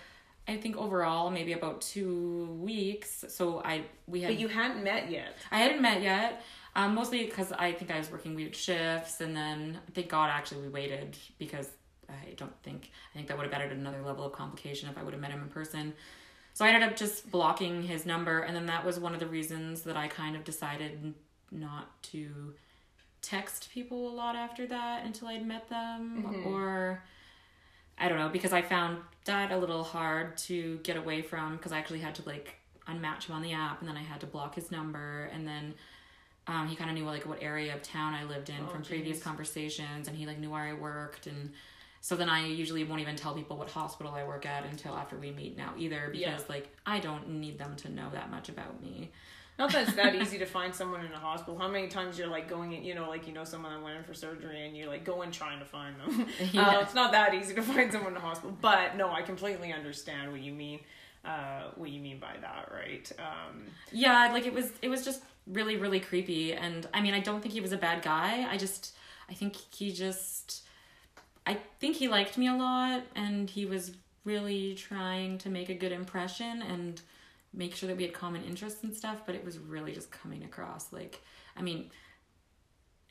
I 0.47 0.57
think 0.57 0.75
overall 0.77 1.29
maybe 1.29 1.53
about 1.53 1.81
two 1.81 2.57
weeks. 2.59 3.25
So 3.29 3.61
I 3.63 3.83
we 4.07 4.21
had 4.21 4.29
but 4.29 4.39
you 4.39 4.47
hadn't 4.47 4.83
met 4.83 5.09
yet 5.09 5.37
I 5.51 5.59
hadn't 5.59 5.81
met 5.81 6.01
yet. 6.01 6.41
Um, 6.73 6.95
mostly 6.95 7.25
because 7.25 7.51
I 7.51 7.73
think 7.73 7.91
I 7.91 7.97
was 7.97 8.09
working 8.09 8.33
weird 8.33 8.55
shifts, 8.55 9.19
and 9.19 9.35
then 9.35 9.79
thank 9.93 10.07
God 10.07 10.29
actually 10.29 10.61
we 10.61 10.69
waited 10.69 11.17
because 11.37 11.69
I 12.09 12.33
don't 12.37 12.55
think 12.63 12.91
I 13.13 13.17
think 13.17 13.27
that 13.27 13.37
would 13.37 13.45
have 13.45 13.53
added 13.53 13.77
another 13.77 14.01
level 14.01 14.25
of 14.25 14.31
complication 14.31 14.89
if 14.89 14.97
I 14.97 15.03
would 15.03 15.13
have 15.13 15.21
met 15.21 15.31
him 15.31 15.41
in 15.41 15.49
person. 15.49 15.93
So 16.53 16.65
I 16.65 16.69
ended 16.69 16.89
up 16.89 16.95
just 16.95 17.31
blocking 17.31 17.83
his 17.83 18.05
number, 18.05 18.39
and 18.41 18.55
then 18.55 18.65
that 18.67 18.85
was 18.85 18.99
one 18.99 19.13
of 19.13 19.19
the 19.19 19.27
reasons 19.27 19.83
that 19.83 19.95
I 19.97 20.07
kind 20.07 20.35
of 20.35 20.43
decided 20.43 21.13
not 21.51 22.01
to 22.03 22.53
text 23.21 23.69
people 23.73 24.07
a 24.09 24.13
lot 24.13 24.35
after 24.35 24.65
that 24.67 25.05
until 25.05 25.27
I'd 25.27 25.45
met 25.45 25.69
them, 25.69 26.43
or 26.45 27.03
I 28.01 28.09
don't 28.09 28.17
know, 28.17 28.29
because 28.29 28.51
I 28.51 28.61
found 28.63 28.97
that 29.25 29.51
a 29.51 29.57
little 29.57 29.83
hard 29.83 30.35
to 30.37 30.79
get 30.83 30.97
away 30.97 31.21
from 31.21 31.55
because 31.57 31.71
I 31.71 31.77
actually 31.77 31.99
had 31.99 32.15
to 32.15 32.23
like 32.25 32.55
unmatch 32.87 33.25
him 33.25 33.35
on 33.35 33.43
the 33.43 33.53
app 33.53 33.79
and 33.79 33.87
then 33.87 33.95
I 33.95 34.01
had 34.01 34.19
to 34.21 34.25
block 34.25 34.55
his 34.55 34.71
number 34.71 35.29
and 35.31 35.47
then 35.47 35.75
um, 36.47 36.67
he 36.67 36.75
kind 36.75 36.89
of 36.89 36.95
knew 36.97 37.05
like 37.05 37.27
what 37.27 37.37
area 37.43 37.73
of 37.75 37.83
town 37.83 38.15
I 38.15 38.23
lived 38.23 38.49
in 38.49 38.55
Oh, 38.65 38.67
from 38.67 38.81
previous 38.81 39.21
conversations 39.21 40.07
and 40.07 40.17
he 40.17 40.25
like 40.25 40.39
knew 40.39 40.49
where 40.49 40.63
I 40.63 40.73
worked 40.73 41.27
and 41.27 41.51
so 42.01 42.15
then 42.15 42.27
I 42.29 42.47
usually 42.47 42.83
won't 42.83 42.99
even 43.01 43.15
tell 43.15 43.35
people 43.35 43.57
what 43.57 43.69
hospital 43.69 44.11
I 44.13 44.23
work 44.23 44.47
at 44.47 44.65
until 44.65 44.95
after 44.95 45.15
we 45.15 45.29
meet 45.29 45.55
now 45.55 45.73
either 45.77 46.09
because 46.11 46.19
Yeah. 46.19 46.39
like 46.49 46.75
I 46.87 46.99
don't 46.99 47.29
need 47.29 47.59
them 47.59 47.75
to 47.77 47.89
know 47.91 48.09
that 48.11 48.31
much 48.31 48.49
about 48.49 48.81
me. 48.81 49.11
Not 49.61 49.71
that 49.73 49.87
it's 49.87 49.95
that 49.95 50.15
easy 50.15 50.39
to 50.39 50.45
find 50.45 50.73
someone 50.73 51.05
in 51.05 51.11
a 51.11 51.19
hospital. 51.19 51.57
How 51.57 51.67
many 51.67 51.87
times 51.87 52.17
you're 52.17 52.27
like 52.27 52.49
going 52.49 52.73
in, 52.73 52.83
you 52.83 52.95
know, 52.95 53.07
like 53.07 53.27
you 53.27 53.33
know 53.33 53.43
someone 53.43 53.71
that 53.73 53.83
went 53.83 53.95
in 53.97 54.03
for 54.03 54.15
surgery 54.15 54.65
and 54.65 54.75
you're 54.75 54.87
like 54.87 55.05
going 55.05 55.29
trying 55.31 55.59
to 55.59 55.65
find 55.65 55.95
them. 55.99 56.25
Yeah. 56.51 56.77
uh, 56.77 56.81
it's 56.81 56.95
not 56.95 57.11
that 57.11 57.33
easy 57.35 57.53
to 57.53 57.61
find 57.73 57.91
someone 57.91 58.13
in 58.13 58.17
a 58.17 58.21
hospital. 58.21 58.57
But 58.59 58.97
no, 58.97 59.11
I 59.11 59.21
completely 59.21 59.71
understand 59.71 60.31
what 60.31 60.41
you 60.41 60.51
mean. 60.53 60.79
Uh, 61.23 61.65
what 61.75 61.91
you 61.91 61.99
mean 62.01 62.19
by 62.19 62.35
that, 62.41 62.71
right? 62.73 63.11
Um, 63.19 63.65
Yeah, 63.91 64.31
like 64.33 64.47
it 64.47 64.53
was 64.53 64.71
it 64.81 64.89
was 64.89 65.05
just 65.05 65.21
really 65.45 65.75
really 65.77 65.99
creepy 65.99 66.53
and 66.53 66.87
I 66.93 67.01
mean 67.01 67.13
I 67.13 67.19
don't 67.19 67.41
think 67.41 67.53
he 67.53 67.61
was 67.61 67.71
a 67.71 67.77
bad 67.77 68.01
guy. 68.01 68.47
I 68.49 68.57
just 68.57 68.93
I 69.29 69.33
think 69.35 69.55
he 69.75 69.91
just 69.91 70.63
I 71.45 71.57
think 71.79 71.97
he 71.97 72.07
liked 72.07 72.37
me 72.37 72.47
a 72.47 72.55
lot 72.55 73.03
and 73.15 73.47
he 73.49 73.65
was 73.67 73.91
really 74.25 74.73
trying 74.73 75.37
to 75.39 75.49
make 75.49 75.69
a 75.69 75.73
good 75.75 75.91
impression 75.91 76.61
and 76.63 77.01
make 77.53 77.75
sure 77.75 77.87
that 77.87 77.97
we 77.97 78.03
had 78.03 78.13
common 78.13 78.43
interests 78.43 78.83
and 78.83 78.95
stuff, 78.95 79.23
but 79.25 79.35
it 79.35 79.43
was 79.43 79.57
really 79.59 79.91
just 79.93 80.11
coming 80.11 80.43
across 80.43 80.91
like 80.91 81.21
I 81.55 81.61
mean 81.61 81.91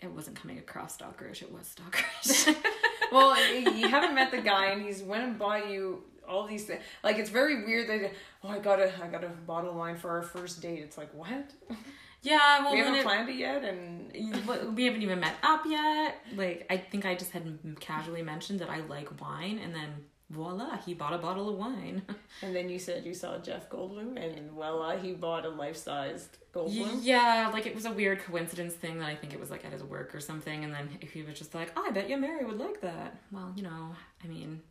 it 0.01 0.11
wasn't 0.11 0.37
coming 0.37 0.59
across 0.59 0.97
stalkerish, 0.97 1.43
it 1.43 1.53
was 1.53 1.75
stalkerish. 1.75 2.57
well, 3.13 3.37
you 3.53 3.89
haven't 3.89 4.15
met 4.15 4.31
the 4.31 4.41
guy, 4.41 4.67
and 4.67 4.83
he's 4.83 5.03
went 5.03 5.25
and 5.25 5.39
bought 5.39 5.69
you 5.69 6.05
all 6.29 6.47
these 6.47 6.65
things. 6.65 6.83
Like 7.03 7.19
it's 7.19 7.31
very 7.31 7.65
weird 7.65 7.89
that 7.89 8.13
oh, 8.45 8.49
I 8.49 8.59
got 8.59 8.81
a 8.81 8.93
I 9.03 9.09
got 9.09 9.25
a 9.25 9.29
bottle 9.29 9.71
of 9.71 9.77
wine 9.77 9.97
for 9.97 10.11
our 10.11 10.23
first 10.23 10.63
date. 10.63 10.81
It's 10.81 10.97
like 10.97 11.13
what? 11.13 11.51
yeah, 12.23 12.63
well 12.63 12.73
we 12.73 12.79
haven't 12.79 12.95
it- 12.97 13.05
planned 13.05 13.29
it 13.29 13.37
yet, 13.37 13.65
and 13.65 14.13
we 14.77 14.85
haven't 14.85 15.03
even 15.03 15.21
met 15.21 15.35
up 15.43 15.63
yet. 15.67 16.17
Like, 16.37 16.67
I 16.71 16.77
think 16.77 17.05
I 17.05 17.15
just 17.15 17.33
had 17.33 17.59
casually 17.81 18.23
mentioned 18.23 18.61
that 18.61 18.71
I 18.71 18.81
like 18.81 19.21
wine, 19.21 19.61
and 19.63 19.75
then 19.75 19.91
voila, 20.31 20.77
he 20.79 20.95
bought 20.95 21.13
a 21.13 21.19
bottle 21.19 21.49
of 21.51 21.57
wine. 21.57 22.03
and 22.43 22.55
then 22.55 22.69
you 22.69 22.79
said 22.79 23.05
you 23.05 23.13
saw 23.13 23.39
Jeff 23.39 23.69
Goldblum, 23.69 24.17
and 24.17 24.51
voila, 24.53 24.97
he 24.97 25.13
bought 25.13 25.45
a 25.45 25.49
life 25.51 25.77
sized 25.77 26.39
Goldblum. 26.55 27.01
yeah, 27.03 27.51
like 27.53 27.67
it 27.67 27.75
was 27.75 27.85
a 27.85 27.93
weird 27.93 28.21
coincidence 28.21 28.75
thing 28.75 28.99
that 29.01 29.09
I 29.09 29.17
think 29.17 29.35
it 29.35 29.41
was 29.41 29.51
like 29.51 29.65
at 29.65 29.73
his 29.73 29.83
work 29.83 30.15
or 30.15 30.21
something, 30.21 30.65
and 30.65 30.73
then 30.73 30.89
he 31.13 31.23
was 31.23 31.39
just 31.39 31.55
like, 31.55 31.73
oh, 31.77 31.85
I 31.87 31.91
bet 31.91 32.09
you 32.09 32.17
Mary 32.17 32.45
would 32.45 32.59
like 32.59 32.81
that. 32.81 33.17
Well, 33.31 33.53
you 33.57 33.63
know, 33.63 33.95
I 34.25 34.27
mean, 34.29 34.63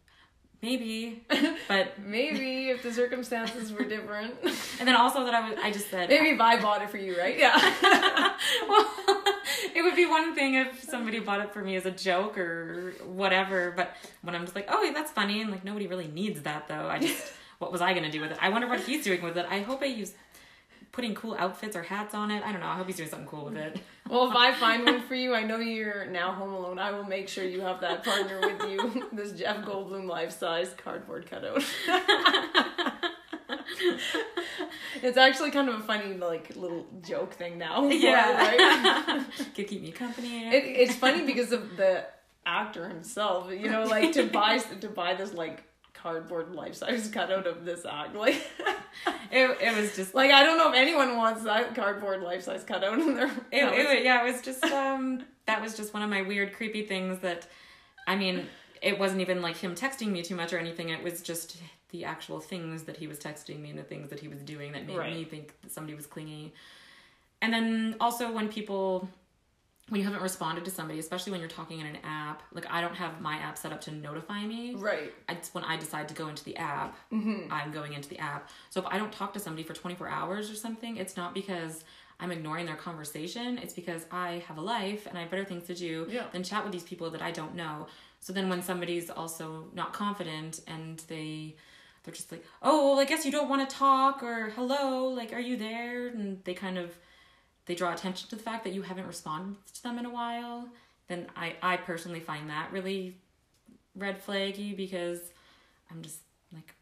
maybe, 0.62 1.24
but 1.68 2.00
Maybe 2.00 2.70
if 2.70 2.84
the 2.84 2.92
circumstances 2.94 3.72
were 3.72 3.84
different. 3.86 4.36
and 4.80 4.88
then 4.88 4.96
also 4.96 5.26
that 5.26 5.34
I 5.34 5.50
was, 5.50 5.60
I 5.62 5.72
just 5.72 5.90
said, 5.90 6.10
Maybe 6.10 6.30
if 6.30 6.42
I 6.42 6.62
bought 6.62 6.82
it 6.82 6.90
for 6.90 6.98
you, 6.98 7.18
right? 7.18 7.38
Yeah. 7.38 7.56
well, 8.68 8.94
it 9.76 9.84
would 9.84 9.96
be 9.96 10.06
one 10.06 10.36
thing 10.36 10.56
if 10.56 10.84
somebody 10.84 11.20
bought 11.20 11.42
it 11.42 11.54
for 11.54 11.62
me 11.62 11.76
as 11.76 11.86
a 11.86 11.92
joke 11.92 12.38
or 12.38 12.94
whatever, 13.06 13.74
but 13.76 13.96
when 14.22 14.36
I'm 14.36 14.44
just 14.44 14.56
like, 14.56 14.68
oh, 14.70 14.92
that's 14.94 15.12
funny, 15.12 15.42
and 15.42 15.52
like 15.52 15.64
nobody 15.64 15.88
really 15.88 16.08
needs 16.08 16.42
that 16.42 16.68
though. 16.68 16.88
I 16.88 17.00
just, 17.00 17.32
what 17.60 17.72
was 17.72 17.82
I 17.82 17.94
gonna 17.94 18.12
do 18.12 18.22
with 18.22 18.32
it? 18.32 18.38
I 18.42 18.50
wonder 18.50 18.68
what 18.68 18.80
he's 18.82 19.04
doing 19.04 19.22
with 19.22 19.38
it. 19.38 19.46
I 19.50 19.62
hope 19.62 19.84
he's 19.84 20.14
putting 20.92 21.16
cool 21.16 21.36
outfits 21.38 21.76
or 21.76 21.84
hats 21.84 22.14
on 22.14 22.32
it. 22.32 22.44
I 22.44 22.52
don't 22.52 22.62
know. 22.62 22.68
I 22.68 22.76
hope 22.76 22.88
he's 22.88 22.98
doing 22.98 23.10
something 23.10 23.28
cool 23.28 23.46
with 23.46 23.58
it. 23.58 23.80
well, 24.10 24.30
if 24.30 24.36
I 24.36 24.54
find 24.54 24.86
one 24.86 25.02
for 25.02 25.16
you, 25.16 25.34
I 25.36 25.44
know 25.44 25.58
you're 25.58 26.06
now 26.06 26.32
home 26.32 26.54
alone. 26.54 26.80
I 26.80 26.92
will 26.92 27.04
make 27.04 27.30
sure 27.30 27.44
you 27.44 27.62
have 27.62 27.82
that 27.82 28.04
partner 28.04 28.40
with 28.42 28.70
you. 28.70 29.08
This 29.14 29.34
Jeff 29.34 29.58
Goldblum 29.66 30.08
life 30.08 30.32
size 30.38 30.74
cardboard 30.78 31.30
cutout. 31.30 31.64
it's 35.02 35.18
actually 35.18 35.52
kind 35.52 35.68
of 35.70 35.76
a 35.76 35.84
funny, 35.84 36.14
like, 36.16 36.56
little 36.56 36.86
joke 37.02 37.34
thing 37.34 37.58
now. 37.58 37.88
Yeah, 37.88 38.32
right? 38.32 39.26
Could 39.56 39.68
keep 39.68 39.82
me 39.82 39.92
company. 39.92 40.48
It, 40.48 40.64
it's 40.66 40.96
funny 40.96 41.26
because 41.26 41.52
of 41.52 41.76
the 41.76 42.06
actor 42.46 42.88
himself. 42.88 43.52
You 43.52 43.70
know, 43.70 43.84
like 43.84 44.14
to 44.14 44.28
buy 44.28 44.58
to 44.58 44.90
buy 44.90 45.16
this 45.16 45.34
like 45.34 45.64
cardboard 46.02 46.54
life 46.56 46.76
size 46.76 47.08
cutout 47.10 47.48
of 47.48 47.66
this 47.66 47.86
act. 47.86 48.16
Like, 48.16 48.36
it, 49.32 49.58
it 49.62 49.76
was 49.78 49.96
just 49.96 50.14
like 50.16 50.32
I 50.32 50.44
don't 50.44 50.58
know 50.58 50.70
if 50.70 50.76
anyone 50.76 51.18
wants 51.18 51.44
that 51.44 51.76
cardboard 51.76 52.22
life 52.22 52.44
size 52.44 52.64
cutout 52.64 53.00
in 53.00 53.16
their. 53.16 53.28
it, 53.52 53.64
it, 53.64 54.04
yeah, 54.06 54.26
it 54.26 54.32
was 54.32 54.42
just 54.42 54.64
um 54.66 55.24
that 55.46 55.62
was 55.62 55.76
just 55.76 55.94
one 55.94 56.04
of 56.04 56.10
my 56.10 56.22
weird 56.22 56.54
creepy 56.54 56.84
things 56.86 57.20
that 57.20 57.48
I 58.08 58.16
mean, 58.16 58.48
it 58.82 58.98
wasn't 58.98 59.22
even 59.22 59.42
like 59.42 59.58
him 59.58 59.76
texting 59.76 60.08
me 60.08 60.22
too 60.24 60.36
much 60.36 60.54
or 60.54 60.58
anything. 60.58 60.90
It 60.90 61.04
was 61.04 61.22
just 61.22 61.58
the 61.92 62.06
actual 62.06 62.40
things 62.40 62.84
that 62.84 62.98
he 62.98 63.08
was 63.08 63.18
texting 63.20 63.60
me 63.60 63.70
and 63.72 63.78
the 63.80 63.84
things 63.84 64.10
that 64.10 64.20
he 64.20 64.28
was 64.28 64.42
doing 64.42 64.72
that 64.74 64.86
made 64.86 64.98
Right. 64.98 65.14
me 65.14 65.24
think 65.26 65.54
that 65.62 65.72
somebody 65.72 65.96
was 65.96 66.06
clingy. 66.06 66.54
And 67.42 67.54
then 67.54 67.96
also 68.00 68.32
when 68.32 68.48
people 68.50 69.08
when 69.90 70.00
you 70.00 70.06
haven't 70.06 70.22
responded 70.22 70.66
to 70.66 70.72
somebody, 70.72 71.00
especially 71.00 71.32
when 71.32 71.42
you're 71.42 71.50
talking 71.50 71.80
in 71.80 71.86
an 71.86 71.98
app, 72.04 72.44
like 72.54 72.66
I 72.70 72.82
don't 72.82 72.96
have 72.96 73.20
my 73.22 73.36
app 73.38 73.58
set 73.58 73.72
up 73.74 73.82
to 73.82 73.92
notify 73.92 74.46
me. 74.46 74.76
Right. 74.76 75.14
It's 75.28 75.54
when 75.54 75.64
I 75.64 75.78
decide 75.78 76.08
to 76.10 76.14
go 76.14 76.28
into 76.30 76.44
the 76.44 76.56
app, 76.58 76.96
Mm-hmm. 77.12 77.52
I'm 77.52 77.72
going 77.72 77.94
into 77.94 78.08
the 78.10 78.20
app. 78.20 78.50
So 78.70 78.80
if 78.80 78.86
I 78.88 78.98
don't 78.98 79.12
talk 79.12 79.34
to 79.34 79.40
somebody 79.40 79.64
for 79.64 79.74
24 79.74 80.08
hours 80.08 80.50
or 80.52 80.56
something, 80.56 80.98
it's 80.98 81.18
not 81.18 81.34
because 81.34 81.84
I'm 82.20 82.32
ignoring 82.32 82.66
their 82.66 82.76
conversation. 82.76 83.58
It's 83.58 83.74
because 83.74 84.06
I 84.12 84.44
have 84.48 84.58
a 84.58 84.62
life 84.62 85.06
and 85.08 85.18
I 85.18 85.22
have 85.22 85.32
better 85.32 85.46
things 85.46 85.66
to 85.68 85.76
do 85.76 86.06
Yeah. 86.10 86.26
than 86.32 86.44
chat 86.44 86.64
with 86.64 86.74
these 86.74 86.84
people 86.84 87.10
that 87.12 87.22
I 87.22 87.32
don't 87.32 87.56
know. 87.56 87.88
So 88.20 88.34
then 88.34 88.50
when 88.50 88.62
somebody's 88.62 89.10
also 89.10 89.68
not 89.74 89.94
confident 89.94 90.60
and 90.68 91.00
they 91.08 91.56
they're 92.04 92.14
just 92.14 92.32
like, 92.32 92.46
"Oh, 92.62 92.92
well, 92.92 93.00
I 93.00 93.04
guess 93.06 93.26
you 93.26 93.32
don't 93.32 93.50
want 93.50 93.70
to 93.70 93.76
talk," 93.76 94.24
or 94.24 94.52
"Hello, 94.56 95.08
like, 95.10 95.34
are 95.34 95.40
you 95.40 95.58
there?" 95.58 96.08
and 96.08 96.42
they 96.46 96.54
kind 96.54 96.78
of 96.78 96.98
they 97.70 97.76
draw 97.76 97.94
attention 97.94 98.28
to 98.28 98.36
the 98.36 98.42
fact 98.42 98.64
that 98.64 98.74
you 98.74 98.82
haven't 98.82 99.06
responded 99.06 99.56
to 99.76 99.84
them 99.84 100.00
in 100.00 100.06
a 100.06 100.10
while. 100.10 100.68
Then 101.08 101.28
I 101.36 101.56
I 101.62 101.78
personally 101.78 102.20
find 102.20 102.50
that 102.50 102.72
really 102.72 103.16
red 103.96 104.26
flaggy 104.26 104.76
because 104.76 105.20
I'm 105.92 106.02
just 106.02 106.18
like 106.52 106.74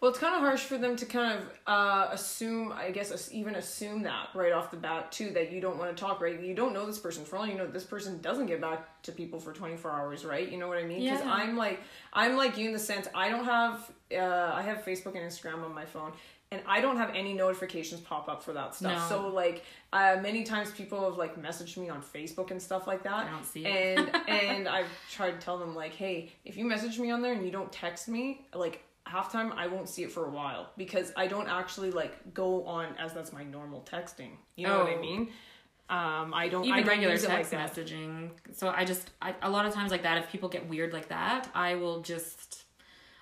Well, 0.00 0.10
it's 0.10 0.20
kind 0.20 0.34
of 0.34 0.42
harsh 0.42 0.60
for 0.60 0.76
them 0.76 0.96
to 0.96 1.06
kind 1.06 1.38
of 1.38 1.44
uh, 1.66 2.08
assume, 2.12 2.72
I 2.72 2.90
guess, 2.90 3.30
even 3.32 3.54
assume 3.54 4.02
that 4.02 4.28
right 4.34 4.52
off 4.52 4.70
the 4.70 4.76
bat 4.76 5.10
too, 5.12 5.30
that 5.30 5.50
you 5.50 5.60
don't 5.60 5.78
want 5.78 5.96
to 5.96 5.98
talk, 6.04 6.20
right? 6.20 6.38
You 6.40 6.54
don't 6.54 6.74
know 6.74 6.84
this 6.86 6.98
person. 6.98 7.24
For 7.24 7.36
all 7.38 7.46
you 7.46 7.54
know, 7.54 7.66
this 7.66 7.84
person 7.84 8.20
doesn't 8.20 8.46
get 8.46 8.60
back 8.60 9.02
to 9.04 9.12
people 9.12 9.40
for 9.40 9.52
twenty 9.54 9.76
four 9.76 9.92
hours, 9.92 10.24
right? 10.26 10.46
You 10.52 10.58
know 10.58 10.68
what 10.68 10.76
I 10.78 10.84
mean? 10.84 11.00
Because 11.04 11.24
Yeah. 11.24 11.32
I'm 11.32 11.56
like, 11.56 11.80
I'm 12.12 12.36
like 12.36 12.58
you 12.58 12.66
in 12.66 12.74
the 12.74 12.78
sense 12.92 13.08
I 13.14 13.30
don't 13.30 13.46
have, 13.46 13.90
uh, 14.12 14.50
I 14.60 14.62
have 14.62 14.78
Facebook 14.84 15.14
and 15.18 15.24
Instagram 15.30 15.64
on 15.64 15.74
my 15.74 15.86
phone. 15.86 16.12
And 16.50 16.62
I 16.66 16.80
don't 16.80 16.96
have 16.96 17.10
any 17.14 17.34
notifications 17.34 18.00
pop 18.00 18.26
up 18.28 18.42
for 18.42 18.54
that 18.54 18.74
stuff. 18.74 19.10
No. 19.10 19.16
So 19.16 19.28
like, 19.28 19.64
uh, 19.92 20.16
many 20.22 20.44
times 20.44 20.70
people 20.70 21.04
have 21.04 21.18
like 21.18 21.36
messaged 21.40 21.76
me 21.76 21.90
on 21.90 22.00
Facebook 22.00 22.50
and 22.50 22.60
stuff 22.60 22.86
like 22.86 23.02
that. 23.02 23.26
I 23.26 23.30
don't 23.30 23.44
see 23.44 23.66
it. 23.66 23.98
And 23.98 24.16
and 24.28 24.68
I've 24.68 24.88
tried 25.10 25.32
to 25.32 25.38
tell 25.38 25.58
them 25.58 25.74
like, 25.74 25.92
hey, 25.94 26.32
if 26.46 26.56
you 26.56 26.64
message 26.64 26.98
me 26.98 27.10
on 27.10 27.20
there 27.20 27.32
and 27.34 27.44
you 27.44 27.50
don't 27.50 27.70
text 27.70 28.08
me, 28.08 28.46
like 28.54 28.82
half 29.04 29.30
time 29.30 29.52
I 29.52 29.66
won't 29.66 29.88
see 29.90 30.02
it 30.04 30.12
for 30.12 30.24
a 30.26 30.30
while 30.30 30.70
because 30.78 31.12
I 31.16 31.26
don't 31.26 31.48
actually 31.48 31.90
like 31.90 32.32
go 32.34 32.64
on 32.64 32.94
as 32.98 33.12
that's 33.12 33.32
my 33.32 33.44
normal 33.44 33.82
texting. 33.90 34.30
You 34.56 34.68
know 34.68 34.78
what 34.78 34.88
I 34.88 34.94
Oh. 34.96 35.00
mean? 35.00 35.28
Um, 35.90 36.34
I 36.34 36.48
don't 36.50 36.64
I 36.64 36.66
even 36.66 36.78
don't 36.80 36.86
regular 36.88 37.16
text 37.18 37.52
like 37.52 37.70
messaging. 37.72 38.30
So 38.52 38.68
I 38.68 38.84
just 38.84 39.10
I, 39.22 39.34
a 39.42 39.50
lot 39.50 39.64
of 39.66 39.72
times 39.74 39.90
like 39.90 40.02
that, 40.02 40.18
if 40.18 40.30
people 40.30 40.48
get 40.48 40.66
weird 40.68 40.92
like 40.94 41.08
that, 41.08 41.48
I 41.54 41.74
will 41.76 42.00
just 42.02 42.64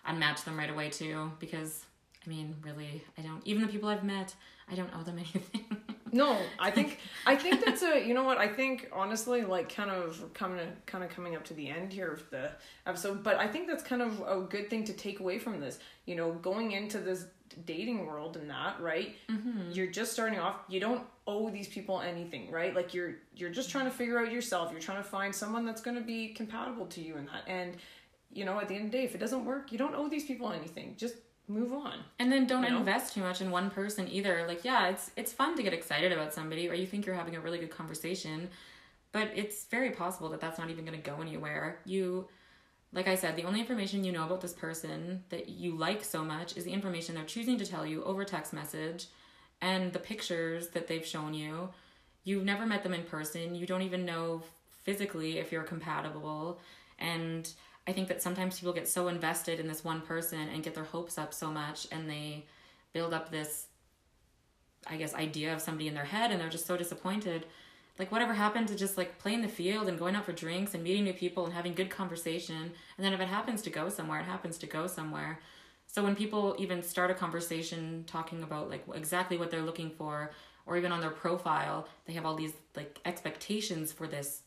unmatch 0.08 0.44
them 0.44 0.56
right 0.56 0.70
away 0.70 0.90
too 0.90 1.30
because 1.38 1.84
I 2.26 2.28
mean, 2.28 2.56
really, 2.62 3.02
I 3.16 3.22
don't. 3.22 3.40
Even 3.46 3.62
the 3.62 3.68
people 3.68 3.88
I've 3.88 4.04
met, 4.04 4.34
I 4.70 4.74
don't 4.74 4.90
owe 4.98 5.02
them 5.02 5.18
anything. 5.34 5.64
No, 6.12 6.38
I 6.58 6.70
think 6.70 6.98
I 7.26 7.36
think 7.36 7.64
that's 7.64 7.82
a 7.82 8.02
you 8.06 8.14
know 8.14 8.22
what 8.24 8.38
I 8.38 8.48
think 8.48 8.88
honestly 8.92 9.42
like 9.44 9.74
kind 9.74 9.90
of 9.90 10.32
coming 10.34 10.66
kind 10.86 11.04
of 11.04 11.10
coming 11.10 11.36
up 11.36 11.44
to 11.44 11.54
the 11.54 11.68
end 11.68 11.92
here 11.92 12.10
of 12.10 12.28
the 12.30 12.50
episode, 12.86 13.22
but 13.22 13.36
I 13.36 13.46
think 13.48 13.66
that's 13.68 13.82
kind 13.82 14.00
of 14.02 14.20
a 14.26 14.40
good 14.40 14.70
thing 14.70 14.84
to 14.84 14.92
take 14.92 15.20
away 15.20 15.38
from 15.38 15.60
this. 15.60 15.78
You 16.06 16.14
know, 16.16 16.32
going 16.32 16.72
into 16.72 16.98
this 16.98 17.26
dating 17.64 18.06
world 18.06 18.36
and 18.36 18.48
that 18.50 18.80
right, 18.80 19.16
Mm-hmm. 19.28 19.72
you're 19.72 19.88
just 19.88 20.12
starting 20.12 20.38
off. 20.38 20.56
You 20.68 20.80
don't 20.80 21.02
owe 21.26 21.50
these 21.50 21.68
people 21.68 22.00
anything, 22.00 22.50
right? 22.50 22.74
Like 22.74 22.94
you're 22.94 23.16
you're 23.34 23.50
just 23.50 23.68
trying 23.70 23.84
to 23.86 23.90
figure 23.90 24.18
out 24.18 24.32
yourself. 24.32 24.70
You're 24.72 24.80
trying 24.80 25.02
to 25.02 25.08
find 25.08 25.34
someone 25.34 25.66
that's 25.66 25.82
going 25.82 25.96
to 25.96 26.02
be 26.04 26.28
compatible 26.28 26.86
to 26.86 27.00
you 27.02 27.16
in 27.16 27.26
that. 27.26 27.42
And 27.46 27.76
you 28.32 28.44
know, 28.44 28.58
at 28.60 28.68
the 28.68 28.74
end 28.74 28.86
of 28.86 28.90
the 28.92 28.98
day, 28.98 29.04
if 29.04 29.14
it 29.14 29.18
doesn't 29.18 29.44
work, 29.44 29.70
you 29.72 29.76
don't 29.78 29.94
owe 29.94 30.08
these 30.08 30.24
people 30.24 30.50
anything. 30.52 30.94
Just 30.96 31.14
move 31.48 31.72
on. 31.72 31.98
And 32.18 32.30
then 32.30 32.46
don't 32.46 32.64
You 32.64 32.70
know? 32.70 32.78
invest 32.78 33.14
too 33.14 33.20
much 33.20 33.40
in 33.40 33.50
one 33.50 33.70
person 33.70 34.08
either. 34.08 34.44
Like, 34.46 34.64
yeah, 34.64 34.88
it's 34.88 35.10
it's 35.16 35.32
fun 35.32 35.56
to 35.56 35.62
get 35.62 35.72
excited 35.72 36.12
about 36.12 36.34
somebody, 36.34 36.68
or 36.68 36.74
you 36.74 36.86
think 36.86 37.06
you're 37.06 37.14
having 37.14 37.36
a 37.36 37.40
really 37.40 37.58
good 37.58 37.70
conversation, 37.70 38.48
but 39.12 39.30
it's 39.34 39.64
very 39.64 39.90
possible 39.90 40.28
that 40.30 40.40
that's 40.40 40.58
not 40.58 40.70
even 40.70 40.84
going 40.84 41.00
to 41.00 41.10
go 41.10 41.20
anywhere. 41.20 41.78
You, 41.84 42.28
like 42.92 43.08
I 43.08 43.14
said, 43.14 43.36
the 43.36 43.44
only 43.44 43.60
information 43.60 44.04
you 44.04 44.12
know 44.12 44.24
about 44.24 44.40
this 44.40 44.52
person 44.52 45.24
that 45.30 45.48
you 45.48 45.76
like 45.76 46.02
so 46.04 46.24
much 46.24 46.56
is 46.56 46.64
the 46.64 46.72
information 46.72 47.14
they're 47.14 47.24
choosing 47.24 47.58
to 47.58 47.66
tell 47.66 47.86
you 47.86 48.02
over 48.04 48.24
text 48.24 48.52
message, 48.52 49.06
and 49.60 49.92
the 49.92 49.98
pictures 49.98 50.68
that 50.68 50.86
they've 50.86 51.06
shown 51.06 51.34
you. 51.34 51.68
You've 52.24 52.44
never 52.44 52.66
met 52.66 52.82
them 52.82 52.92
in 52.92 53.04
person. 53.04 53.54
You 53.54 53.66
don't 53.66 53.82
even 53.82 54.04
know 54.04 54.42
physically 54.82 55.38
if 55.38 55.52
you're 55.52 55.62
compatible. 55.62 56.58
And 56.98 57.48
I 57.86 57.92
think 57.92 58.08
that 58.08 58.22
sometimes 58.22 58.58
people 58.58 58.72
get 58.72 58.88
so 58.88 59.08
invested 59.08 59.60
in 59.60 59.68
this 59.68 59.84
one 59.84 60.00
person 60.00 60.48
and 60.52 60.62
get 60.62 60.74
their 60.74 60.84
hopes 60.84 61.18
up 61.18 61.32
so 61.32 61.50
much 61.50 61.86
and 61.92 62.10
they 62.10 62.44
build 62.92 63.14
up 63.14 63.30
this 63.30 63.66
I 64.88 64.96
guess 64.96 65.14
idea 65.14 65.52
of 65.52 65.60
somebody 65.60 65.88
in 65.88 65.94
their 65.94 66.04
head 66.04 66.30
and 66.30 66.40
they're 66.40 66.48
just 66.48 66.66
so 66.66 66.76
disappointed. 66.76 67.46
Like 67.98 68.12
whatever 68.12 68.34
happened 68.34 68.68
to 68.68 68.76
just 68.76 68.96
like 68.96 69.18
playing 69.18 69.42
the 69.42 69.48
field 69.48 69.88
and 69.88 69.98
going 69.98 70.14
out 70.14 70.24
for 70.24 70.32
drinks 70.32 70.74
and 70.74 70.82
meeting 70.84 71.04
new 71.04 71.12
people 71.12 71.44
and 71.44 71.54
having 71.54 71.74
good 71.74 71.90
conversation 71.90 72.56
and 72.96 73.04
then 73.04 73.12
if 73.12 73.20
it 73.20 73.28
happens 73.28 73.62
to 73.62 73.70
go 73.70 73.88
somewhere, 73.88 74.20
it 74.20 74.24
happens 74.24 74.58
to 74.58 74.66
go 74.66 74.86
somewhere. 74.86 75.40
So 75.86 76.02
when 76.02 76.16
people 76.16 76.56
even 76.58 76.82
start 76.82 77.10
a 77.10 77.14
conversation 77.14 78.04
talking 78.06 78.42
about 78.42 78.68
like 78.68 78.84
exactly 78.94 79.38
what 79.38 79.50
they're 79.50 79.62
looking 79.62 79.90
for 79.90 80.32
or 80.66 80.76
even 80.76 80.92
on 80.92 81.00
their 81.00 81.10
profile, 81.10 81.88
they 82.04 82.12
have 82.12 82.26
all 82.26 82.34
these 82.34 82.52
like 82.74 83.00
expectations 83.04 83.92
for 83.92 84.06
this 84.06 84.42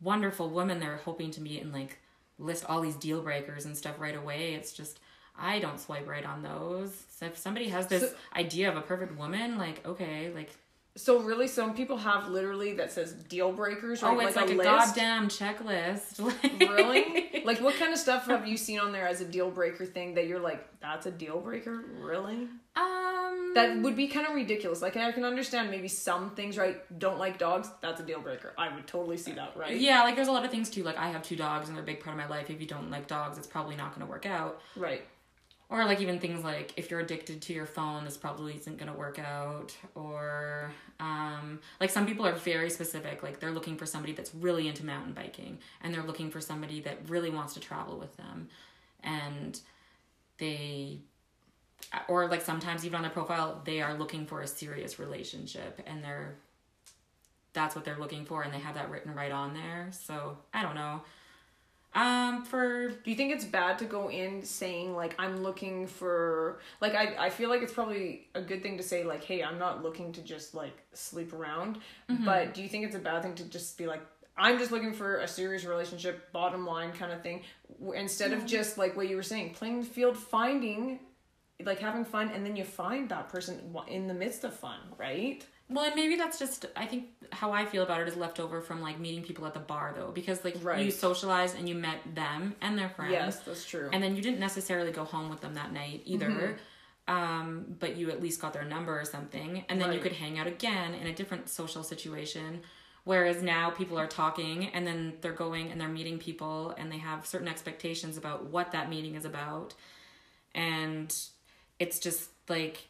wonderful 0.00 0.48
woman 0.48 0.80
they're 0.80 0.96
hoping 0.96 1.30
to 1.32 1.40
meet 1.40 1.62
and 1.62 1.72
like 1.72 1.98
list 2.38 2.64
all 2.68 2.80
these 2.80 2.96
deal 2.96 3.20
breakers 3.22 3.64
and 3.66 3.76
stuff 3.76 3.98
right 3.98 4.16
away. 4.16 4.54
It's 4.54 4.72
just 4.72 5.00
I 5.40 5.58
don't 5.60 5.78
swipe 5.80 6.08
right 6.08 6.24
on 6.24 6.42
those. 6.42 6.92
So 7.10 7.26
if 7.26 7.38
somebody 7.38 7.68
has 7.68 7.86
this 7.86 8.02
So- 8.10 8.16
idea 8.36 8.68
of 8.68 8.76
a 8.76 8.80
perfect 8.82 9.16
woman, 9.16 9.58
like 9.58 9.84
okay, 9.86 10.30
like 10.34 10.50
So 10.98 11.20
really, 11.20 11.46
some 11.46 11.74
people 11.74 11.96
have 11.96 12.28
literally 12.28 12.72
that 12.74 12.90
says 12.90 13.12
deal 13.12 13.52
breakers, 13.52 14.02
right? 14.02 14.16
oh, 14.16 14.20
it's 14.20 14.34
like, 14.34 14.50
a, 14.50 14.54
list. 14.54 14.64
goddamn 14.68 15.28
checklist. 15.28 16.18
Really? 16.68 17.42
Like, 17.44 17.60
what 17.60 17.76
kind 17.76 17.92
of 17.92 17.98
stuff 17.98 18.26
have 18.26 18.46
you 18.46 18.56
seen 18.56 18.78
on 18.80 18.92
there 18.92 19.06
as 19.06 19.20
a 19.20 19.24
deal 19.24 19.50
breaker 19.50 19.86
thing 19.86 20.14
that 20.14 20.26
you're 20.26 20.40
like, 20.40 20.66
that's 20.80 21.06
a 21.06 21.10
deal 21.10 21.40
breaker? 21.40 21.84
Really? 22.00 22.48
um, 22.76 23.52
That 23.54 23.78
would 23.80 23.96
be 23.96 24.08
kind 24.08 24.26
of 24.26 24.34
ridiculous. 24.34 24.82
Like, 24.82 24.96
I 24.96 25.12
can 25.12 25.24
understand 25.24 25.70
maybe 25.70 25.88
some 25.88 26.30
things, 26.30 26.58
right? 26.58 26.76
Don't 26.98 27.18
like 27.18 27.38
dogs. 27.38 27.70
That's 27.80 28.00
a 28.00 28.04
deal 28.04 28.20
breaker. 28.20 28.52
I 28.58 28.74
would 28.74 28.86
totally 28.86 29.16
see 29.16 29.32
that, 29.32 29.56
right? 29.56 29.76
yeah, 29.76 30.02
like 30.02 30.16
there's 30.16 30.28
a 30.28 30.32
lot 30.32 30.44
of 30.44 30.50
things 30.50 30.68
too. 30.68 30.82
Like 30.82 30.98
I 30.98 31.08
have 31.08 31.22
two 31.22 31.36
dogs 31.36 31.68
and 31.68 31.76
they're 31.76 31.84
a 31.84 31.86
big 31.86 32.00
part 32.00 32.16
of 32.16 32.22
my 32.22 32.28
life. 32.28 32.50
If 32.50 32.60
you 32.60 32.66
don't 32.66 32.90
like 32.90 33.06
dogs, 33.06 33.38
it's 33.38 33.46
probably 33.46 33.76
not 33.76 33.94
going 33.94 34.06
to 34.06 34.10
work 34.10 34.26
out. 34.26 34.60
Right. 34.76 35.02
Or 35.70 35.84
like 35.84 36.00
even 36.00 36.18
things 36.18 36.42
like 36.42 36.72
if 36.76 36.90
you're 36.90 37.00
addicted 37.00 37.42
to 37.42 37.52
your 37.52 37.66
phone, 37.66 38.04
this 38.04 38.16
probably 38.16 38.54
isn't 38.54 38.78
gonna 38.78 38.94
work 38.94 39.18
out. 39.18 39.76
Or 39.94 40.72
um, 40.98 41.60
like 41.78 41.90
some 41.90 42.06
people 42.06 42.26
are 42.26 42.32
very 42.32 42.70
specific, 42.70 43.22
like 43.22 43.38
they're 43.38 43.50
looking 43.52 43.76
for 43.76 43.84
somebody 43.84 44.14
that's 44.14 44.34
really 44.34 44.66
into 44.66 44.84
mountain 44.84 45.12
biking, 45.12 45.58
and 45.82 45.92
they're 45.92 46.02
looking 46.02 46.30
for 46.30 46.40
somebody 46.40 46.80
that 46.80 46.98
really 47.08 47.30
wants 47.30 47.52
to 47.54 47.60
travel 47.60 47.98
with 47.98 48.16
them, 48.16 48.48
and 49.04 49.60
they, 50.38 51.00
or 52.08 52.26
like 52.28 52.40
sometimes 52.40 52.86
even 52.86 52.96
on 52.96 53.02
their 53.02 53.10
profile, 53.10 53.60
they 53.64 53.82
are 53.82 53.94
looking 53.94 54.26
for 54.26 54.40
a 54.40 54.46
serious 54.46 54.98
relationship, 54.98 55.80
and 55.86 56.02
they're 56.02 56.36
that's 57.52 57.74
what 57.74 57.84
they're 57.84 57.98
looking 57.98 58.24
for, 58.24 58.42
and 58.42 58.52
they 58.52 58.58
have 58.58 58.74
that 58.74 58.90
written 58.90 59.14
right 59.14 59.32
on 59.32 59.52
there. 59.52 59.88
So 59.90 60.38
I 60.54 60.62
don't 60.62 60.74
know. 60.74 61.02
Um, 61.94 62.44
for 62.44 62.90
Do 62.90 63.10
you 63.10 63.16
think 63.16 63.32
it's 63.32 63.44
bad 63.44 63.78
to 63.78 63.86
go 63.86 64.10
in 64.10 64.42
saying 64.42 64.94
like 64.94 65.14
I'm 65.18 65.42
looking 65.42 65.86
for 65.86 66.60
like 66.80 66.94
I 66.94 67.16
I 67.18 67.30
feel 67.30 67.48
like 67.48 67.62
it's 67.62 67.72
probably 67.72 68.28
a 68.34 68.42
good 68.42 68.62
thing 68.62 68.76
to 68.76 68.82
say 68.82 69.04
like 69.04 69.24
hey 69.24 69.42
I'm 69.42 69.58
not 69.58 69.82
looking 69.82 70.12
to 70.12 70.20
just 70.20 70.54
like 70.54 70.76
sleep 70.92 71.32
around. 71.32 71.78
But 72.24 72.54
do 72.54 72.62
you 72.62 72.68
think 72.68 72.84
it's 72.84 72.94
a 72.94 73.00
bad 73.00 73.22
thing 73.22 73.34
to 73.36 73.44
just 73.44 73.76
be 73.78 73.86
like 73.86 74.02
I'm 74.36 74.58
just 74.58 74.70
looking 74.70 74.92
for 74.92 75.16
a 75.16 75.28
serious 75.28 75.64
relationship 75.64 76.30
bottom 76.32 76.64
line 76.66 76.92
kind 76.92 77.10
of 77.12 77.22
thing 77.22 77.42
instead 77.94 78.32
of 78.32 78.46
just 78.46 78.78
like 78.78 78.96
what 78.96 79.08
you 79.08 79.16
were 79.16 79.22
saying 79.22 79.54
playing 79.54 79.80
the 79.80 79.86
field 79.86 80.16
finding 80.16 81.00
like 81.64 81.78
having 81.80 82.04
fun 82.04 82.30
and 82.30 82.44
then 82.46 82.54
you 82.56 82.64
find 82.64 83.08
that 83.08 83.28
person 83.28 83.60
in 83.88 84.06
the 84.06 84.14
midst 84.14 84.44
of 84.44 84.54
fun 84.54 84.78
right 84.96 85.44
Well, 85.68 85.84
and 85.84 85.94
maybe 85.94 86.16
that's 86.16 86.38
just 86.38 86.66
I 86.76 86.86
think 86.86 87.08
how 87.32 87.52
I 87.52 87.64
feel 87.66 87.82
about 87.82 88.00
it 88.00 88.08
is 88.08 88.16
left 88.16 88.40
over 88.40 88.60
from 88.60 88.80
like 88.80 88.98
meeting 88.98 89.22
people 89.22 89.44
at 89.46 89.54
the 89.54 89.60
bar 89.60 89.92
though, 89.96 90.12
because 90.12 90.44
like 90.44 90.54
you 90.54 90.66
Right. 90.66 90.92
socialized 90.92 91.58
and 91.58 91.68
you 91.68 91.74
met 91.74 91.98
them 92.14 92.54
and 92.60 92.78
their 92.78 92.88
friends, 92.90 93.12
yes 93.12 93.40
that's 93.40 93.64
true 93.64 93.90
and 93.92 94.02
then 94.02 94.16
you 94.16 94.22
didn't 94.22 94.40
necessarily 94.40 94.92
go 94.92 95.04
home 95.04 95.28
with 95.28 95.40
them 95.40 95.54
that 95.54 95.72
night 95.72 96.02
either. 96.04 96.30
Mm-hmm. 96.30 96.52
Um, 97.08 97.76
but 97.80 97.96
you 97.96 98.10
at 98.10 98.20
least 98.22 98.38
got 98.40 98.52
their 98.52 98.64
number 98.64 99.00
or 99.00 99.06
something, 99.06 99.64
and 99.70 99.80
then 99.80 99.94
you 99.94 99.98
could 99.98 100.12
hang 100.12 100.38
out 100.38 100.46
again 100.46 100.92
in 100.92 101.06
a 101.06 101.12
different 101.14 101.48
social 101.48 101.82
situation. 101.82 102.60
Whereas 103.04 103.42
now 103.42 103.70
people 103.70 103.98
are 103.98 104.06
talking 104.06 104.68
and 104.74 104.86
then 104.86 105.14
they're 105.22 105.32
going 105.32 105.70
and 105.70 105.80
they're 105.80 105.88
meeting 105.88 106.18
people 106.18 106.74
and 106.76 106.92
they 106.92 106.98
have 106.98 107.24
certain 107.26 107.48
expectations 107.48 108.18
about 108.18 108.44
what 108.50 108.72
that 108.72 108.90
meeting 108.90 109.14
is 109.14 109.24
about. 109.24 109.72
And 110.54 111.14
it's 111.78 111.98
just 111.98 112.30
like 112.48 112.86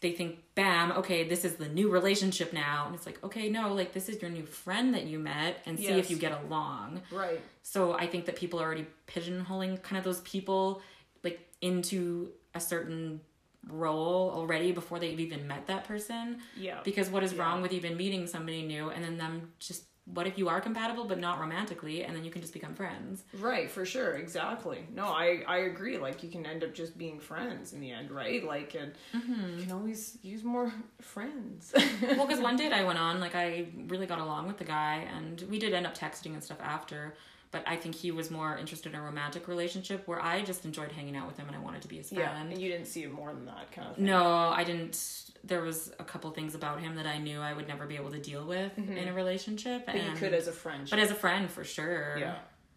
they 0.00 0.12
think, 0.12 0.38
bam, 0.54 0.92
okay, 0.92 1.28
this 1.28 1.44
is 1.44 1.56
the 1.56 1.68
new 1.68 1.90
relationship 1.90 2.54
now. 2.54 2.86
And 2.86 2.94
it's 2.94 3.04
like, 3.04 3.22
okay, 3.22 3.50
no, 3.50 3.74
like 3.74 3.92
this 3.92 4.08
is 4.08 4.20
your 4.22 4.30
new 4.30 4.46
friend 4.46 4.94
that 4.94 5.04
you 5.04 5.18
met 5.18 5.58
and 5.66 5.78
see 5.78 5.88
if 5.88 6.10
you 6.10 6.16
get 6.16 6.32
along. 6.44 7.02
right 7.12 7.40
So 7.62 7.92
I 7.92 8.06
think 8.06 8.24
that 8.24 8.36
people 8.36 8.60
are 8.60 8.64
already 8.64 8.86
pigeonholing 9.06 9.82
kind 9.82 9.98
of 9.98 10.04
those 10.04 10.20
people 10.22 10.80
like 11.22 11.38
into 11.60 12.30
a 12.54 12.60
certain 12.60 13.20
role 13.68 14.30
already 14.30 14.72
before 14.72 14.98
they've 14.98 15.20
even 15.20 15.46
met 15.46 15.66
that 15.66 15.84
person. 15.84 16.38
yeah 16.56 16.80
Because 16.82 17.10
what 17.10 17.22
is 17.22 17.34
Yeah. 17.34 17.42
wrong 17.42 17.60
with 17.60 17.72
even 17.72 17.94
meeting 17.98 18.26
somebody 18.26 18.62
new 18.62 18.88
and 18.88 19.04
then 19.04 19.18
them 19.18 19.52
just 19.58 19.84
what 20.14 20.26
if 20.26 20.38
you 20.38 20.48
are 20.48 20.60
compatible 20.60 21.04
but 21.04 21.18
not 21.18 21.40
romantically 21.40 22.04
and 22.04 22.14
then 22.14 22.24
you 22.24 22.30
can 22.30 22.40
just 22.40 22.52
become 22.52 22.74
friends? 22.74 23.24
Right, 23.38 23.70
for 23.70 23.84
sure, 23.84 24.14
exactly. 24.14 24.86
No, 24.94 25.06
I 25.06 25.42
I 25.46 25.58
agree. 25.58 25.98
Like 25.98 26.22
you 26.22 26.30
can 26.30 26.46
end 26.46 26.64
up 26.64 26.74
just 26.74 26.96
being 26.96 27.20
friends 27.20 27.72
in 27.72 27.80
the 27.80 27.90
end, 27.90 28.10
right? 28.10 28.44
Like, 28.44 28.74
and 28.74 28.92
mm-hmm. 29.14 29.58
you 29.58 29.64
can 29.64 29.72
always 29.72 30.18
use 30.22 30.44
more 30.44 30.72
friends. 31.00 31.72
well, 32.02 32.26
because 32.26 32.40
one 32.40 32.56
date 32.62 32.72
I 32.72 32.84
went 32.84 32.98
on, 32.98 33.20
like 33.20 33.34
I 33.34 33.66
really 33.88 34.06
got 34.06 34.18
along 34.18 34.46
with 34.46 34.58
the 34.58 34.64
guy, 34.64 35.06
and 35.16 35.40
we 35.48 35.58
did 35.58 35.72
end 35.72 35.86
up 35.86 35.96
texting 35.96 36.32
and 36.34 36.42
stuff 36.42 36.58
after. 36.62 37.14
But 37.52 37.64
I 37.66 37.74
think 37.74 37.96
he 37.96 38.12
was 38.12 38.30
more 38.30 38.56
interested 38.56 38.94
in 38.94 38.98
a 39.00 39.02
romantic 39.02 39.48
relationship, 39.48 40.06
where 40.06 40.22
I 40.22 40.42
just 40.42 40.64
enjoyed 40.64 40.92
hanging 40.92 41.16
out 41.16 41.26
with 41.26 41.36
him 41.36 41.48
and 41.48 41.56
I 41.56 41.58
wanted 41.58 41.82
to 41.82 41.88
be 41.88 41.96
his 41.96 42.10
friend. 42.10 42.22
yeah, 42.22 42.40
and 42.40 42.56
you 42.60 42.68
didn't 42.68 42.86
see 42.86 43.02
it 43.02 43.12
more 43.12 43.34
than 43.34 43.46
that 43.46 43.72
kind 43.72 43.88
of 43.88 43.96
thing. 43.96 44.04
No, 44.04 44.24
I 44.24 44.62
didn't. 44.62 45.29
There 45.44 45.62
was 45.62 45.92
a 45.98 46.04
couple 46.04 46.30
things 46.32 46.54
about 46.54 46.80
him 46.80 46.96
that 46.96 47.06
I 47.06 47.18
knew 47.18 47.40
I 47.40 47.52
would 47.54 47.66
never 47.66 47.86
be 47.86 47.96
able 47.96 48.10
to 48.10 48.20
deal 48.20 48.44
with 48.46 48.76
in 48.76 49.08
a 49.08 49.12
relationship. 49.14 49.86
but 49.86 49.94
you 49.96 50.12
could 50.16 50.34
as 50.34 50.48
a 50.48 50.52
friend. 50.52 50.86
but 50.90 50.98
as 50.98 51.10
a 51.10 51.14
friend 51.14 51.50
for 51.50 51.64
sure. 51.64 52.16
yeah, 52.18 52.36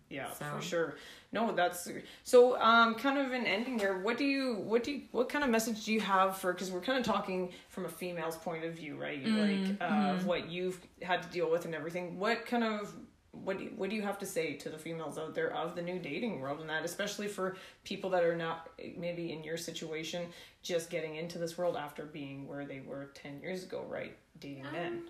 yeah, 0.09 0.31
So- 0.31 0.45
for 0.55 0.61
sure. 0.61 0.95
No, 1.31 1.51
that's 1.51 1.89
so. 2.23 2.61
Um, 2.61 2.93
kind 2.93 3.17
of 3.17 3.31
an 3.31 3.47
ending 3.47 3.79
here. 3.79 3.97
What 3.97 4.19
do 4.19 4.23
you, 4.23 4.53
what 4.57 4.83
do 4.83 4.91
you, 4.91 5.01
what 5.11 5.29
kind 5.29 5.43
of 5.43 5.49
message 5.49 5.83
do 5.85 5.91
you 5.91 5.99
have 5.99 6.37
for? 6.37 6.53
Because 6.53 6.69
we're 6.69 6.79
kind 6.81 6.99
of 6.99 7.03
talking 7.03 7.51
from 7.69 7.85
a 7.85 7.89
female's 7.89 8.35
point 8.37 8.63
of 8.63 8.75
view, 8.75 9.01
right? 9.01 9.25
Like 9.25 9.81
uh, 9.81 10.11
of 10.13 10.27
what 10.27 10.51
you've 10.51 10.79
had 11.01 11.23
to 11.23 11.29
deal 11.29 11.49
with 11.49 11.65
and 11.65 11.73
everything. 11.73 12.19
What 12.19 12.45
kind 12.45 12.63
of 12.63 12.93
what 13.33 13.57
do 13.57 13.63
you, 13.65 13.71
what 13.75 13.89
do 13.89 13.95
you 13.95 14.03
have 14.03 14.19
to 14.19 14.25
say 14.25 14.53
to 14.53 14.69
the 14.69 14.77
females 14.77 15.17
out 15.17 15.33
there 15.33 15.51
of 15.53 15.75
the 15.75 15.81
new 15.81 15.97
dating 15.97 16.39
world? 16.39 16.61
And 16.61 16.69
that 16.69 16.85
especially 16.85 17.27
for 17.27 17.57
people 17.83 18.09
that 18.11 18.23
are 18.23 18.35
not 18.35 18.69
maybe 18.95 19.31
in 19.31 19.43
your 19.43 19.57
situation 19.57 20.27
just 20.61 20.89
getting 20.89 21.15
into 21.15 21.39
this 21.39 21.57
world 21.57 21.75
after 21.75 22.05
being 22.05 22.47
where 22.47 22.65
they 22.65 22.81
were 22.85 23.09
10 23.15 23.41
years 23.41 23.63
ago 23.63 23.85
right? 23.89 24.15
Dating 24.39 24.65
um, 24.67 24.71
men. 24.71 25.01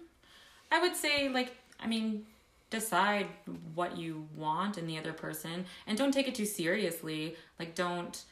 I 0.72 0.80
would 0.80 0.96
say, 0.96 1.30
like, 1.30 1.56
I 1.80 1.88
mean, 1.88 2.26
decide 2.70 3.28
what 3.76 3.98
you 3.98 4.28
want 4.36 4.78
in 4.78 4.88
the 4.88 4.98
other 4.98 5.14
person 5.14 5.66
and 5.86 5.98
don't 5.98 6.12
take 6.12 6.28
it 6.28 6.34
too 6.34 6.46
seriously. 6.46 7.36
Like, 7.60 7.76
don't, 7.76 8.24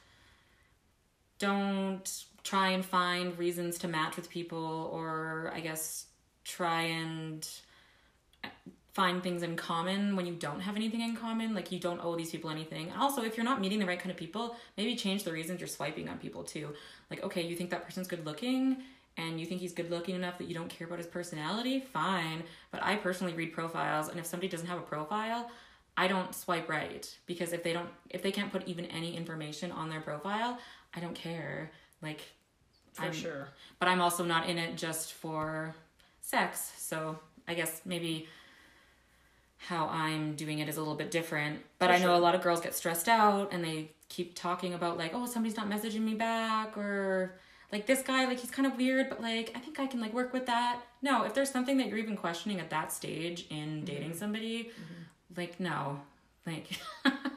don't 1.37 2.23
try 2.43 2.69
and 2.69 2.83
find 2.83 3.37
reasons 3.37 3.77
to 3.79 3.87
match 3.87 4.15
with 4.15 4.29
people 4.29 4.89
or, 4.91 5.51
I 5.53 5.59
guess, 5.59 6.05
try 6.43 6.83
and 6.83 7.47
find 8.93 9.23
things 9.23 9.41
in 9.41 9.55
common 9.55 10.15
when 10.15 10.25
you 10.25 10.33
don't 10.33 10.59
have 10.59 10.75
anything 10.75 11.01
in 11.01 11.15
common. 11.15 11.53
Like, 11.55 11.71
you 11.71 11.79
don't 11.79 12.03
owe 12.03 12.15
these 12.15 12.31
people 12.31 12.49
anything. 12.49 12.89
And 12.89 12.99
also, 12.99 13.23
if 13.23 13.37
you're 13.37 13.45
not 13.45 13.61
meeting 13.61 13.79
the 13.79 13.85
right 13.85 13.99
kind 13.99 14.11
of 14.11 14.17
people, 14.17 14.55
maybe 14.77 14.95
change 14.95 15.23
the 15.23 15.31
reasons 15.31 15.61
you're 15.61 15.67
swiping 15.67 16.09
on 16.09 16.17
people 16.17 16.43
too. 16.43 16.73
Like, 17.09 17.23
okay, 17.23 17.41
you 17.41 17.55
think 17.55 17.69
that 17.69 17.85
person's 17.85 18.07
good 18.07 18.25
looking 18.25 18.77
and 19.17 19.39
you 19.39 19.45
think 19.45 19.61
he's 19.61 19.73
good 19.73 19.89
looking 19.89 20.15
enough 20.15 20.37
that 20.37 20.47
you 20.47 20.53
don't 20.53 20.69
care 20.69 20.87
about 20.87 20.97
his 20.99 21.07
personality, 21.07 21.79
fine. 21.79 22.43
But 22.71 22.83
I 22.83 22.95
personally 22.95 23.33
read 23.33 23.53
profiles, 23.53 24.09
and 24.09 24.19
if 24.19 24.25
somebody 24.25 24.47
doesn't 24.47 24.67
have 24.67 24.79
a 24.79 24.83
profile, 24.83 25.49
I 25.97 26.07
don't 26.07 26.33
swipe 26.33 26.69
right 26.69 27.09
because 27.25 27.51
if 27.51 27.63
they 27.63 27.73
don't, 27.73 27.89
if 28.09 28.21
they 28.21 28.31
can't 28.31 28.51
put 28.51 28.65
even 28.67 28.85
any 28.85 29.15
information 29.15 29.71
on 29.71 29.89
their 29.89 29.99
profile, 29.99 30.57
I 30.93 31.01
don't 31.01 31.15
care. 31.15 31.71
Like, 32.01 32.21
for 32.93 33.03
I'm- 33.03 33.13
sure 33.13 33.47
but 33.79 33.87
I'm 33.87 34.01
also 34.01 34.23
not 34.23 34.47
in 34.47 34.57
it 34.57 34.75
just 34.75 35.13
for 35.13 35.73
sex. 36.21 36.73
So 36.77 37.17
I 37.47 37.53
guess 37.53 37.81
maybe 37.85 38.27
how 39.67 39.87
I'm 39.87 40.35
doing 40.35 40.59
it 40.59 40.67
is 40.67 40.77
a 40.77 40.79
little 40.79 40.95
bit 40.95 41.11
different. 41.11 41.59
But 41.77 41.87
For 41.87 41.93
I 41.93 41.97
know 41.97 42.05
sure. 42.05 42.15
a 42.15 42.19
lot 42.19 42.33
of 42.33 42.41
girls 42.41 42.61
get 42.61 42.73
stressed 42.73 43.07
out 43.07 43.53
and 43.53 43.63
they 43.63 43.91
keep 44.09 44.33
talking 44.33 44.73
about 44.73 44.97
like, 44.97 45.11
oh, 45.13 45.25
somebody's 45.25 45.55
not 45.55 45.69
messaging 45.69 46.01
me 46.01 46.15
back 46.15 46.77
or 46.77 47.39
like 47.71 47.85
this 47.85 48.01
guy, 48.01 48.25
like 48.25 48.39
he's 48.39 48.51
kind 48.51 48.65
of 48.65 48.75
weird, 48.75 49.09
but 49.09 49.21
like 49.21 49.51
I 49.55 49.59
think 49.59 49.79
I 49.79 49.87
can 49.87 50.01
like 50.01 50.13
work 50.13 50.33
with 50.33 50.47
that. 50.47 50.81
No, 51.01 51.23
if 51.23 51.33
there's 51.33 51.51
something 51.51 51.77
that 51.77 51.87
you're 51.87 51.99
even 51.99 52.17
questioning 52.17 52.59
at 52.59 52.69
that 52.71 52.91
stage 52.91 53.45
in 53.49 53.85
dating 53.85 54.09
mm-hmm. 54.09 54.19
somebody, 54.19 54.63
mm-hmm. 54.63 55.39
like 55.39 55.59
no. 55.59 56.01
Like 56.45 56.67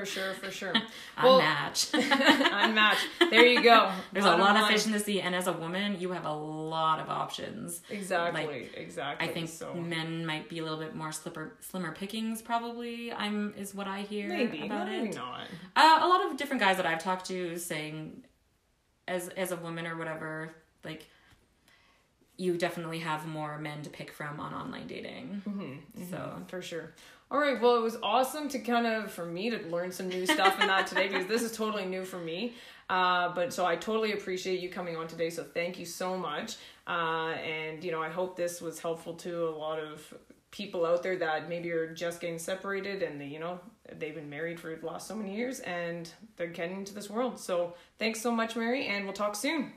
for 0.00 0.06
sure, 0.06 0.32
for 0.34 0.50
sure. 0.50 0.72
Unmatched. 1.16 1.94
unmatched. 1.94 3.06
There 3.30 3.46
you 3.46 3.62
go. 3.62 3.90
There's 4.12 4.24
Bottom 4.24 4.40
a 4.40 4.44
lot 4.44 4.54
line. 4.54 4.64
of 4.64 4.68
fish 4.70 4.86
in 4.86 4.92
the 4.92 4.98
sea, 5.00 5.20
and 5.20 5.34
as 5.34 5.46
a 5.46 5.52
woman, 5.52 6.00
you 6.00 6.12
have 6.12 6.24
a 6.24 6.32
lot 6.32 7.00
of 7.00 7.08
options. 7.08 7.80
Exactly, 7.90 8.46
like, 8.46 8.74
exactly. 8.76 9.28
I 9.28 9.32
think 9.32 9.48
so. 9.48 9.74
men 9.74 10.24
might 10.26 10.48
be 10.48 10.58
a 10.58 10.62
little 10.62 10.78
bit 10.78 10.94
more 10.94 11.12
slipper, 11.12 11.56
slimmer 11.60 11.92
pickings. 11.92 12.42
Probably, 12.42 13.12
I'm 13.12 13.54
is 13.56 13.74
what 13.74 13.86
I 13.88 14.02
hear 14.02 14.28
Maybe, 14.28 14.64
about 14.66 14.86
maybe 14.88 15.08
it. 15.10 15.14
not. 15.16 15.42
Uh, 15.76 15.98
a 16.02 16.06
lot 16.08 16.26
of 16.30 16.36
different 16.36 16.60
guys 16.62 16.76
that 16.76 16.86
I've 16.86 17.02
talked 17.02 17.26
to 17.26 17.58
saying, 17.58 18.24
as 19.06 19.28
as 19.30 19.52
a 19.52 19.56
woman 19.56 19.86
or 19.86 19.96
whatever, 19.96 20.52
like 20.84 21.06
you 22.36 22.56
definitely 22.56 23.00
have 23.00 23.26
more 23.26 23.58
men 23.58 23.82
to 23.82 23.90
pick 23.90 24.12
from 24.12 24.38
on 24.38 24.54
online 24.54 24.86
dating. 24.86 25.42
Mm-hmm, 25.48 26.04
So 26.10 26.40
For 26.46 26.62
sure. 26.62 26.94
All 27.30 27.38
right. 27.38 27.60
Well, 27.60 27.76
it 27.76 27.82
was 27.82 27.98
awesome 28.02 28.48
to 28.50 28.58
kind 28.58 28.86
of 28.86 29.12
for 29.12 29.26
me 29.26 29.50
to 29.50 29.58
learn 29.68 29.92
some 29.92 30.08
new 30.08 30.24
stuff 30.26 30.58
in 30.60 30.66
that 30.66 30.86
today 30.86 31.08
because 31.08 31.26
this 31.26 31.42
is 31.42 31.52
totally 31.52 31.84
new 31.84 32.04
for 32.04 32.18
me. 32.18 32.54
Uh, 32.88 33.34
but 33.34 33.52
so 33.52 33.66
I 33.66 33.76
totally 33.76 34.12
appreciate 34.12 34.60
you 34.60 34.70
coming 34.70 34.96
on 34.96 35.06
today. 35.08 35.28
So 35.28 35.44
thank 35.44 35.78
you 35.78 35.84
so 35.84 36.16
much. 36.16 36.56
Uh, 36.86 37.32
and 37.44 37.84
you 37.84 37.92
know, 37.92 38.00
I 38.00 38.08
hope 38.08 38.36
this 38.36 38.62
was 38.62 38.80
helpful 38.80 39.12
to 39.14 39.48
a 39.48 39.50
lot 39.50 39.78
of 39.78 40.14
people 40.50 40.86
out 40.86 41.02
there 41.02 41.16
that 41.16 41.50
maybe 41.50 41.70
are 41.70 41.92
just 41.92 42.20
getting 42.20 42.38
separated 42.38 43.02
and 43.02 43.20
they, 43.20 43.26
you 43.26 43.38
know 43.38 43.60
they've 43.98 44.14
been 44.14 44.30
married 44.30 44.58
for 44.58 44.74
the 44.74 44.86
last 44.86 45.06
so 45.06 45.14
many 45.14 45.36
years 45.36 45.60
and 45.60 46.10
they're 46.36 46.46
getting 46.46 46.78
into 46.78 46.94
this 46.94 47.10
world. 47.10 47.38
So 47.38 47.74
thanks 47.98 48.22
so 48.22 48.32
much, 48.32 48.56
Mary, 48.56 48.86
and 48.86 49.04
we'll 49.04 49.12
talk 49.12 49.36
soon. 49.36 49.72